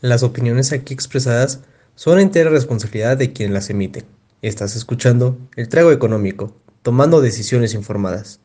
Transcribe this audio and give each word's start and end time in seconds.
Las 0.00 0.22
opiniones 0.22 0.72
aquí 0.72 0.94
expresadas 0.94 1.64
son 1.96 2.20
entera 2.20 2.50
responsabilidad 2.50 3.16
de 3.16 3.32
quien 3.32 3.52
las 3.52 3.68
emite. 3.68 4.04
Estás 4.42 4.76
escuchando 4.76 5.36
El 5.56 5.68
Trago 5.68 5.90
Económico, 5.90 6.54
tomando 6.82 7.20
decisiones 7.20 7.74
informadas. 7.74 8.40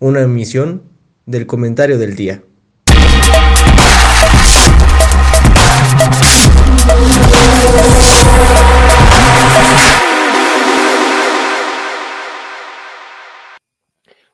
Una 0.00 0.22
emisión 0.22 0.82
del 1.24 1.46
comentario 1.46 1.96
del 1.98 2.16
día. 2.16 2.42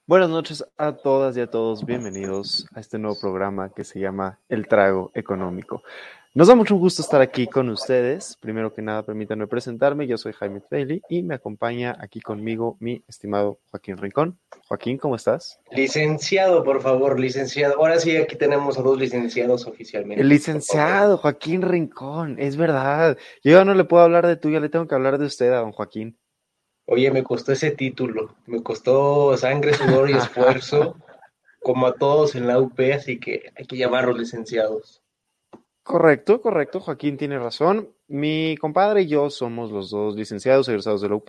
Buenas 0.07 0.30
noches 0.30 0.64
a 0.79 0.96
todas 0.96 1.36
y 1.36 1.41
a 1.41 1.50
todos. 1.50 1.84
Bienvenidos 1.84 2.66
a 2.75 2.80
este 2.80 2.98
nuevo 2.98 3.20
programa 3.20 3.75
que 3.75 3.84
se 3.84 4.00
llama 4.00 4.39
El 4.48 4.68
Trago 4.68 5.11
Económico. 5.14 5.82
Nos 6.35 6.49
da 6.49 6.55
mucho 6.55 6.77
gusto 6.77 7.03
estar 7.03 7.21
aquí 7.21 7.46
con 7.46 7.69
ustedes. 7.69 8.39
Primero 8.41 8.73
que 8.73 8.81
nada, 8.81 9.03
permítanme 9.03 9.46
presentarme. 9.46 10.07
Yo 10.07 10.17
soy 10.17 10.32
Jaime 10.32 10.63
Bailey 10.71 11.03
y 11.11 11.23
me 11.23 11.35
acompaña 11.35 11.95
aquí 12.00 12.23
conmigo 12.23 12.79
mi 12.81 13.04
estimado 13.07 13.61
Joaquín 13.71 13.99
Rincón. 13.99 14.39
Joaquín, 14.67 14.96
¿cómo 14.96 15.17
estás? 15.17 15.61
Licenciado, 15.73 16.64
por 16.64 16.81
favor, 16.81 17.21
licenciado. 17.21 17.75
Ahora 17.75 18.00
sí, 18.00 18.17
aquí 18.17 18.37
tenemos 18.37 18.79
a 18.79 18.82
dos 18.82 18.99
licenciados 18.99 19.67
oficialmente. 19.67 20.23
El 20.23 20.31
licenciado 20.31 21.18
Joaquín 21.18 21.61
Rincón, 21.61 22.37
es 22.39 22.57
verdad. 22.57 23.18
Yo 23.45 23.53
ya 23.53 23.67
no 23.67 23.75
le 23.75 23.85
puedo 23.85 24.03
hablar 24.03 24.26
de 24.26 24.37
tú, 24.37 24.49
ya 24.49 24.61
le 24.61 24.71
tengo 24.71 24.89
que 24.89 24.95
hablar 24.95 25.18
de 25.18 25.26
usted 25.26 25.53
a 25.53 25.59
don 25.59 25.73
Joaquín. 25.73 26.18
Oye, 26.87 27.11
me 27.11 27.23
costó 27.23 27.53
ese 27.53 27.73
título. 27.73 28.37
Me 28.46 28.62
costó 28.62 29.37
sangre, 29.37 29.75
sudor 29.75 30.09
y 30.09 30.14
esfuerzo, 30.17 30.96
como 31.61 31.87
a 31.87 31.93
todos 31.93 32.37
en 32.37 32.47
la 32.47 32.59
UP, 32.59 32.81
así 32.95 33.20
que 33.20 33.53
hay 33.55 33.67
que 33.67 33.77
llamarlos 33.77 34.19
licenciados. 34.19 35.02
Correcto, 35.84 36.41
correcto. 36.41 36.81
Joaquín 36.81 37.17
tiene 37.17 37.39
razón. 37.39 37.92
Mi 38.06 38.56
compadre 38.59 39.03
y 39.03 39.09
yo 39.09 39.31
somos 39.31 39.73
los 39.73 39.91
dos 39.91 40.14
licenciados 40.14 40.69
egresados 40.69 41.01
de 41.01 41.09
la 41.09 41.17
UP. 41.17 41.29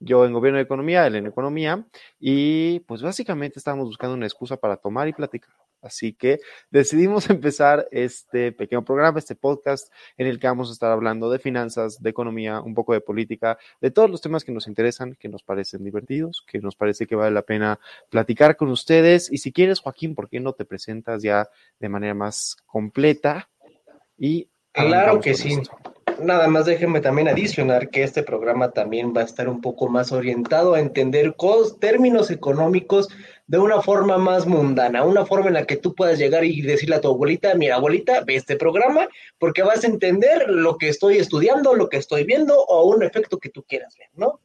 Yo 0.00 0.24
en 0.24 0.32
Gobierno 0.32 0.56
de 0.58 0.64
Economía, 0.64 1.06
él 1.06 1.14
en 1.14 1.26
Economía. 1.26 1.86
Y 2.18 2.80
pues 2.80 3.00
básicamente 3.02 3.60
estábamos 3.60 3.86
buscando 3.86 4.14
una 4.16 4.26
excusa 4.26 4.56
para 4.56 4.76
tomar 4.76 5.06
y 5.06 5.12
platicar. 5.12 5.54
Así 5.82 6.14
que 6.14 6.40
decidimos 6.70 7.30
empezar 7.30 7.86
este 7.92 8.50
pequeño 8.50 8.84
programa, 8.84 9.20
este 9.20 9.36
podcast, 9.36 9.92
en 10.16 10.26
el 10.26 10.40
que 10.40 10.48
vamos 10.48 10.70
a 10.70 10.72
estar 10.72 10.90
hablando 10.90 11.30
de 11.30 11.38
finanzas, 11.38 12.02
de 12.02 12.10
economía, 12.10 12.60
un 12.60 12.74
poco 12.74 12.94
de 12.94 13.00
política, 13.00 13.56
de 13.80 13.92
todos 13.92 14.10
los 14.10 14.20
temas 14.20 14.44
que 14.44 14.52
nos 14.52 14.66
interesan, 14.66 15.14
que 15.14 15.28
nos 15.28 15.44
parecen 15.44 15.84
divertidos, 15.84 16.44
que 16.46 16.58
nos 16.58 16.74
parece 16.74 17.06
que 17.06 17.14
vale 17.14 17.32
la 17.32 17.42
pena 17.42 17.78
platicar 18.10 18.56
con 18.56 18.68
ustedes. 18.68 19.30
Y 19.30 19.38
si 19.38 19.52
quieres, 19.52 19.80
Joaquín, 19.80 20.16
¿por 20.16 20.28
qué 20.28 20.40
no 20.40 20.54
te 20.54 20.64
presentas 20.64 21.22
ya 21.22 21.48
de 21.78 21.88
manera 21.88 22.14
más 22.14 22.56
completa? 22.66 23.48
Y 24.18 24.48
claro 24.72 25.20
que 25.20 25.34
sí. 25.34 25.58
Nada 26.20 26.46
más 26.46 26.66
déjenme 26.66 27.00
también 27.00 27.28
adicionar 27.28 27.88
que 27.88 28.02
este 28.02 28.22
programa 28.22 28.70
también 28.70 29.12
va 29.16 29.22
a 29.22 29.24
estar 29.24 29.48
un 29.48 29.60
poco 29.60 29.88
más 29.88 30.12
orientado 30.12 30.74
a 30.74 30.80
entender 30.80 31.34
términos 31.80 32.30
económicos 32.30 33.08
de 33.46 33.58
una 33.58 33.80
forma 33.82 34.18
más 34.18 34.46
mundana, 34.46 35.04
una 35.04 35.26
forma 35.26 35.48
en 35.48 35.54
la 35.54 35.66
que 35.66 35.76
tú 35.76 35.94
puedas 35.94 36.18
llegar 36.18 36.44
y 36.44 36.62
decirle 36.62 36.96
a 36.96 37.00
tu 37.00 37.08
abuelita, 37.08 37.54
mira 37.54 37.76
abuelita, 37.76 38.22
ve 38.24 38.36
este 38.36 38.56
programa 38.56 39.08
porque 39.38 39.62
vas 39.62 39.84
a 39.84 39.88
entender 39.88 40.48
lo 40.48 40.78
que 40.78 40.88
estoy 40.88 41.16
estudiando, 41.16 41.74
lo 41.74 41.88
que 41.88 41.96
estoy 41.96 42.24
viendo 42.24 42.58
o 42.60 42.86
un 42.86 43.02
efecto 43.02 43.38
que 43.38 43.48
tú 43.48 43.64
quieras 43.64 43.96
ver, 43.98 44.08
¿no? 44.14 44.40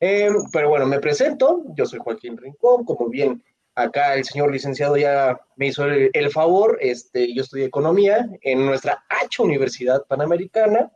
Eh, 0.00 0.30
pero 0.52 0.70
bueno, 0.70 0.86
me 0.86 0.98
presento, 0.98 1.62
yo 1.74 1.84
soy 1.84 2.00
Joaquín 2.02 2.38
Rincón, 2.38 2.84
como 2.84 3.08
bien 3.08 3.42
Acá 3.82 4.14
el 4.14 4.24
señor 4.24 4.52
licenciado 4.52 4.96
ya 4.96 5.40
me 5.56 5.68
hizo 5.68 5.84
el, 5.86 6.30
favor, 6.30 6.78
este, 6.80 7.32
yo 7.34 7.42
estudié 7.42 7.66
economía 7.66 8.28
en 8.42 8.66
nuestra 8.66 9.04
H 9.08 9.42
Universidad 9.42 10.04
Panamericana 10.06 10.90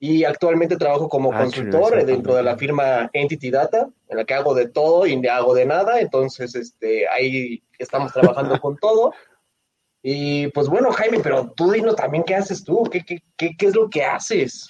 y 0.00 0.24
actualmente 0.24 0.76
trabajo 0.76 1.08
como 1.08 1.32
consultor 1.32 2.04
dentro 2.04 2.34
de 2.34 2.42
la 2.42 2.56
firma 2.56 3.10
Entity 3.12 3.50
Data, 3.50 3.88
en 4.08 4.16
la 4.16 4.24
que 4.24 4.34
hago 4.34 4.54
de 4.54 4.68
todo 4.68 5.06
y 5.06 5.26
hago 5.26 5.54
de 5.54 5.66
nada, 5.66 6.00
entonces 6.00 6.54
este, 6.54 7.08
ahí 7.08 7.62
estamos 7.78 8.12
trabajando 8.12 8.60
con 8.60 8.76
todo. 8.76 9.12
Y 10.02 10.48
pues 10.48 10.68
bueno, 10.68 10.92
Jaime, 10.92 11.18
pero 11.20 11.52
tú 11.56 11.72
dinos 11.72 11.96
también 11.96 12.22
qué 12.22 12.36
haces 12.36 12.62
tú, 12.62 12.84
qué, 12.84 13.04
qué, 13.04 13.22
qué, 13.36 13.56
qué 13.56 13.66
es 13.66 13.74
lo 13.74 13.90
que 13.90 14.04
haces. 14.04 14.68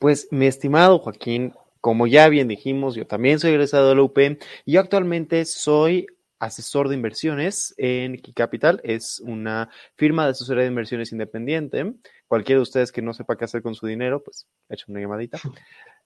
Pues 0.00 0.26
mi 0.30 0.46
estimado 0.46 0.98
Joaquín, 0.98 1.54
como 1.86 2.08
ya 2.08 2.28
bien 2.28 2.48
dijimos, 2.48 2.96
yo 2.96 3.06
también 3.06 3.38
soy 3.38 3.52
egresado 3.52 3.88
de 3.90 3.94
la 3.94 4.02
UP 4.02 4.18
y 4.64 4.72
yo 4.72 4.80
actualmente 4.80 5.44
soy 5.44 6.08
asesor 6.40 6.88
de 6.88 6.96
inversiones 6.96 7.76
en 7.78 8.16
Key 8.16 8.34
Capital. 8.34 8.80
Es 8.82 9.20
una 9.20 9.70
firma 9.94 10.24
de 10.24 10.32
asesoría 10.32 10.64
de 10.64 10.70
inversiones 10.70 11.12
independiente. 11.12 11.94
Cualquiera 12.26 12.58
de 12.58 12.64
ustedes 12.64 12.90
que 12.90 13.02
no 13.02 13.14
sepa 13.14 13.36
qué 13.36 13.44
hacer 13.44 13.62
con 13.62 13.76
su 13.76 13.86
dinero, 13.86 14.20
pues 14.20 14.48
echen 14.68 14.96
una 14.96 15.00
llamadita. 15.00 15.38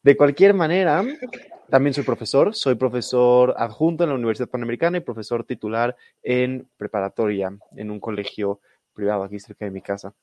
De 0.02 0.18
cualquier 0.18 0.52
manera, 0.52 1.02
también 1.70 1.94
soy 1.94 2.04
profesor. 2.04 2.54
Soy 2.54 2.74
profesor 2.74 3.54
adjunto 3.56 4.04
en 4.04 4.10
la 4.10 4.16
Universidad 4.16 4.50
Panamericana 4.50 4.98
y 4.98 5.00
profesor 5.00 5.44
titular 5.44 5.96
en 6.22 6.68
preparatoria 6.76 7.56
en 7.74 7.90
un 7.90 8.00
colegio 8.00 8.60
privado 8.92 9.22
aquí 9.22 9.38
cerca 9.38 9.64
de 9.64 9.70
mi 9.70 9.80
casa. 9.80 10.14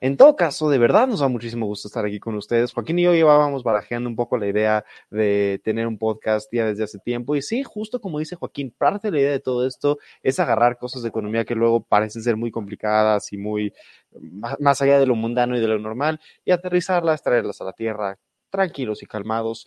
En 0.00 0.16
todo 0.16 0.36
caso, 0.36 0.68
de 0.70 0.78
verdad 0.78 1.06
nos 1.06 1.20
da 1.20 1.28
muchísimo 1.28 1.66
gusto 1.66 1.88
estar 1.88 2.04
aquí 2.04 2.20
con 2.20 2.34
ustedes. 2.36 2.72
Joaquín 2.72 2.98
y 2.98 3.02
yo 3.02 3.14
llevábamos 3.14 3.62
barajeando 3.62 4.08
un 4.08 4.16
poco 4.16 4.36
la 4.36 4.46
idea 4.46 4.84
de 5.10 5.60
tener 5.64 5.86
un 5.86 5.98
podcast 5.98 6.52
ya 6.52 6.66
desde 6.66 6.84
hace 6.84 6.98
tiempo. 6.98 7.36
Y 7.36 7.42
sí, 7.42 7.62
justo 7.62 8.00
como 8.00 8.18
dice 8.18 8.36
Joaquín, 8.36 8.74
parte 8.76 9.08
de 9.08 9.12
la 9.12 9.20
idea 9.20 9.30
de 9.32 9.40
todo 9.40 9.66
esto 9.66 9.98
es 10.22 10.38
agarrar 10.40 10.78
cosas 10.78 11.02
de 11.02 11.08
economía 11.08 11.44
que 11.44 11.54
luego 11.54 11.82
parecen 11.82 12.22
ser 12.22 12.36
muy 12.36 12.50
complicadas 12.50 13.32
y 13.32 13.38
muy 13.38 13.72
más 14.60 14.82
allá 14.82 14.98
de 14.98 15.06
lo 15.06 15.14
mundano 15.14 15.56
y 15.56 15.60
de 15.60 15.68
lo 15.68 15.78
normal 15.78 16.20
y 16.44 16.50
aterrizarlas, 16.50 17.22
traerlas 17.22 17.60
a 17.60 17.64
la 17.64 17.72
tierra 17.72 18.18
tranquilos 18.50 19.02
y 19.02 19.06
calmados. 19.06 19.66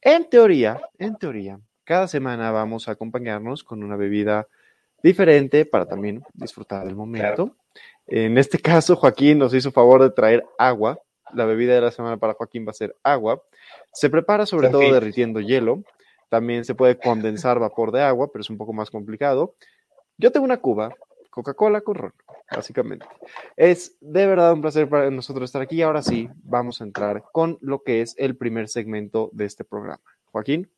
En 0.00 0.28
teoría, 0.28 0.80
en 0.98 1.16
teoría, 1.16 1.60
cada 1.84 2.08
semana 2.08 2.50
vamos 2.50 2.88
a 2.88 2.92
acompañarnos 2.92 3.64
con 3.64 3.82
una 3.82 3.96
bebida 3.96 4.48
diferente 5.02 5.66
para 5.66 5.86
también 5.86 6.22
disfrutar 6.34 6.84
del 6.84 6.96
momento. 6.96 7.56
En 8.06 8.38
este 8.38 8.58
caso, 8.58 8.96
Joaquín 8.96 9.38
nos 9.38 9.52
hizo 9.54 9.72
favor 9.72 10.02
de 10.02 10.10
traer 10.10 10.44
agua. 10.58 10.98
La 11.34 11.44
bebida 11.44 11.74
de 11.74 11.80
la 11.80 11.90
semana 11.90 12.16
para 12.16 12.34
Joaquín 12.34 12.66
va 12.66 12.70
a 12.70 12.74
ser 12.74 12.94
agua. 13.02 13.42
Se 13.92 14.08
prepara 14.10 14.46
sobre 14.46 14.68
todo 14.68 14.80
derritiendo 14.80 15.40
hielo. 15.40 15.82
También 16.28 16.64
se 16.64 16.74
puede 16.74 16.98
condensar 16.98 17.58
vapor 17.58 17.92
de 17.92 18.02
agua, 18.02 18.30
pero 18.32 18.42
es 18.42 18.50
un 18.50 18.58
poco 18.58 18.72
más 18.72 18.90
complicado. 18.90 19.54
Yo 20.18 20.32
tengo 20.32 20.44
una 20.44 20.58
cuba, 20.58 20.94
Coca-Cola 21.30 21.82
con 21.82 21.96
ron, 21.96 22.14
básicamente. 22.50 23.06
Es 23.56 23.96
de 24.00 24.26
verdad 24.26 24.52
un 24.52 24.62
placer 24.62 24.88
para 24.88 25.10
nosotros 25.10 25.48
estar 25.48 25.62
aquí. 25.62 25.82
Ahora 25.82 26.02
sí, 26.02 26.28
vamos 26.42 26.80
a 26.80 26.84
entrar 26.84 27.24
con 27.32 27.58
lo 27.60 27.82
que 27.82 28.00
es 28.00 28.14
el 28.18 28.36
primer 28.36 28.68
segmento 28.68 29.30
de 29.32 29.44
este 29.44 29.64
programa. 29.64 30.00
Joaquín. 30.32 30.70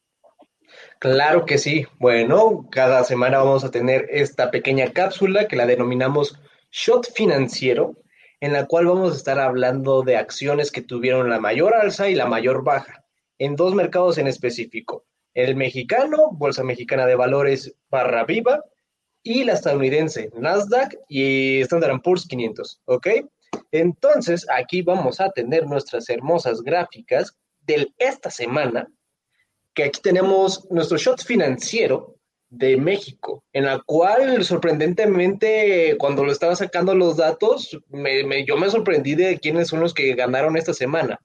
Claro 0.98 1.46
que 1.46 1.58
sí. 1.58 1.86
Bueno, 1.98 2.66
cada 2.70 3.04
semana 3.04 3.38
vamos 3.38 3.64
a 3.64 3.70
tener 3.70 4.06
esta 4.10 4.50
pequeña 4.50 4.92
cápsula 4.92 5.48
que 5.48 5.56
la 5.56 5.66
denominamos 5.66 6.38
Shot 6.70 7.12
Financiero, 7.14 7.96
en 8.40 8.52
la 8.52 8.66
cual 8.66 8.86
vamos 8.86 9.12
a 9.12 9.16
estar 9.16 9.38
hablando 9.38 10.02
de 10.02 10.16
acciones 10.16 10.70
que 10.70 10.82
tuvieron 10.82 11.28
la 11.30 11.40
mayor 11.40 11.74
alza 11.74 12.08
y 12.08 12.14
la 12.14 12.26
mayor 12.26 12.62
baja 12.62 13.04
en 13.38 13.56
dos 13.56 13.74
mercados 13.74 14.18
en 14.18 14.26
específico. 14.26 15.06
El 15.34 15.56
mexicano, 15.56 16.30
Bolsa 16.32 16.64
Mexicana 16.64 17.06
de 17.06 17.14
Valores 17.14 17.74
barra 17.90 18.24
viva, 18.24 18.62
y 19.22 19.44
la 19.44 19.54
estadounidense, 19.54 20.30
Nasdaq 20.34 20.96
y 21.08 21.60
Standard 21.62 22.00
Poor's 22.02 22.26
500, 22.26 22.80
¿ok? 22.86 23.08
Entonces, 23.72 24.46
aquí 24.50 24.82
vamos 24.82 25.20
a 25.20 25.30
tener 25.30 25.66
nuestras 25.66 26.08
hermosas 26.08 26.62
gráficas 26.62 27.36
de 27.60 27.88
esta 27.98 28.30
semana, 28.30 28.88
que 29.74 29.84
aquí 29.84 30.00
tenemos 30.00 30.66
nuestro 30.70 30.96
shot 30.96 31.22
financiero 31.22 32.17
de 32.50 32.76
México, 32.76 33.44
en 33.52 33.66
la 33.66 33.80
cual 33.80 34.44
sorprendentemente 34.44 35.96
cuando 35.98 36.24
lo 36.24 36.32
estaba 36.32 36.56
sacando 36.56 36.94
los 36.94 37.16
datos, 37.16 37.78
me, 37.88 38.44
yo 38.46 38.56
me 38.56 38.70
sorprendí 38.70 39.14
de 39.14 39.38
quiénes 39.38 39.68
son 39.68 39.80
los 39.80 39.92
que 39.92 40.14
ganaron 40.14 40.56
esta 40.56 40.72
semana. 40.72 41.20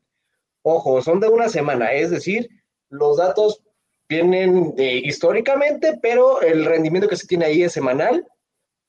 Ojo, 0.62 1.02
son 1.02 1.20
de 1.20 1.28
una 1.28 1.50
semana, 1.50 1.94
es 1.94 2.10
decir, 2.10 2.50
los 2.90 3.18
datos 3.18 3.64
vienen 4.08 4.76
de, 4.76 4.96
históricamente, 4.96 5.98
pero 6.02 6.42
el 6.42 6.66
rendimiento 6.66 7.08
que 7.08 7.16
se 7.16 7.28
tiene 7.28 7.46
ahí 7.46 7.64
es 7.64 7.72
semanal 7.72 8.26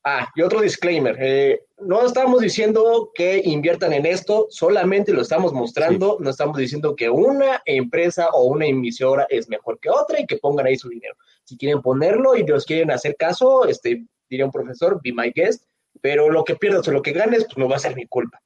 Ah, 0.06 0.28
y 0.34 0.42
otro 0.42 0.60
disclaimer, 0.60 1.16
eh, 1.18 1.64
no 1.78 2.04
estamos 2.04 2.42
diciendo 2.42 3.10
que 3.14 3.40
inviertan 3.42 3.94
en 3.94 4.04
esto, 4.04 4.48
solamente 4.50 5.14
lo 5.14 5.22
estamos 5.22 5.54
mostrando, 5.54 6.18
no 6.20 6.28
estamos 6.28 6.58
diciendo 6.58 6.94
que 6.94 7.08
una 7.08 7.62
empresa 7.64 8.28
o 8.34 8.44
una 8.44 8.66
emisora 8.66 9.26
es 9.30 9.48
mejor 9.48 9.80
que 9.80 9.88
otra 9.88 10.20
y 10.20 10.26
que 10.26 10.36
pongan 10.36 10.66
ahí 10.66 10.76
su 10.76 10.90
dinero. 10.90 11.14
Si 11.44 11.56
quieren 11.56 11.80
ponerlo 11.80 12.36
y 12.36 12.44
nos 12.44 12.66
quieren 12.66 12.90
hacer 12.90 13.16
caso, 13.16 13.66
este, 13.66 14.04
diría 14.28 14.44
un 14.44 14.52
profesor, 14.52 15.00
be 15.02 15.10
my 15.10 15.32
guest, 15.34 15.64
pero 16.02 16.30
lo 16.30 16.44
que 16.44 16.56
pierdas 16.56 16.86
o 16.88 16.92
lo 16.92 17.00
que 17.00 17.12
ganes, 17.12 17.46
pues 17.46 17.56
no 17.56 17.66
va 17.66 17.76
a 17.76 17.78
ser 17.78 17.96
mi 17.96 18.06
culpa. 18.06 18.42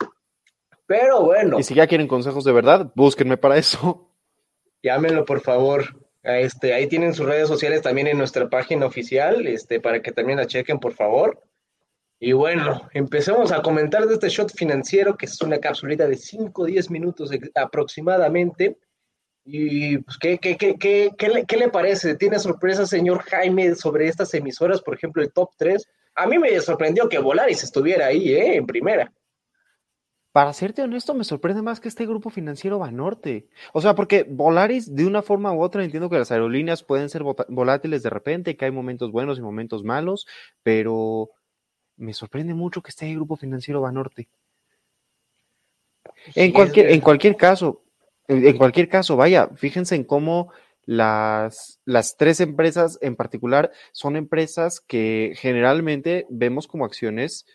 Pero 0.86 1.22
bueno. 1.22 1.58
Y 1.58 1.64
si 1.64 1.74
ya 1.74 1.88
quieren 1.88 2.06
consejos 2.06 2.44
de 2.44 2.52
verdad, 2.52 2.92
búsquenme 2.94 3.36
para 3.36 3.56
eso. 3.56 4.12
Llámenlo, 4.84 5.24
por 5.24 5.40
favor. 5.40 5.86
Este, 6.22 6.72
ahí 6.72 6.86
tienen 6.86 7.14
sus 7.14 7.26
redes 7.26 7.48
sociales 7.48 7.82
también 7.82 8.06
en 8.06 8.18
nuestra 8.18 8.48
página 8.48 8.86
oficial, 8.86 9.46
este, 9.48 9.80
para 9.80 10.02
que 10.02 10.12
también 10.12 10.38
la 10.38 10.46
chequen, 10.46 10.78
por 10.78 10.92
favor. 10.92 11.42
Y 12.20 12.32
bueno, 12.32 12.88
empecemos 12.94 13.52
a 13.52 13.62
comentar 13.62 14.06
de 14.06 14.14
este 14.14 14.28
shot 14.28 14.52
financiero, 14.52 15.16
que 15.16 15.26
es 15.26 15.40
una 15.40 15.58
capsulita 15.58 16.06
de 16.06 16.16
5 16.16 16.62
o 16.62 16.64
10 16.64 16.90
minutos 16.90 17.30
aproximadamente. 17.54 18.76
Y 19.44 19.98
pues, 19.98 20.18
¿qué, 20.18 20.38
qué, 20.38 20.56
qué, 20.56 20.76
qué, 21.16 21.28
le, 21.28 21.46
¿qué 21.46 21.56
le 21.56 21.68
parece? 21.68 22.16
¿Tiene 22.16 22.38
sorpresa, 22.38 22.86
señor 22.86 23.20
Jaime, 23.22 23.74
sobre 23.76 24.08
estas 24.08 24.34
emisoras? 24.34 24.82
Por 24.82 24.96
ejemplo, 24.96 25.22
el 25.22 25.32
top 25.32 25.50
3. 25.56 25.86
A 26.16 26.26
mí 26.26 26.38
me 26.38 26.60
sorprendió 26.60 27.08
que 27.08 27.18
Volaris 27.20 27.62
estuviera 27.62 28.06
ahí, 28.06 28.32
¿eh? 28.32 28.56
En 28.56 28.66
primera. 28.66 29.12
Para 30.32 30.52
serte 30.52 30.82
honesto, 30.82 31.14
me 31.14 31.24
sorprende 31.24 31.62
más 31.62 31.80
que 31.80 31.88
este 31.88 32.04
grupo 32.04 32.30
financiero 32.30 32.78
Banorte. 32.78 33.48
O 33.72 33.80
sea, 33.80 33.94
porque 33.94 34.26
Volaris, 34.28 34.94
de 34.94 35.06
una 35.06 35.22
forma 35.22 35.52
u 35.52 35.62
otra, 35.62 35.84
entiendo 35.84 36.10
que 36.10 36.18
las 36.18 36.30
aerolíneas 36.30 36.82
pueden 36.82 37.08
ser 37.08 37.22
volátiles 37.48 38.02
de 38.02 38.10
repente, 38.10 38.56
que 38.56 38.64
hay 38.66 38.70
momentos 38.70 39.10
buenos 39.10 39.38
y 39.38 39.42
momentos 39.42 39.82
malos, 39.84 40.26
pero 40.62 41.30
me 41.98 42.14
sorprende 42.14 42.54
mucho 42.54 42.82
que 42.82 42.90
esté 42.90 43.08
el 43.08 43.16
grupo 43.16 43.36
financiero 43.36 43.80
Banorte. 43.80 44.28
En 46.34 46.52
cualquier, 46.52 46.90
en 46.90 47.00
cualquier 47.00 47.36
caso, 47.36 47.82
en 48.26 48.56
cualquier 48.56 48.88
caso, 48.88 49.16
vaya, 49.16 49.48
fíjense 49.56 49.94
en 49.94 50.04
cómo 50.04 50.52
las, 50.84 51.80
las 51.84 52.16
tres 52.16 52.40
empresas 52.40 52.98
en 53.02 53.14
particular 53.14 53.70
son 53.92 54.16
empresas 54.16 54.80
que 54.80 55.34
generalmente 55.36 56.26
vemos 56.30 56.66
como 56.66 56.84
acciones 56.84 57.46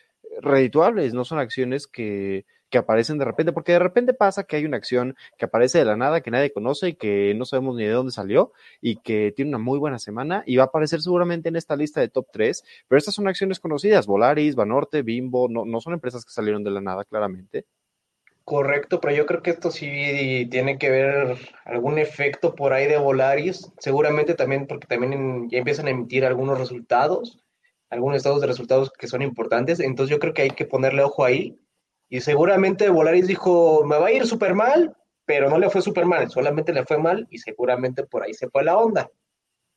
redituables, 0.42 1.14
no 1.14 1.26
son 1.26 1.40
acciones 1.40 1.88
que, 1.88 2.46
que 2.74 2.80
aparecen 2.80 3.20
de 3.20 3.26
repente, 3.26 3.54
porque 3.54 3.74
de 3.74 3.78
repente 3.78 4.16
pasa 4.16 4.46
que 4.46 4.56
hay 4.56 4.66
una 4.66 4.78
acción 4.78 5.16
que 5.38 5.46
aparece 5.46 5.78
de 5.78 5.86
la 5.86 5.96
nada, 5.96 6.22
que 6.22 6.32
nadie 6.32 6.52
conoce 6.52 6.90
y 6.90 6.94
que 6.96 7.36
no 7.36 7.46
sabemos 7.46 7.76
ni 7.76 7.84
de 7.84 7.92
dónde 7.92 8.12
salió 8.12 8.52
y 8.82 8.96
que 8.96 9.32
tiene 9.32 9.50
una 9.50 9.60
muy 9.60 9.78
buena 9.78 10.00
semana 10.00 10.42
y 10.48 10.56
va 10.56 10.64
a 10.64 10.66
aparecer 10.66 11.00
seguramente 11.00 11.50
en 11.50 11.56
esta 11.56 11.76
lista 11.76 12.02
de 12.02 12.10
top 12.10 12.26
3, 12.34 12.64
pero 12.88 12.98
estas 12.98 13.14
son 13.14 13.28
acciones 13.28 13.60
conocidas, 13.60 14.08
Volaris, 14.08 14.56
Banorte, 14.56 15.04
Bimbo, 15.04 15.48
no, 15.50 15.66
no 15.66 15.82
son 15.82 15.94
empresas 15.94 16.26
que 16.26 16.32
salieron 16.32 16.64
de 16.64 16.72
la 16.72 16.82
nada 16.82 17.06
claramente. 17.06 17.68
Correcto, 18.44 19.00
pero 19.00 19.14
yo 19.14 19.28
creo 19.28 19.44
que 19.44 19.52
esto 19.52 19.70
sí 19.70 20.48
tiene 20.50 20.80
que 20.80 20.90
ver 20.90 21.38
algún 21.66 22.00
efecto 22.00 22.56
por 22.56 22.74
ahí 22.74 22.88
de 22.88 22.98
Volaris, 22.98 23.72
seguramente 23.78 24.34
también 24.34 24.66
porque 24.66 24.88
también 24.88 25.48
ya 25.48 25.60
empiezan 25.60 25.86
a 25.86 25.92
emitir 25.92 26.26
algunos 26.26 26.58
resultados, 26.58 27.40
algunos 27.92 28.18
estados 28.18 28.42
de 28.42 28.48
resultados 28.48 28.92
que 28.92 29.06
son 29.06 29.22
importantes, 29.22 29.80
entonces 29.80 30.10
yo 30.10 30.20
creo 30.20 30.34
que 30.34 30.42
hay 30.42 30.50
que 30.50 30.66
ponerle 30.66 31.04
ojo 31.04 31.24
ahí 31.24 31.60
y 32.10 32.22
seguramente 32.22 32.90
Volaris 32.90 33.28
dijo, 33.28 33.84
me 33.86 33.98
va 33.98 34.08
a 34.08 34.12
ir 34.12 34.28
súper 34.28 34.54
mal, 34.54 34.96
pero 35.26 35.50
no 35.50 35.58
le 35.58 35.70
fue 35.70 35.82
súper 35.82 36.06
mal, 36.06 36.30
solamente 36.30 36.74
le 36.74 36.86
fue 36.86 36.98
mal 36.98 37.28
y 37.30 37.40
seguramente 37.40 38.04
por 38.04 38.24
ahí 38.24 38.34
se 38.34 38.50
fue 38.50 38.64
la 38.64 38.78
onda. 38.78 39.10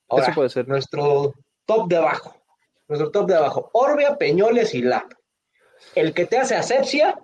Ahora, 0.08 0.26
Eso 0.26 0.34
puede 0.34 0.50
ser. 0.50 0.68
Nuestro 0.68 1.34
top 1.64 1.88
de 1.88 1.96
abajo, 1.96 2.36
nuestro 2.88 3.10
top 3.10 3.28
de 3.28 3.36
abajo, 3.36 3.70
Orbea, 3.72 4.16
Peñoles 4.16 4.74
y 4.74 4.82
LAP. 4.82 5.12
El 5.94 6.14
que 6.14 6.26
te 6.26 6.38
hace 6.38 6.56
asepsia, 6.56 7.18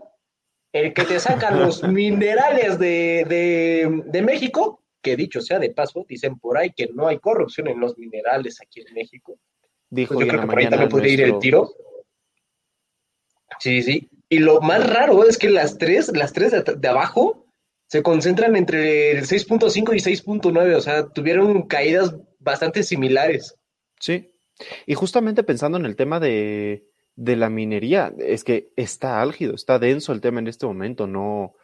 el 0.72 0.94
que 0.94 1.04
te 1.04 1.20
saca 1.20 1.50
los 1.54 1.82
minerales 1.82 2.78
de, 2.78 4.02
de, 4.06 4.22
México, 4.22 4.82
que 5.02 5.16
dicho 5.16 5.40
sea 5.40 5.58
de 5.58 5.70
paso, 5.70 6.04
dicen 6.08 6.38
por 6.38 6.58
ahí 6.58 6.70
que 6.70 6.88
no 6.94 7.08
hay 7.08 7.18
corrupción 7.18 7.68
en 7.68 7.80
los 7.80 7.98
minerales 7.98 8.60
aquí 8.60 8.80
en 8.80 8.94
México. 8.94 9.38
Dijo 9.90 10.14
pues 10.14 10.26
yo 10.26 10.30
creo 10.30 10.42
que 10.42 10.46
por 10.46 10.58
ahí 10.58 10.68
también 10.68 10.90
podría 10.90 11.12
ir 11.12 11.20
el 11.22 11.38
tiro. 11.38 11.70
Sí, 13.62 13.80
sí. 13.82 14.08
Y 14.28 14.40
lo 14.40 14.60
más 14.60 14.84
raro 14.84 15.24
es 15.24 15.38
que 15.38 15.48
las 15.48 15.78
tres, 15.78 16.10
las 16.16 16.32
tres 16.32 16.52
de, 16.52 16.88
abajo 16.88 17.46
se 17.86 18.02
concentran 18.02 18.56
entre 18.56 19.12
el 19.12 19.22
6.5 19.24 19.94
y 19.94 20.00
6.9, 20.00 20.74
o 20.74 20.80
sea, 20.80 21.08
tuvieron 21.10 21.62
caídas 21.68 22.16
bastante 22.40 22.82
similares. 22.82 23.54
Sí, 24.00 24.32
y 24.84 24.94
justamente 24.94 25.44
pensando 25.44 25.78
en 25.78 25.86
el 25.86 25.94
tema 25.94 26.18
de, 26.18 26.88
de 27.14 27.36
la 27.36 27.50
minería, 27.50 28.12
es 28.18 28.42
que 28.42 28.72
está 28.74 29.22
álgido, 29.22 29.54
está 29.54 29.78
denso 29.78 30.12
el 30.12 30.20
tema 30.20 30.40
en 30.40 30.48
este 30.48 30.66
momento, 30.66 31.06
no, 31.06 31.54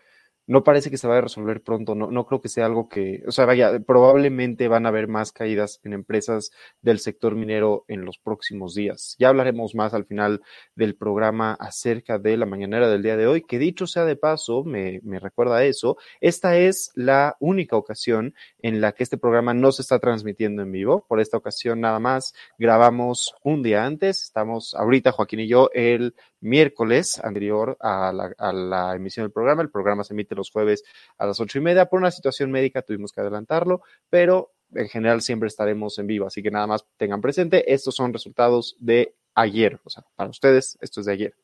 no 0.49 0.65
parece 0.65 0.91
que 0.91 0.97
se 0.97 1.07
vaya 1.07 1.19
a 1.19 1.23
resolver 1.23 1.63
pronto, 1.63 1.95
no, 1.95 2.11
no 2.11 2.27
creo 2.27 2.41
que 2.41 2.49
sea 2.49 2.65
algo 2.65 2.89
que, 2.89 3.23
o 3.27 3.33
sea, 3.33 3.45
vaya, 3.45 3.79
probablemente 3.81 4.67
van 4.67 4.87
a 4.87 4.89
haber 4.89 5.07
más 5.07 5.31
caídas 5.31 5.79
en 5.85 5.93
empresas 5.93 6.51
del 6.81 7.01
sector 7.01 7.37
minero 7.37 7.85
en 7.87 8.07
los 8.07 8.19
próximos 8.19 8.75
días. 8.75 9.15
Ya 9.19 9.29
hablaremos 9.29 9.75
más 9.75 9.93
al 9.93 10.07
final 10.07 10.41
del 10.75 10.97
programa 10.97 11.53
acerca 11.53 12.19
de 12.19 12.39
la 12.39 12.47
mañanera 12.47 12.89
del 12.89 13.03
día 13.03 13.19
de 13.19 13.27
hoy, 13.27 13.43
que 13.43 13.59
dicho 13.59 13.87
sea 13.87 14.07
de 14.07 14.17
paso, 14.17 14.65
me, 14.65 15.01
me 15.03 15.21
recuerda 15.21 15.65
eso, 15.65 15.99
esta 16.21 16.57
es 16.57 16.93
la 16.95 17.37
única 17.41 17.77
ocasión 17.77 18.35
en 18.61 18.81
la 18.81 18.93
que 18.93 19.03
este 19.03 19.19
programa 19.19 19.53
no 19.53 19.71
se 19.71 19.83
está 19.83 19.99
transmitiendo 19.99 20.63
en 20.63 20.73
vivo. 20.73 21.05
Por 21.09 21.21
esta 21.21 21.37
ocasión 21.37 21.81
nada 21.83 22.01
más 22.01 22.33
grabamos 22.59 23.35
un 23.45 23.63
día 23.63 23.85
antes, 23.85 24.23
estamos 24.23 24.75
ahorita 24.75 25.13
Joaquín 25.13 25.41
y 25.41 25.49
yo 25.49 25.69
el 25.75 26.15
miércoles 26.41 27.21
anterior 27.23 27.77
a 27.81 28.13
la, 28.13 28.95
emisión 28.95 29.25
del 29.25 29.33
programa. 29.33 29.63
El 29.63 29.71
programa 29.71 30.05
se 30.05 30.15
emite 30.15 30.35
los 30.35 30.51
jueves 30.51 30.85
a 31.17 31.27
las 31.27 31.41
ocho 31.41 31.59
y 31.59 31.61
media. 31.61 31.87
Por 31.87 32.01
una 32.01 32.11
situación 32.11 32.51
médica 32.51 32.83
tuvimos 32.83 33.13
que 33.13 33.21
adelantarlo, 33.21 33.83
pero 34.11 34.53
en 34.75 34.89
general 34.89 35.23
siempre 35.23 35.49
estaremos 35.49 35.99
en 35.99 36.07
vivo. 36.07 36.27
Así 36.27 36.43
que 36.43 36.51
nada 36.51 36.67
más 36.67 36.87
tengan 36.97 37.21
presente, 37.21 37.73
estos 37.73 37.95
son 37.95 38.13
resultados 38.13 38.77
de 38.79 39.15
ayer. 39.35 39.81
O 39.85 39.91
sea, 39.91 40.05
para 40.17 40.31
ustedes, 40.31 40.79
esto 40.81 41.01
es 41.01 41.07
de 41.07 41.13
ayer. 41.13 41.35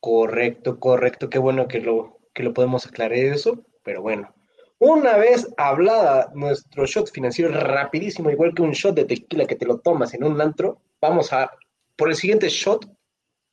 Correcto, 0.00 0.78
correcto. 0.78 1.30
Qué 1.30 1.38
bueno 1.38 1.66
que 1.66 1.80
lo, 1.80 2.18
que 2.32 2.42
lo 2.42 2.52
podemos 2.52 2.86
aclarar 2.86 3.18
eso. 3.18 3.64
Pero 3.82 4.02
bueno, 4.02 4.34
una 4.78 5.16
vez 5.16 5.48
hablada 5.56 6.30
nuestro 6.34 6.86
shot 6.86 7.10
financiero 7.10 7.50
rapidísimo, 7.52 8.30
igual 8.30 8.54
que 8.54 8.62
un 8.62 8.72
shot 8.72 8.94
de 8.94 9.04
tequila 9.04 9.46
que 9.46 9.56
te 9.56 9.66
lo 9.66 9.78
tomas 9.78 10.14
en 10.14 10.24
un 10.24 10.40
antro, 10.40 10.80
vamos 11.00 11.32
a 11.32 11.50
por 11.96 12.08
el 12.08 12.16
siguiente 12.16 12.48
shot 12.48 12.86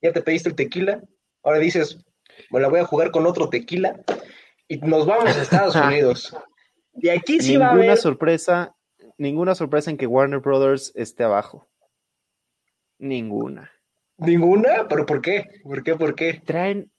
ya 0.01 0.11
te 0.11 0.21
pediste 0.21 0.49
el 0.49 0.55
tequila, 0.55 1.01
ahora 1.43 1.59
dices, 1.59 2.03
me 2.49 2.59
la 2.59 2.67
voy 2.67 2.79
a 2.79 2.85
jugar 2.85 3.11
con 3.11 3.25
otro 3.25 3.49
tequila 3.49 3.99
y 4.67 4.77
nos 4.77 5.05
vamos 5.05 5.25
a 5.25 5.41
Estados 5.41 5.75
Unidos. 5.75 6.35
Y 6.93 7.09
aquí 7.09 7.39
sí 7.39 7.51
ninguna 7.51 7.65
va 7.65 7.71
a 7.71 7.75
haber... 7.75 7.97
sorpresa, 7.97 8.75
ninguna 9.17 9.55
sorpresa 9.55 9.91
en 9.91 9.97
que 9.97 10.07
Warner 10.07 10.39
Brothers 10.39 10.91
esté 10.95 11.23
abajo. 11.23 11.69
Ninguna. 12.99 13.71
¿Ninguna? 14.17 14.87
¿Pero 14.87 15.05
por 15.05 15.21
qué? 15.21 15.47
¿Por 15.63 15.83
qué? 15.83 15.95
¿Por 15.95 16.15
qué? 16.15 16.41
Traen, 16.45 16.90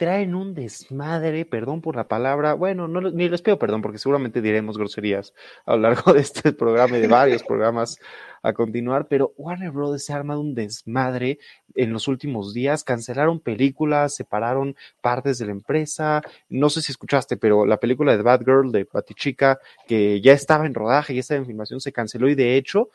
traen 0.00 0.34
un 0.34 0.54
desmadre, 0.54 1.44
perdón 1.44 1.82
por 1.82 1.94
la 1.94 2.08
palabra, 2.08 2.54
bueno, 2.54 2.88
no, 2.88 3.02
ni 3.02 3.28
les 3.28 3.42
pido 3.42 3.58
perdón 3.58 3.82
porque 3.82 3.98
seguramente 3.98 4.40
diremos 4.40 4.78
groserías 4.78 5.34
a 5.66 5.72
lo 5.76 5.82
largo 5.82 6.12
de 6.14 6.22
este 6.22 6.54
programa 6.54 6.96
y 6.96 7.02
de 7.02 7.06
varios 7.06 7.42
programas 7.42 7.98
a 8.42 8.54
continuar, 8.54 9.08
pero 9.08 9.34
Warner 9.36 9.70
Bros. 9.70 10.02
se 10.02 10.14
ha 10.14 10.16
armado 10.16 10.40
un 10.40 10.54
desmadre 10.54 11.38
en 11.74 11.92
los 11.92 12.08
últimos 12.08 12.54
días, 12.54 12.82
cancelaron 12.82 13.40
películas, 13.40 14.14
separaron 14.14 14.74
partes 15.02 15.36
de 15.36 15.44
la 15.44 15.52
empresa, 15.52 16.22
no 16.48 16.70
sé 16.70 16.80
si 16.80 16.92
escuchaste, 16.92 17.36
pero 17.36 17.66
la 17.66 17.76
película 17.76 18.16
de 18.16 18.22
Bad 18.22 18.40
Girl 18.46 18.72
de 18.72 18.88
Batichica, 18.90 19.58
que 19.86 20.22
ya 20.22 20.32
estaba 20.32 20.64
en 20.64 20.72
rodaje, 20.72 21.12
ya 21.12 21.20
estaba 21.20 21.40
en 21.40 21.46
filmación, 21.46 21.78
se 21.78 21.92
canceló 21.92 22.30
y 22.30 22.34
de 22.34 22.56
hecho 22.56 22.88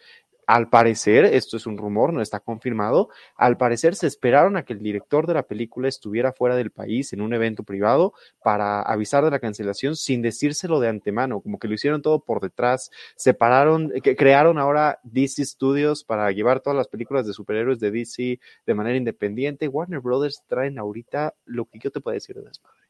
al 0.47 0.69
parecer, 0.69 1.25
esto 1.25 1.57
es 1.57 1.65
un 1.65 1.77
rumor, 1.77 2.13
no 2.13 2.21
está 2.21 2.39
confirmado, 2.39 3.09
al 3.35 3.57
parecer 3.57 3.95
se 3.95 4.07
esperaron 4.07 4.57
a 4.57 4.63
que 4.63 4.73
el 4.73 4.79
director 4.79 5.27
de 5.27 5.33
la 5.33 5.43
película 5.43 5.87
estuviera 5.87 6.33
fuera 6.33 6.55
del 6.55 6.71
país 6.71 7.13
en 7.13 7.21
un 7.21 7.33
evento 7.33 7.63
privado 7.63 8.13
para 8.43 8.81
avisar 8.81 9.23
de 9.23 9.31
la 9.31 9.39
cancelación 9.39 9.95
sin 9.95 10.21
decírselo 10.21 10.79
de 10.79 10.89
antemano, 10.89 11.41
como 11.41 11.59
que 11.59 11.67
lo 11.67 11.73
hicieron 11.73 12.01
todo 12.01 12.19
por 12.19 12.41
detrás, 12.41 12.91
separaron, 13.15 13.91
que 14.03 14.15
crearon 14.15 14.57
ahora 14.57 14.99
DC 15.03 15.45
Studios 15.45 16.03
para 16.03 16.31
llevar 16.31 16.59
todas 16.59 16.77
las 16.77 16.87
películas 16.87 17.25
de 17.25 17.33
superhéroes 17.33 17.79
de 17.79 17.91
DC 17.91 18.39
de 18.65 18.73
manera 18.73 18.97
independiente. 18.97 19.67
Warner 19.67 19.99
Brothers 19.99 20.43
traen 20.47 20.79
ahorita 20.79 21.33
lo 21.45 21.65
que 21.65 21.79
yo 21.79 21.91
te 21.91 22.01
puedo 22.01 22.13
decir 22.13 22.35
de 22.35 22.43
desmadre. 22.43 22.84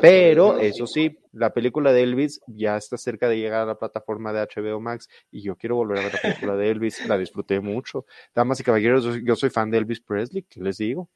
Pero 0.00 0.58
eso 0.58 0.86
sí, 0.86 1.18
la 1.32 1.52
película 1.52 1.92
de 1.92 2.02
Elvis 2.02 2.40
ya 2.46 2.76
está 2.76 2.96
cerca 2.96 3.28
de 3.28 3.38
llegar 3.38 3.62
a 3.62 3.66
la 3.66 3.78
plataforma 3.78 4.32
de 4.32 4.40
HBO 4.40 4.80
Max 4.80 5.08
y 5.30 5.42
yo 5.42 5.56
quiero 5.56 5.76
volver 5.76 5.98
a 5.98 6.02
ver 6.02 6.14
la 6.14 6.20
película 6.20 6.56
de 6.56 6.70
Elvis, 6.70 7.06
la 7.06 7.18
disfruté 7.18 7.60
mucho. 7.60 8.06
Damas 8.34 8.60
y 8.60 8.64
caballeros, 8.64 9.06
yo 9.22 9.36
soy 9.36 9.50
fan 9.50 9.70
de 9.70 9.78
Elvis 9.78 10.00
Presley, 10.00 10.44
¿qué 10.48 10.60
les 10.60 10.78
digo? 10.78 11.08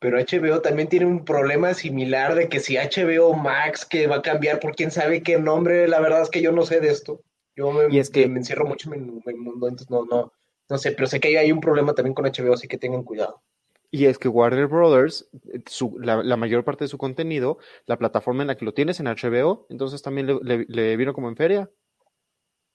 Pero 0.00 0.18
HBO 0.18 0.60
también 0.60 0.88
tiene 0.88 1.06
un 1.06 1.24
problema 1.24 1.74
similar 1.74 2.34
de 2.34 2.48
que 2.48 2.60
si 2.60 2.76
HBO 2.76 3.34
Max 3.34 3.84
que 3.84 4.06
va 4.06 4.16
a 4.16 4.22
cambiar 4.22 4.60
por 4.60 4.76
quién 4.76 4.90
sabe 4.90 5.22
qué 5.22 5.38
nombre, 5.38 5.88
la 5.88 6.00
verdad 6.00 6.22
es 6.22 6.30
que 6.30 6.42
yo 6.42 6.52
no 6.52 6.62
sé 6.64 6.80
de 6.80 6.88
esto. 6.88 7.20
Yo 7.56 7.72
me, 7.72 7.92
y 7.92 7.98
es 7.98 8.10
que, 8.10 8.28
me 8.28 8.38
encierro 8.38 8.64
mucho 8.64 8.92
en 8.92 9.20
el 9.24 9.36
mundo, 9.36 9.66
entonces 9.66 9.90
no, 9.90 10.04
no, 10.04 10.32
no 10.68 10.78
sé, 10.78 10.92
pero 10.92 11.08
sé 11.08 11.18
que 11.18 11.36
hay 11.36 11.50
un 11.50 11.60
problema 11.60 11.94
también 11.94 12.14
con 12.14 12.24
HBO, 12.24 12.54
así 12.54 12.68
que 12.68 12.78
tengan 12.78 13.02
cuidado. 13.02 13.42
Y 13.90 14.04
es 14.04 14.18
que 14.18 14.28
Warner 14.28 14.66
Brothers, 14.66 15.28
eh, 15.52 15.62
la, 16.00 16.36
mayor 16.36 16.64
parte 16.64 16.84
de 16.84 16.88
su 16.88 16.98
contenido, 16.98 17.58
la 17.86 17.96
plataforma 17.96 18.42
en 18.42 18.48
la 18.48 18.56
que 18.56 18.64
lo 18.64 18.74
tienes 18.74 19.00
en 19.00 19.06
HBO, 19.06 19.66
entonces 19.70 20.02
también 20.02 20.26
le, 20.42 20.96
vino 20.96 21.14
como 21.14 21.28
en 21.28 21.36
feria. 21.36 21.70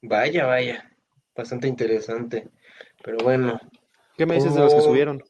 Vaya, 0.01 0.47
vaya, 0.47 0.91
bastante 1.35 1.67
interesante. 1.67 2.49
Pero 3.03 3.17
bueno. 3.23 3.59
¿Qué 4.17 4.25
me 4.25 4.35
dices 4.35 4.55
de 4.55 4.61
las 4.61 4.73
que 4.73 4.81
subieron? 4.81 5.23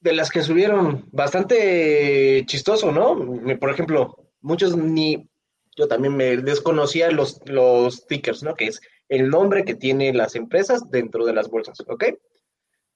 De 0.00 0.12
las 0.14 0.30
que 0.30 0.42
subieron, 0.42 1.08
bastante 1.12 2.44
chistoso, 2.46 2.90
¿no? 2.90 3.16
Por 3.58 3.70
ejemplo, 3.70 4.16
muchos 4.40 4.76
ni, 4.76 5.28
yo 5.76 5.86
también 5.86 6.16
me 6.16 6.38
desconocía 6.38 7.10
los, 7.10 7.40
los 7.46 8.06
tickers, 8.06 8.42
¿no? 8.42 8.54
Que 8.54 8.66
es 8.66 8.80
el 9.08 9.28
nombre 9.28 9.64
que 9.64 9.74
tienen 9.74 10.16
las 10.16 10.34
empresas 10.34 10.90
dentro 10.90 11.24
de 11.24 11.34
las 11.34 11.48
bolsas, 11.48 11.80
¿ok? 11.86 12.04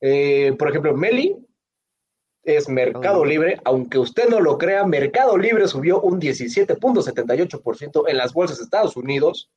Eh, 0.00 0.52
por 0.58 0.70
ejemplo, 0.70 0.96
Meli 0.96 1.36
es 2.44 2.68
Mercado 2.68 3.24
Libre. 3.24 3.60
Aunque 3.64 3.98
usted 3.98 4.28
no 4.28 4.40
lo 4.40 4.58
crea, 4.58 4.86
Mercado 4.86 5.36
Libre 5.36 5.66
subió 5.68 6.00
un 6.00 6.20
17.78% 6.20 8.04
en 8.08 8.16
las 8.16 8.32
bolsas 8.32 8.58
de 8.58 8.64
Estados 8.64 8.96
Unidos, 8.96 9.50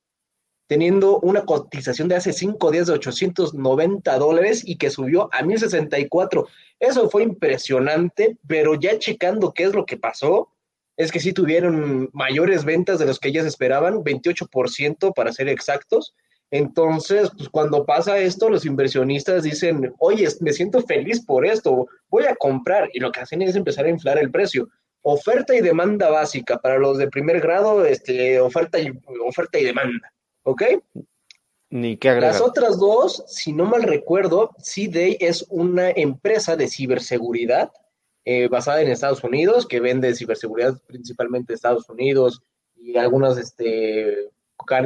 teniendo 0.68 1.20
una 1.20 1.46
cotización 1.46 2.08
de 2.08 2.16
hace 2.16 2.34
cinco 2.34 2.72
días 2.72 2.88
de 2.88 2.94
890 2.94 4.18
dólares 4.18 4.64
y 4.66 4.78
que 4.78 4.90
subió 4.90 5.30
a 5.32 5.44
1064. 5.44 6.48
Eso 6.80 7.10
fue 7.10 7.24
impresionante, 7.24 8.38
pero 8.48 8.76
ya 8.76 8.98
checando 9.00 9.54
qué 9.54 9.64
es 9.64 9.74
lo 9.74 9.86
que 9.86 9.98
pasó, 9.98 10.50
es 10.98 11.12
que 11.12 11.20
sí 11.20 11.32
tuvieron 11.32 12.10
mayores 12.12 12.66
ventas 12.66 13.00
de 13.00 13.06
los 13.06 13.20
que 13.20 13.30
ellas 13.30 13.46
esperaban, 13.46 14.04
28% 14.04 15.14
para 15.14 15.32
ser 15.32 15.48
exactos. 15.48 16.16
Entonces, 16.52 17.30
pues 17.36 17.50
cuando 17.50 17.86
pasa 17.86 18.18
esto, 18.18 18.50
los 18.50 18.66
inversionistas 18.66 19.44
dicen, 19.44 19.94
oye, 20.00 20.28
me 20.40 20.54
siento 20.54 20.82
feliz 20.82 21.24
por 21.26 21.46
esto, 21.46 21.88
voy 22.10 22.26
a 22.26 22.36
comprar. 22.36 22.90
Y 22.94 23.00
lo 23.00 23.12
que 23.12 23.20
hacen 23.20 23.42
es 23.42 23.56
empezar 23.56 23.86
a 23.86 23.90
inflar 23.90 24.18
el 24.18 24.32
precio. 24.32 24.70
Oferta 25.02 25.56
y 25.56 25.62
demanda 25.62 26.10
básica. 26.10 26.58
Para 26.58 26.78
los 26.78 26.98
de 26.98 27.10
primer 27.10 27.42
grado, 27.42 27.86
este, 27.86 28.40
oferta, 28.40 28.80
y, 28.80 28.92
oferta 29.26 29.60
y 29.60 29.66
demanda. 29.66 30.14
¿Ok? 30.44 30.64
Ni 31.70 31.98
que 31.98 32.10
agregar. 32.10 32.34
Las 32.34 32.42
otras 32.42 32.78
dos, 32.80 33.24
si 33.28 33.52
no 33.52 33.66
mal 33.66 33.84
recuerdo, 33.84 34.52
C-Day 34.60 35.18
es 35.20 35.46
una 35.50 35.90
empresa 35.90 36.56
de 36.56 36.70
ciberseguridad 36.70 37.72
eh, 38.24 38.48
basada 38.48 38.82
en 38.82 38.90
Estados 38.90 39.24
Unidos, 39.24 39.66
que 39.66 39.82
vende 39.82 40.16
ciberseguridad 40.16 40.82
principalmente 40.86 41.54
Estados 41.54 41.90
Unidos 41.90 42.42
y 42.76 42.98
algunas 42.98 43.38
este, 43.38 44.30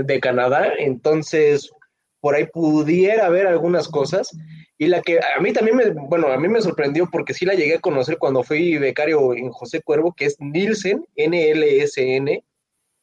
de 0.04 0.20
Canadá. 0.20 0.74
Entonces, 0.78 1.72
por 2.20 2.36
ahí 2.36 2.46
pudiera 2.48 3.26
haber 3.26 3.48
algunas 3.48 3.88
cosas. 3.88 4.32
Y 4.78 4.88
la 4.88 5.02
que 5.02 5.20
a 5.20 5.40
mí 5.42 5.54
también 5.54 5.78
me, 5.78 5.90
bueno, 5.90 6.28
a 6.28 6.38
mí 6.38 6.48
me 6.48 6.62
sorprendió 6.62 7.08
porque 7.12 7.34
sí 7.34 7.46
la 7.46 7.54
llegué 7.54 7.76
a 7.76 7.82
conocer 7.82 8.18
cuando 8.18 8.44
fui 8.44 8.78
becario 8.78 9.34
en 9.34 9.52
José 9.52 9.82
Cuervo, 9.82 10.14
que 10.14 10.26
es 10.26 10.38
Nielsen, 10.40 11.06
NLSN. 11.16 12.44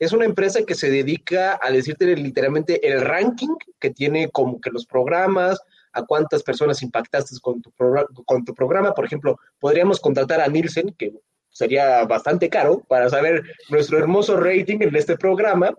Es 0.00 0.12
una 0.12 0.24
empresa 0.24 0.60
que 0.64 0.74
se 0.74 0.90
dedica 0.90 1.58
a 1.60 1.70
decirte 1.70 2.16
literalmente 2.16 2.88
el 2.88 3.00
ranking 3.00 3.54
que 3.80 3.90
tiene 3.90 4.28
como 4.30 4.60
que 4.60 4.70
los 4.70 4.86
programas, 4.86 5.60
a 5.92 6.04
cuántas 6.04 6.42
personas 6.42 6.82
impactaste 6.82 7.36
con 7.40 7.62
tu, 7.62 7.72
con 8.24 8.44
tu 8.44 8.54
programa. 8.54 8.94
Por 8.94 9.04
ejemplo, 9.04 9.38
podríamos 9.58 10.00
contratar 10.00 10.40
a 10.40 10.48
Nielsen, 10.48 10.94
que 10.96 11.12
sería 11.50 12.04
bastante 12.04 12.48
caro, 12.48 12.80
para 12.88 13.08
saber 13.08 13.42
nuestro 13.70 13.98
hermoso 13.98 14.36
rating 14.36 14.78
en 14.80 14.94
este 14.94 15.16
programa, 15.16 15.74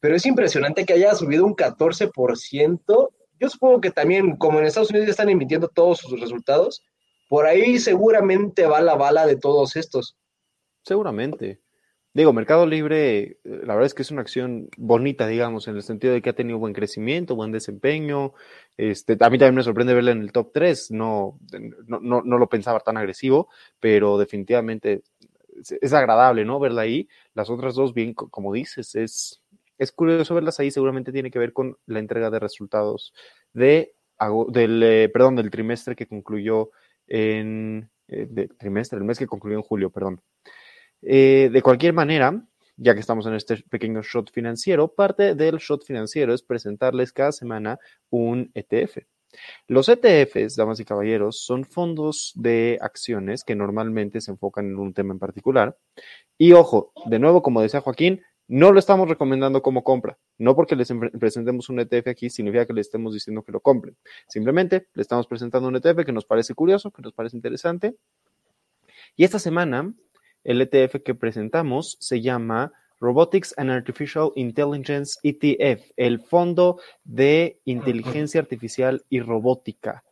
pero 0.00 0.16
es 0.16 0.26
impresionante 0.26 0.84
que 0.84 0.94
haya 0.94 1.14
subido 1.14 1.44
un 1.46 1.54
14%. 1.54 3.08
Yo 3.38 3.48
supongo 3.48 3.80
que 3.80 3.90
también, 3.90 4.36
como 4.36 4.58
en 4.58 4.66
Estados 4.66 4.90
Unidos 4.90 5.06
ya 5.06 5.12
están 5.12 5.28
emitiendo 5.28 5.68
todos 5.68 5.98
sus 5.98 6.18
resultados, 6.20 6.82
por 7.28 7.46
ahí 7.46 7.78
seguramente 7.78 8.66
va 8.66 8.80
la 8.80 8.96
bala 8.96 9.26
de 9.26 9.36
todos 9.36 9.76
estos. 9.76 10.16
Seguramente. 10.82 11.60
Digo, 12.12 12.32
Mercado 12.32 12.66
Libre, 12.66 13.20
eh, 13.20 13.38
la 13.44 13.74
verdad 13.74 13.86
es 13.86 13.94
que 13.94 14.02
es 14.02 14.10
una 14.10 14.22
acción 14.22 14.68
bonita, 14.76 15.28
digamos, 15.28 15.68
en 15.68 15.76
el 15.76 15.82
sentido 15.82 16.12
de 16.12 16.20
que 16.20 16.30
ha 16.30 16.34
tenido 16.34 16.58
buen 16.58 16.72
crecimiento, 16.72 17.36
buen 17.36 17.52
desempeño. 17.52 18.34
Este, 18.76 19.16
a 19.20 19.30
mí 19.30 19.38
también 19.38 19.54
me 19.54 19.62
sorprende 19.62 19.94
verla 19.94 20.10
en 20.10 20.22
el 20.22 20.32
top 20.32 20.50
3, 20.52 20.90
no, 20.90 21.38
no, 21.86 22.00
no, 22.00 22.38
lo 22.38 22.48
pensaba 22.48 22.80
tan 22.80 22.96
agresivo, 22.96 23.48
pero 23.78 24.18
definitivamente 24.18 25.02
es, 25.80 25.92
agradable, 25.92 26.44
¿no? 26.44 26.58
Verla 26.58 26.82
ahí. 26.82 27.08
Las 27.34 27.48
otras 27.48 27.76
dos, 27.76 27.94
bien, 27.94 28.12
como 28.12 28.52
dices, 28.52 28.96
es, 28.96 29.40
es 29.80 29.92
curioso 29.92 30.34
verlas 30.34 30.60
ahí, 30.60 30.70
seguramente 30.70 31.10
tiene 31.10 31.30
que 31.30 31.38
ver 31.38 31.54
con 31.54 31.76
la 31.86 31.98
entrega 31.98 32.30
de 32.30 32.38
resultados 32.38 33.14
de, 33.54 33.94
del, 34.48 34.82
eh, 34.82 35.08
perdón, 35.08 35.36
del 35.36 35.50
trimestre 35.50 35.96
que 35.96 36.06
concluyó 36.06 36.70
en, 37.06 37.90
eh, 38.08 38.48
trimestre, 38.58 38.98
el 38.98 39.04
mes 39.04 39.18
que 39.18 39.26
concluyó 39.26 39.56
en 39.56 39.62
julio, 39.62 39.90
perdón. 39.90 40.20
Eh, 41.00 41.48
de 41.50 41.62
cualquier 41.62 41.94
manera, 41.94 42.46
ya 42.76 42.92
que 42.92 43.00
estamos 43.00 43.26
en 43.26 43.34
este 43.34 43.56
pequeño 43.70 44.02
shot 44.02 44.30
financiero, 44.30 44.88
parte 44.88 45.34
del 45.34 45.56
shot 45.56 45.82
financiero 45.82 46.34
es 46.34 46.42
presentarles 46.42 47.12
cada 47.12 47.32
semana 47.32 47.78
un 48.10 48.50
ETF. 48.54 48.98
Los 49.66 49.88
ETFs, 49.88 50.56
damas 50.56 50.80
y 50.80 50.84
caballeros, 50.84 51.40
son 51.42 51.64
fondos 51.64 52.32
de 52.34 52.78
acciones 52.82 53.44
que 53.44 53.54
normalmente 53.54 54.20
se 54.20 54.32
enfocan 54.32 54.66
en 54.66 54.76
un 54.76 54.92
tema 54.92 55.14
en 55.14 55.18
particular. 55.18 55.78
Y 56.36 56.52
ojo, 56.52 56.92
de 57.06 57.18
nuevo, 57.18 57.40
como 57.42 57.62
decía 57.62 57.80
Joaquín, 57.80 58.22
no 58.50 58.72
lo 58.72 58.80
estamos 58.80 59.08
recomendando 59.08 59.62
como 59.62 59.84
compra. 59.84 60.18
No 60.36 60.56
porque 60.56 60.74
les 60.74 60.92
presentemos 61.20 61.68
un 61.68 61.78
ETF 61.78 62.08
aquí 62.08 62.30
significa 62.30 62.66
que 62.66 62.72
le 62.72 62.80
estemos 62.80 63.14
diciendo 63.14 63.44
que 63.44 63.52
lo 63.52 63.60
compren. 63.60 63.96
Simplemente 64.26 64.88
le 64.94 65.02
estamos 65.02 65.28
presentando 65.28 65.68
un 65.68 65.76
ETF 65.76 66.04
que 66.04 66.10
nos 66.10 66.24
parece 66.24 66.52
curioso, 66.54 66.90
que 66.90 67.00
nos 67.00 67.12
parece 67.12 67.36
interesante. 67.36 67.94
Y 69.16 69.22
esta 69.22 69.38
semana 69.38 69.94
el 70.42 70.60
ETF 70.60 70.96
que 71.04 71.14
presentamos 71.14 71.96
se 72.00 72.22
llama 72.22 72.72
Robotics 72.98 73.54
and 73.56 73.70
Artificial 73.70 74.32
Intelligence 74.34 75.20
ETF, 75.22 75.92
el 75.96 76.18
Fondo 76.18 76.80
de 77.04 77.60
Inteligencia 77.64 78.40
Artificial 78.40 79.04
y 79.08 79.20
Robótica. 79.20 80.02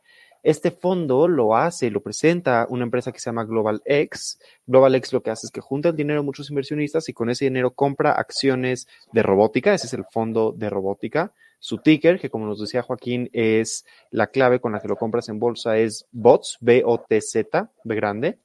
Este 0.43 0.71
fondo 0.71 1.27
lo 1.27 1.55
hace, 1.55 1.91
lo 1.91 2.01
presenta 2.01 2.65
una 2.69 2.83
empresa 2.83 3.11
que 3.11 3.19
se 3.19 3.29
llama 3.29 3.43
GlobalX. 3.43 4.39
GlobalX 4.67 5.13
lo 5.13 5.21
que 5.21 5.31
hace 5.31 5.47
es 5.47 5.51
que 5.51 5.61
junta 5.61 5.89
el 5.89 5.95
dinero 5.95 6.21
de 6.21 6.25
muchos 6.25 6.49
inversionistas 6.49 7.09
y 7.09 7.13
con 7.13 7.29
ese 7.29 7.45
dinero 7.45 7.71
compra 7.71 8.13
acciones 8.13 8.87
de 9.11 9.23
robótica. 9.23 9.73
Ese 9.73 9.87
es 9.87 9.93
el 9.93 10.05
fondo 10.05 10.53
de 10.55 10.69
robótica. 10.69 11.33
Su 11.59 11.79
ticker, 11.79 12.19
que 12.19 12.29
como 12.29 12.45
nos 12.45 12.59
decía 12.59 12.81
Joaquín, 12.81 13.29
es 13.33 13.85
la 14.11 14.27
clave 14.27 14.61
con 14.61 14.71
la 14.71 14.79
que 14.79 14.87
lo 14.87 14.95
compras 14.95 15.27
en 15.27 15.39
bolsa, 15.39 15.77
es 15.77 16.05
BOTS, 16.11 16.57
B-O-T-Z, 16.61 17.71
B 17.83 17.95
grande 17.95 18.39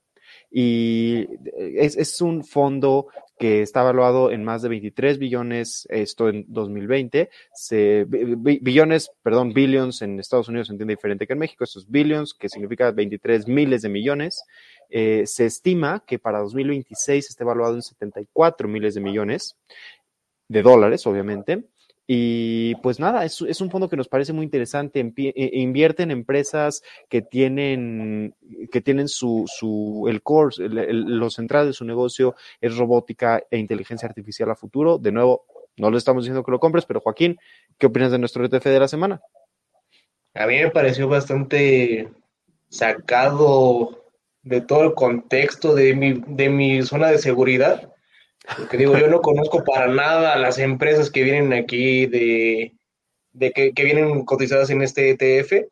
y 0.57 1.27
es, 1.57 2.21
un 2.21 2.45
fondo 2.45 3.09
que 3.37 3.63
está 3.63 3.81
evaluado 3.81 4.31
en 4.31 4.45
más 4.45 4.63
de 4.63 4.69
23 4.69 5.19
billones, 5.19 5.85
esto 5.91 6.29
en 6.29 6.45
2020, 6.47 7.29
se, 7.53 8.05
billones, 8.07 9.11
perdón, 9.25 9.53
billions 9.53 10.01
en 10.03 10.21
Estados 10.21 10.49
Unidos 10.49 10.69
se 10.69 10.75
entiende 10.75 10.93
diferente 10.93 11.27
que 11.27 11.33
en 11.33 11.41
México, 11.41 11.65
estos 11.65 11.91
billions, 11.91 12.35
que 12.35 12.49
significa 12.49 12.93
23 12.93 13.49
miles 13.49 13.83
de 13.83 13.89
millones, 13.89 14.45
eh, 14.91 15.25
se 15.27 15.47
estima 15.47 16.05
que 16.07 16.21
para 16.21 16.39
2026 16.39 17.31
esté 17.31 17.43
evaluado 17.43 17.75
en 17.75 17.83
74 17.83 18.69
miles 18.69 18.95
de 18.95 19.01
millones 19.01 19.57
de 20.47 20.63
dólares, 20.63 21.05
obviamente, 21.09 21.65
y 22.07 22.75
pues 22.77 23.01
nada, 23.01 23.25
es, 23.25 23.41
un 23.41 23.71
fondo 23.71 23.89
que 23.89 23.97
nos 23.97 24.09
parece 24.09 24.33
muy 24.33 24.45
interesante. 24.45 25.01
E, 25.01 25.51
invierte 25.55 26.03
en 26.03 26.11
empresas 26.11 26.83
que 27.09 27.23
tienen, 27.23 28.35
que 28.71 28.83
tienen 28.83 29.09
su, 29.09 29.45
su 29.47 30.07
el 30.09 30.23
core, 30.23 30.55
lo 30.69 31.31
central 31.31 31.67
de 31.67 31.73
su 31.73 31.85
negocio 31.85 32.35
es 32.61 32.77
robótica 32.77 33.43
e 33.51 33.59
inteligencia 33.59 34.07
artificial 34.07 34.51
a 34.51 34.57
futuro. 34.57 34.99
De 34.99 35.13
nuevo, 35.13 35.47
no 35.77 35.91
le 35.91 35.97
estamos 35.97 36.25
diciendo 36.25 36.45
que 36.45 36.53
lo 36.53 36.61
compres, 36.61 36.85
pero 36.85 37.01
Joaquín, 37.01 37.39
¿qué 37.79 37.87
opinas 37.87 38.13
de 38.13 38.19
nuestro 38.19 38.45
ETF 38.45 38.65
de 38.65 38.81
la 38.81 38.89
semana? 38.89 39.23
A 40.35 40.47
mí 40.47 40.59
me 40.59 40.71
pareció 40.71 41.09
bastante 41.09 42.11
sacado 42.69 44.05
de 44.43 44.61
todo 44.61 44.83
el 44.83 44.95
contexto 44.95 45.75
de 45.75 45.95
mi, 45.95 46.23
de 46.27 46.51
mi 46.51 46.83
zona 46.83 47.09
de 47.09 47.19
seguridad 47.19 47.94
porque 48.57 48.77
digo, 48.77 48.97
yo 48.99 49.09
no 49.09 49.21
conozco 49.21 49.65
para 49.65 49.89
nada 49.89 50.37
las 50.37 50.59
empresas 50.59 51.11
que 51.11 51.23
vienen 51.23 51.53
aquí 51.53 52.07
de, 52.07 52.73
que, 53.55 53.73
vienen 53.77 54.25
cotizadas 54.25 54.71
en 54.71 54.83
este 54.83 55.11
ETF. 55.11 55.67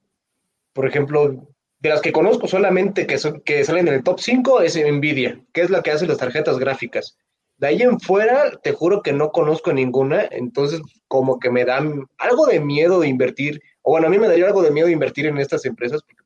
Por 0.72 0.86
ejemplo, 0.86 1.46
de 1.80 1.88
las 1.88 2.00
que 2.00 2.12
conozco 2.12 2.48
solamente 2.48 3.06
que, 3.06 3.18
son, 3.18 3.40
que 3.42 3.64
salen 3.64 3.88
en 3.88 3.94
el 3.94 4.02
top 4.02 4.20
5 4.20 4.62
es 4.62 4.76
Nvidia, 4.76 5.40
que 5.52 5.60
es 5.60 5.70
la 5.70 5.82
que 5.82 5.90
hace 5.90 6.06
las 6.06 6.18
tarjetas 6.18 6.58
gráficas. 6.58 7.18
De 7.58 7.66
ahí 7.68 7.82
en 7.82 8.00
fuera, 8.00 8.58
te 8.62 8.72
juro 8.72 9.02
que 9.02 9.12
no 9.12 9.30
conozco 9.30 9.72
ninguna, 9.72 10.26
entonces 10.30 10.80
como 11.06 11.38
que 11.38 11.50
me 11.50 11.64
dan 11.64 12.06
algo 12.18 12.46
de 12.46 12.58
miedo 12.58 13.00
de 13.00 13.08
invertir, 13.08 13.60
o 13.82 13.92
bueno, 13.92 14.06
a 14.06 14.10
mí 14.10 14.18
me 14.18 14.28
daría 14.28 14.46
algo 14.46 14.62
de 14.62 14.70
miedo 14.70 14.86
de 14.86 14.94
invertir 14.94 15.26
en 15.26 15.38
estas 15.38 15.64
empresas 15.66 16.02
porque 16.02 16.22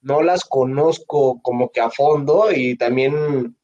no 0.00 0.22
las 0.22 0.44
conozco 0.44 1.40
como 1.42 1.70
que 1.70 1.80
a 1.80 1.90
fondo 1.90 2.50
y 2.52 2.76
también 2.76 3.56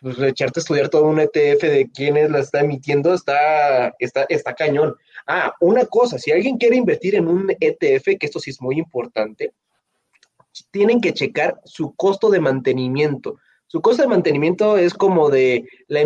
pues 0.00 0.18
echarte 0.20 0.60
a 0.60 0.62
estudiar 0.62 0.88
todo 0.88 1.04
un 1.04 1.20
ETF 1.20 1.62
de 1.62 1.90
quiénes 1.92 2.30
la 2.30 2.40
está 2.40 2.60
emitiendo 2.60 3.14
está, 3.14 3.94
está, 3.98 4.26
está 4.28 4.54
cañón. 4.54 4.94
Ah, 5.26 5.54
una 5.60 5.86
cosa, 5.86 6.18
si 6.18 6.30
alguien 6.30 6.56
quiere 6.56 6.76
invertir 6.76 7.16
en 7.16 7.26
un 7.28 7.50
ETF, 7.60 8.18
que 8.18 8.26
esto 8.26 8.38
sí 8.38 8.50
es 8.50 8.60
muy 8.60 8.78
importante, 8.78 9.52
tienen 10.70 11.00
que 11.00 11.12
checar 11.12 11.60
su 11.64 11.94
costo 11.94 12.30
de 12.30 12.40
mantenimiento. 12.40 13.38
Su 13.66 13.80
costo 13.80 14.02
de 14.02 14.08
mantenimiento 14.08 14.78
es 14.78 14.94
como 14.94 15.30
de 15.30 15.64
la 15.88 16.00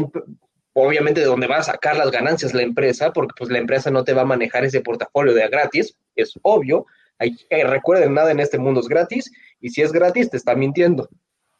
obviamente 0.74 1.20
de 1.20 1.26
donde 1.26 1.46
va 1.46 1.58
a 1.58 1.62
sacar 1.62 1.96
las 1.96 2.10
ganancias 2.10 2.54
la 2.54 2.62
empresa, 2.62 3.12
porque 3.12 3.34
pues 3.36 3.50
la 3.50 3.58
empresa 3.58 3.90
no 3.90 4.04
te 4.04 4.14
va 4.14 4.22
a 4.22 4.26
manejar 4.26 4.64
ese 4.64 4.80
portafolio 4.80 5.34
de 5.34 5.48
gratis, 5.48 5.96
es 6.16 6.32
obvio. 6.42 6.86
Hay, 7.18 7.36
eh, 7.50 7.64
recuerden, 7.64 8.14
nada 8.14 8.30
en 8.30 8.40
este 8.40 8.58
mundo 8.58 8.80
es 8.80 8.88
gratis, 8.88 9.30
y 9.60 9.70
si 9.70 9.82
es 9.82 9.92
gratis, 9.92 10.30
te 10.30 10.36
está 10.36 10.54
mintiendo. 10.54 11.08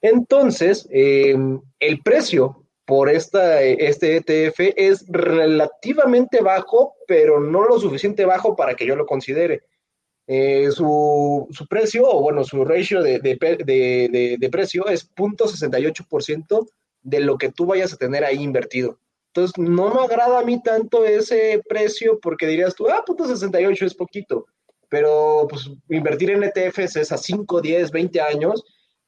Entonces, 0.02 0.86
eh, 0.90 1.36
el 1.80 2.02
precio 2.02 2.66
por 2.84 3.08
esta, 3.08 3.62
este 3.62 4.16
ETF 4.16 4.60
es 4.76 5.06
relativamente 5.08 6.40
bajo, 6.42 6.94
pero 7.06 7.40
no 7.40 7.64
lo 7.66 7.78
suficiente 7.80 8.24
bajo 8.26 8.56
para 8.56 8.74
que 8.74 8.86
yo 8.86 8.96
lo 8.96 9.06
considere. 9.06 9.62
eh, 10.26 10.70
su, 10.72 11.48
su, 11.50 11.66
precio, 11.66 12.04
o 12.08 12.22
bueno, 12.22 12.44
su 12.44 12.64
ratio 12.64 13.02
de, 13.02 13.18
de, 13.20 13.36
de, 13.36 14.36
de 14.38 14.50
precio 14.50 14.86
es 14.88 15.10
0.68% 15.14 16.68
de 17.02 17.20
lo 17.20 17.36
que 17.38 17.50
tú 17.50 17.66
vayas 17.66 17.92
a 17.92 17.96
tener 17.96 18.24
ahí 18.24 18.42
invertido. 18.42 18.98
Entonces, 19.34 19.58
no 19.58 19.92
me 19.94 20.02
agrada 20.02 20.40
a 20.40 20.44
mí 20.44 20.62
tanto 20.62 21.04
ese 21.04 21.62
precio 21.68 22.18
porque 22.20 22.46
dirías 22.46 22.74
tú, 22.74 22.88
ah, 22.88 23.02
0.68 23.06 23.86
es 23.86 23.94
poquito, 23.94 24.46
pero 24.88 25.46
pues 25.48 25.70
invertir 25.88 26.30
en 26.30 26.44
ETFs 26.44 26.96
es 26.96 27.12
a 27.12 27.18
5, 27.18 27.60
10, 27.60 27.90
20 27.90 28.20
años, 28.20 28.64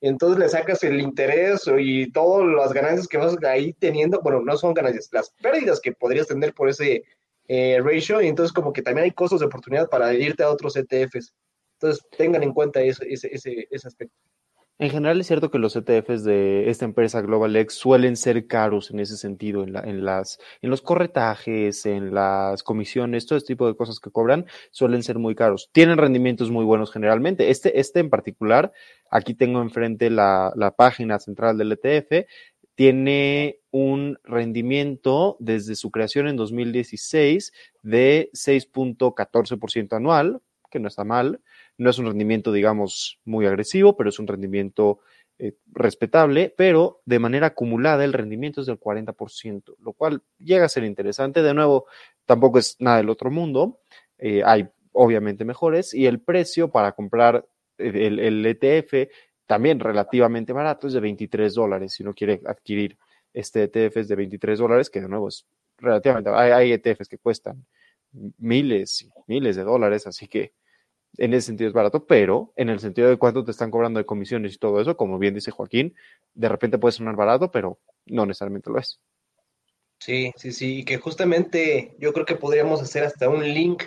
entonces 0.09 0.39
le 0.39 0.49
sacas 0.49 0.83
el 0.85 1.01
interés 1.01 1.65
y 1.79 2.11
todas 2.13 2.47
las 2.47 2.73
ganancias 2.73 3.09
que 3.09 3.17
vas 3.17 3.37
ahí 3.45 3.73
teniendo, 3.73 4.21
bueno, 4.21 4.43
no 4.43 4.57
son 4.57 4.75
ganancias, 4.75 5.09
las 5.13 5.31
pérdidas 5.31 5.81
que 5.81 5.93
podrías 5.93 6.27
tener 6.27 6.53
por 6.53 6.69
ese 6.69 7.05
eh, 7.49 7.81
ratio, 7.83 8.21
y 8.21 8.29
entonces 8.29 8.53
como 8.53 8.73
que 8.73 8.83
también 8.83 9.05
hay 9.05 9.11
costos 9.13 9.41
de 9.41 9.47
oportunidad 9.47 9.89
para 9.89 10.13
irte 10.13 10.43
a 10.43 10.51
otros 10.51 10.77
ETFs. 10.77 11.35
Entonces 11.79 12.05
tengan 12.17 12.43
en 12.43 12.53
cuenta 12.53 12.83
ese, 12.83 13.07
ese, 13.11 13.29
ese, 13.33 13.67
ese 13.71 13.89
aspecto. 13.89 14.15
En 14.79 14.91
general 14.91 15.21
es 15.21 15.29
cierto 15.29 15.53
que 15.53 15.61
los 15.61 15.77
ETFs 15.77 16.25
de 16.25 16.69
esta 16.69 16.85
empresa 16.85 17.21
GlobalX 17.21 17.75
suelen 17.75 18.17
ser 18.17 18.49
caros 18.49 18.91
en 18.91 18.99
ese 18.99 19.17
sentido, 19.17 19.63
en, 19.63 19.73
la, 19.73 19.81
en, 19.81 20.05
las, 20.05 20.41
en 20.63 20.71
los 20.71 20.83
corretajes, 20.83 21.87
en 21.87 22.13
las 22.13 22.65
comisiones, 22.65 23.25
todo 23.25 23.39
este 23.39 23.55
tipo 23.55 23.69
de 23.69 23.77
cosas 23.77 24.01
que 24.01 24.11
cobran 24.11 24.47
suelen 24.73 25.05
ser 25.05 25.21
muy 25.21 25.37
caros. 25.37 25.71
Tienen 25.71 25.97
rendimientos 25.97 26.51
muy 26.51 26.65
buenos 26.65 26.91
generalmente. 26.91 27.51
Este, 27.51 27.79
este 27.79 28.01
en 28.01 28.11
particular, 28.11 28.73
aquí 29.11 29.35
tengo 29.35 29.63
enfrente 29.63 30.11
la, 30.11 30.53
la 30.57 30.73
página 30.73 31.21
central 31.21 31.57
del 31.57 31.71
ETF, 31.71 32.27
tiene 32.75 33.61
un 33.71 34.19
rendimiento 34.25 35.37
desde 35.39 35.77
su 35.77 35.93
creación 35.93 36.27
en 36.27 36.35
2016 36.35 37.53
de 37.83 38.29
6.14% 38.33 39.97
anual, 39.97 40.41
que 40.69 40.81
no 40.81 40.89
está 40.89 41.05
mal. 41.05 41.41
No 41.79 41.91
es 41.91 41.99
un 41.99 42.07
rendimiento, 42.07 42.53
digamos, 42.53 43.19
muy 43.25 43.47
agresivo, 43.47 43.97
pero 43.97 44.11
es 44.11 44.19
un 44.19 44.27
rendimiento 44.27 45.01
eh, 45.39 45.55
respetable, 45.73 46.55
pero 46.57 47.03
de 47.07 47.19
manera 47.19 47.49
acumulada 47.49 48.05
el 48.05 48.13
rendimiento 48.13 48.61
es 48.61 48.69
del 48.69 48.79
40%, 48.79 49.75
lo 49.81 49.93
cual 49.93 50.23
llega 50.39 50.67
a 50.67 50.69
ser 50.69 50.85
interesante. 50.85 51.43
De 51.43 51.55
nuevo, 51.55 51.87
tampoco 52.25 52.59
es 52.59 52.77
nada 52.79 52.99
del 52.99 53.11
otro 53.11 53.33
mundo. 53.33 53.81
Eh, 54.19 54.43
hay 54.45 54.69
obviamente 54.93 55.45
mejores 55.45 55.93
y 55.93 56.07
el 56.07 56.21
precio 56.21 56.71
para 56.71 56.93
comprar 56.93 57.45
el, 57.79 58.21
el, 58.21 58.47
ETF 58.47 59.11
también 59.47 59.81
relativamente 59.81 60.53
barato 60.53 60.87
es 60.87 60.93
de 60.93 61.01
23 61.01 61.53
dólares. 61.55 61.93
Si 61.93 62.05
uno 62.05 62.15
quiere 62.15 62.41
adquirir 62.47 62.97
este 63.33 63.65
ETF 63.65 63.97
es 63.97 64.09
de 64.09 64.15
23 64.15 64.59
dólares, 64.59 64.89
que 64.89 65.01
de 65.01 65.09
nuevo 65.09 65.29
es 65.29 65.47
relativamente, 65.79 66.31
hay, 66.31 66.53
hay 66.53 66.73
ETFs 66.73 67.09
que 67.09 67.19
cuestan 67.19 67.67
miles 68.39 69.03
y 69.03 69.11
miles 69.27 69.57
de 69.57 69.65
dólares, 69.65 70.07
así 70.07 70.29
que 70.29 70.53
en 71.19 71.35
ese 71.35 71.47
sentido 71.47 71.69
es 71.69 71.75
barato, 71.75 72.07
pero 72.07 72.53
en 72.57 72.69
el 72.69 72.81
sentido 72.81 73.09
de 73.09 73.17
cuánto 73.17 73.45
te 73.45 73.51
están 73.51 73.71
cobrando 73.71 73.99
de 73.99 74.07
comisiones 74.07 74.55
y 74.55 74.59
todo 74.59 74.81
eso, 74.81 74.97
como 74.97 75.19
bien 75.19 75.35
dice 75.35 75.51
Joaquín, 75.51 75.95
de 76.35 76.49
repente 76.49 76.79
puede 76.79 76.93
sonar 76.93 77.17
barato, 77.17 77.51
pero 77.51 77.79
no 78.07 78.27
necesariamente 78.27 78.71
lo 78.71 78.79
es. 78.79 79.01
Sí, 79.99 80.33
sí, 80.37 80.53
sí, 80.53 80.79
y 80.79 80.85
que 80.85 80.99
justamente 80.99 81.95
yo 81.99 82.13
creo 82.13 82.27
que 82.27 82.37
podríamos 82.37 82.83
hacer 82.83 83.05
hasta 83.05 83.29
un 83.29 83.43
link 83.43 83.85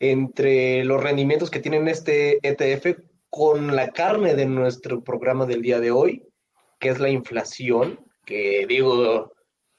entre 0.00 0.84
los 0.84 1.02
rendimientos 1.02 1.50
que 1.50 1.60
tienen 1.60 1.86
este 1.86 2.38
ETF 2.42 2.98
con 3.30 3.76
la 3.76 3.88
carne 3.88 4.34
de 4.34 4.46
nuestro 4.46 5.02
programa 5.02 5.46
del 5.46 5.62
día 5.62 5.78
de 5.78 5.90
hoy, 5.90 6.26
que 6.80 6.88
es 6.88 6.98
la 6.98 7.08
inflación, 7.08 8.00
que 8.26 8.66
digo, 8.68 9.32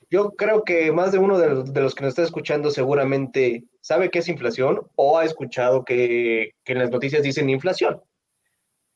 yo 0.10 0.32
creo 0.32 0.64
que 0.64 0.92
más 0.92 1.12
de 1.12 1.18
uno 1.20 1.38
de 1.38 1.50
los, 1.50 1.74
de 1.74 1.82
los 1.82 1.96
que 1.96 2.04
nos 2.04 2.12
está 2.12 2.24
escuchando 2.24 2.72
seguramente 2.72 3.66
sabe 3.84 4.10
qué 4.10 4.20
es 4.20 4.30
inflación 4.30 4.88
o 4.96 5.18
ha 5.18 5.25
escuchado 5.25 5.84
que, 5.84 6.56
que 6.63 6.72
en 6.72 6.80
las 6.80 6.90
noticias 6.90 7.22
dicen 7.22 7.50
inflación. 7.50 8.02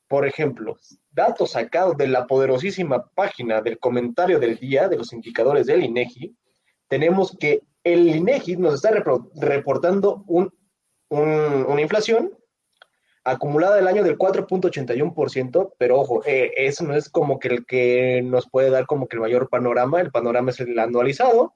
Por 0.08 0.26
ejemplo, 0.26 0.78
datos 1.12 1.52
sacados 1.52 1.98
de 1.98 2.08
la 2.08 2.26
poderosísima 2.26 3.06
página 3.14 3.62
del 3.62 3.80
comentario 3.80 4.40
del 4.40 4.58
día 4.58 4.88
de 4.88 4.96
los 4.96 5.12
indicadores 5.12 5.68
del 5.68 5.84
INEGI, 5.84 6.34
tenemos 6.88 7.36
que 7.38 7.64
el 7.84 8.08
INEGI 8.08 8.56
nos 8.56 8.76
está 8.76 8.92
reportando 9.36 10.24
un, 10.26 10.54
un, 11.10 11.66
una 11.68 11.82
inflación 11.82 12.32
acumulada 13.26 13.76
del 13.76 13.90
año 13.90 14.04
del 14.06 14.18
4.81%, 14.18 15.74
pero 15.78 16.00
ojo, 16.00 16.24
eh, 16.26 16.54
eso 16.56 16.86
no 16.86 16.96
es 16.96 17.10
como 17.10 17.40
que 17.40 17.50
el 17.50 17.66
que 17.66 18.22
nos 18.24 18.50
puede 18.50 18.70
dar 18.70 18.86
como 18.86 19.10
que 19.10 19.18
el 19.18 19.22
mayor 19.22 19.50
panorama, 19.50 20.00
el 20.00 20.12
panorama 20.12 20.52
es 20.52 20.62
el 20.62 20.80
anualizado, 20.80 21.56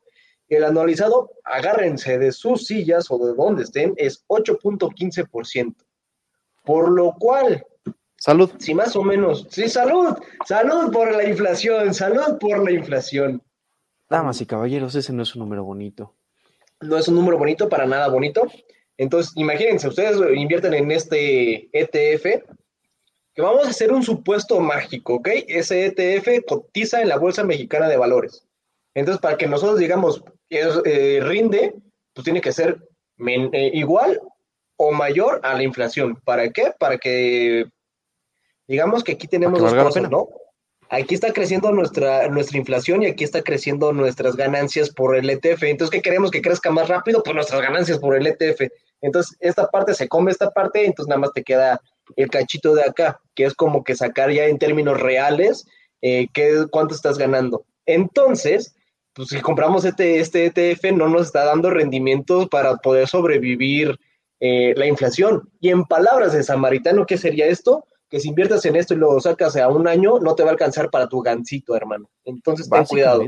el 0.56 0.66
anualizado, 0.66 1.32
agárrense 1.44 2.18
de 2.18 2.32
sus 2.32 2.66
sillas 2.66 3.10
o 3.10 3.18
de 3.18 3.34
donde 3.34 3.64
estén, 3.64 3.94
es 3.98 4.26
8.15%. 4.28 5.76
Por 6.64 6.92
lo 6.92 7.14
cual... 7.14 7.66
Salud. 8.18 8.52
Si 8.60 8.74
más 8.74 8.96
o 8.96 9.04
menos... 9.04 9.48
Sí, 9.50 9.68
salud. 9.70 10.16
Salud 10.46 10.92
por 10.92 11.16
la 11.16 11.24
inflación. 11.24 11.94
Salud 11.94 12.38
por 12.40 12.64
la 12.64 12.72
inflación. 12.72 13.42
Damas 14.10 14.42
y 14.42 14.46
caballeros, 14.46 14.94
ese 14.96 15.14
no 15.14 15.24
es 15.24 15.34
un 15.36 15.40
número 15.40 15.64
bonito. 15.64 16.14
No 16.82 16.98
es 16.98 17.08
un 17.08 17.16
número 17.16 17.38
bonito, 17.38 17.70
para 17.70 17.86
nada 17.86 18.10
bonito. 18.10 18.44
Entonces, 18.98 19.32
imagínense, 19.38 19.88
ustedes 19.88 20.18
invierten 20.36 20.74
en 20.74 20.92
este 20.92 21.70
ETF, 21.72 22.44
que 23.34 23.42
vamos 23.42 23.66
a 23.66 23.70
hacer 23.70 23.92
un 23.92 24.04
supuesto 24.04 24.60
mágico, 24.60 25.16
¿ok? 25.16 25.30
Ese 25.48 25.86
ETF 25.86 26.46
cotiza 26.46 27.02
en 27.02 27.08
la 27.08 27.18
Bolsa 27.18 27.44
Mexicana 27.44 27.88
de 27.88 27.98
Valores. 27.98 28.46
Entonces, 28.94 29.22
para 29.22 29.38
que 29.38 29.48
nosotros 29.48 29.80
digamos, 29.80 30.24
eh, 30.52 31.20
rinde, 31.22 31.74
pues 32.14 32.26
tiene 32.26 32.42
que 32.42 32.52
ser 32.52 32.78
eh, 33.28 33.72
igual 33.74 34.20
o 34.78 34.92
mayor 34.92 35.40
a 35.44 35.54
la 35.54 35.64
inflación. 35.64 36.20
¿Para 36.26 36.50
qué? 36.52 36.74
Para 36.80 36.98
que, 36.98 37.66
digamos 38.68 39.04
que 39.04 39.14
aquí 39.14 39.28
tenemos 39.28 39.60
dos 39.60 39.74
cosas, 39.74 40.10
¿no? 40.10 40.30
Aquí 40.90 41.16
está 41.16 41.32
creciendo 41.32 41.72
nuestra, 41.72 42.28
nuestra 42.28 42.58
inflación 42.58 43.04
y 43.04 43.06
aquí 43.06 43.24
está 43.24 43.42
creciendo 43.42 43.94
nuestras 43.94 44.36
ganancias 44.36 44.90
por 44.90 45.16
el 45.16 45.30
ETF. 45.30 45.64
Entonces, 45.64 45.92
¿qué 45.92 46.02
queremos 46.02 46.32
que 46.32 46.42
crezca 46.42 46.70
más 46.70 46.90
rápido? 46.90 47.24
Pues 47.24 47.34
nuestras 47.34 47.62
ganancias 47.62 47.98
por 48.00 48.16
el 48.16 48.28
ETF. 48.28 48.70
Entonces, 49.00 49.38
esta 49.40 49.68
parte 49.68 49.94
se 49.94 50.10
come 50.10 50.32
esta 50.32 50.52
parte, 50.52 50.86
entonces 50.86 51.08
nada 51.08 51.22
más 51.22 51.32
te 51.34 51.44
queda 51.44 51.80
el 52.18 52.30
cachito 52.30 52.76
de 52.76 52.84
acá, 52.84 53.22
que 53.36 53.46
es 53.46 53.54
como 53.54 53.86
que 53.86 53.96
sacar 53.96 54.32
ya 54.32 54.46
en 54.46 54.60
términos 54.60 55.00
reales 55.00 55.66
eh, 56.02 56.28
qué, 56.34 56.66
cuánto 56.70 56.94
estás 56.94 57.18
ganando. 57.18 57.64
Entonces, 57.86 58.76
pues 59.13 59.30
si 59.30 59.41
compramos 59.41 59.84
este, 59.86 60.19
este 60.19 60.45
ETF 60.45 60.93
no 60.93 61.10
nos 61.10 61.28
está 61.28 61.45
dando 61.45 61.69
rendimientos 61.69 62.47
para 62.47 62.78
poder 62.78 63.08
sobrevivir 63.08 64.00
eh, 64.39 64.74
la 64.76 64.88
inflación. 64.88 65.50
Y 65.60 65.69
en 65.69 65.84
palabras 65.84 66.34
de 66.34 66.43
Samaritano, 66.43 67.06
¿qué 67.06 67.17
sería 67.17 67.45
esto? 67.47 67.86
Que 68.10 68.19
si 68.19 68.30
inviertes 68.30 68.65
en 68.65 68.76
esto 68.76 68.93
y 68.93 68.97
lo 68.97 69.19
sacas 69.19 69.56
a 69.58 69.67
un 69.67 69.88
año, 69.88 70.19
no 70.19 70.36
te 70.36 70.43
va 70.43 70.50
a 70.50 70.54
alcanzar 70.54 70.89
para 70.89 71.08
tu 71.08 71.21
gancito, 71.21 71.76
hermano. 71.76 72.10
Entonces, 72.24 72.69
ten 72.69 72.86
cuidado. 72.86 73.24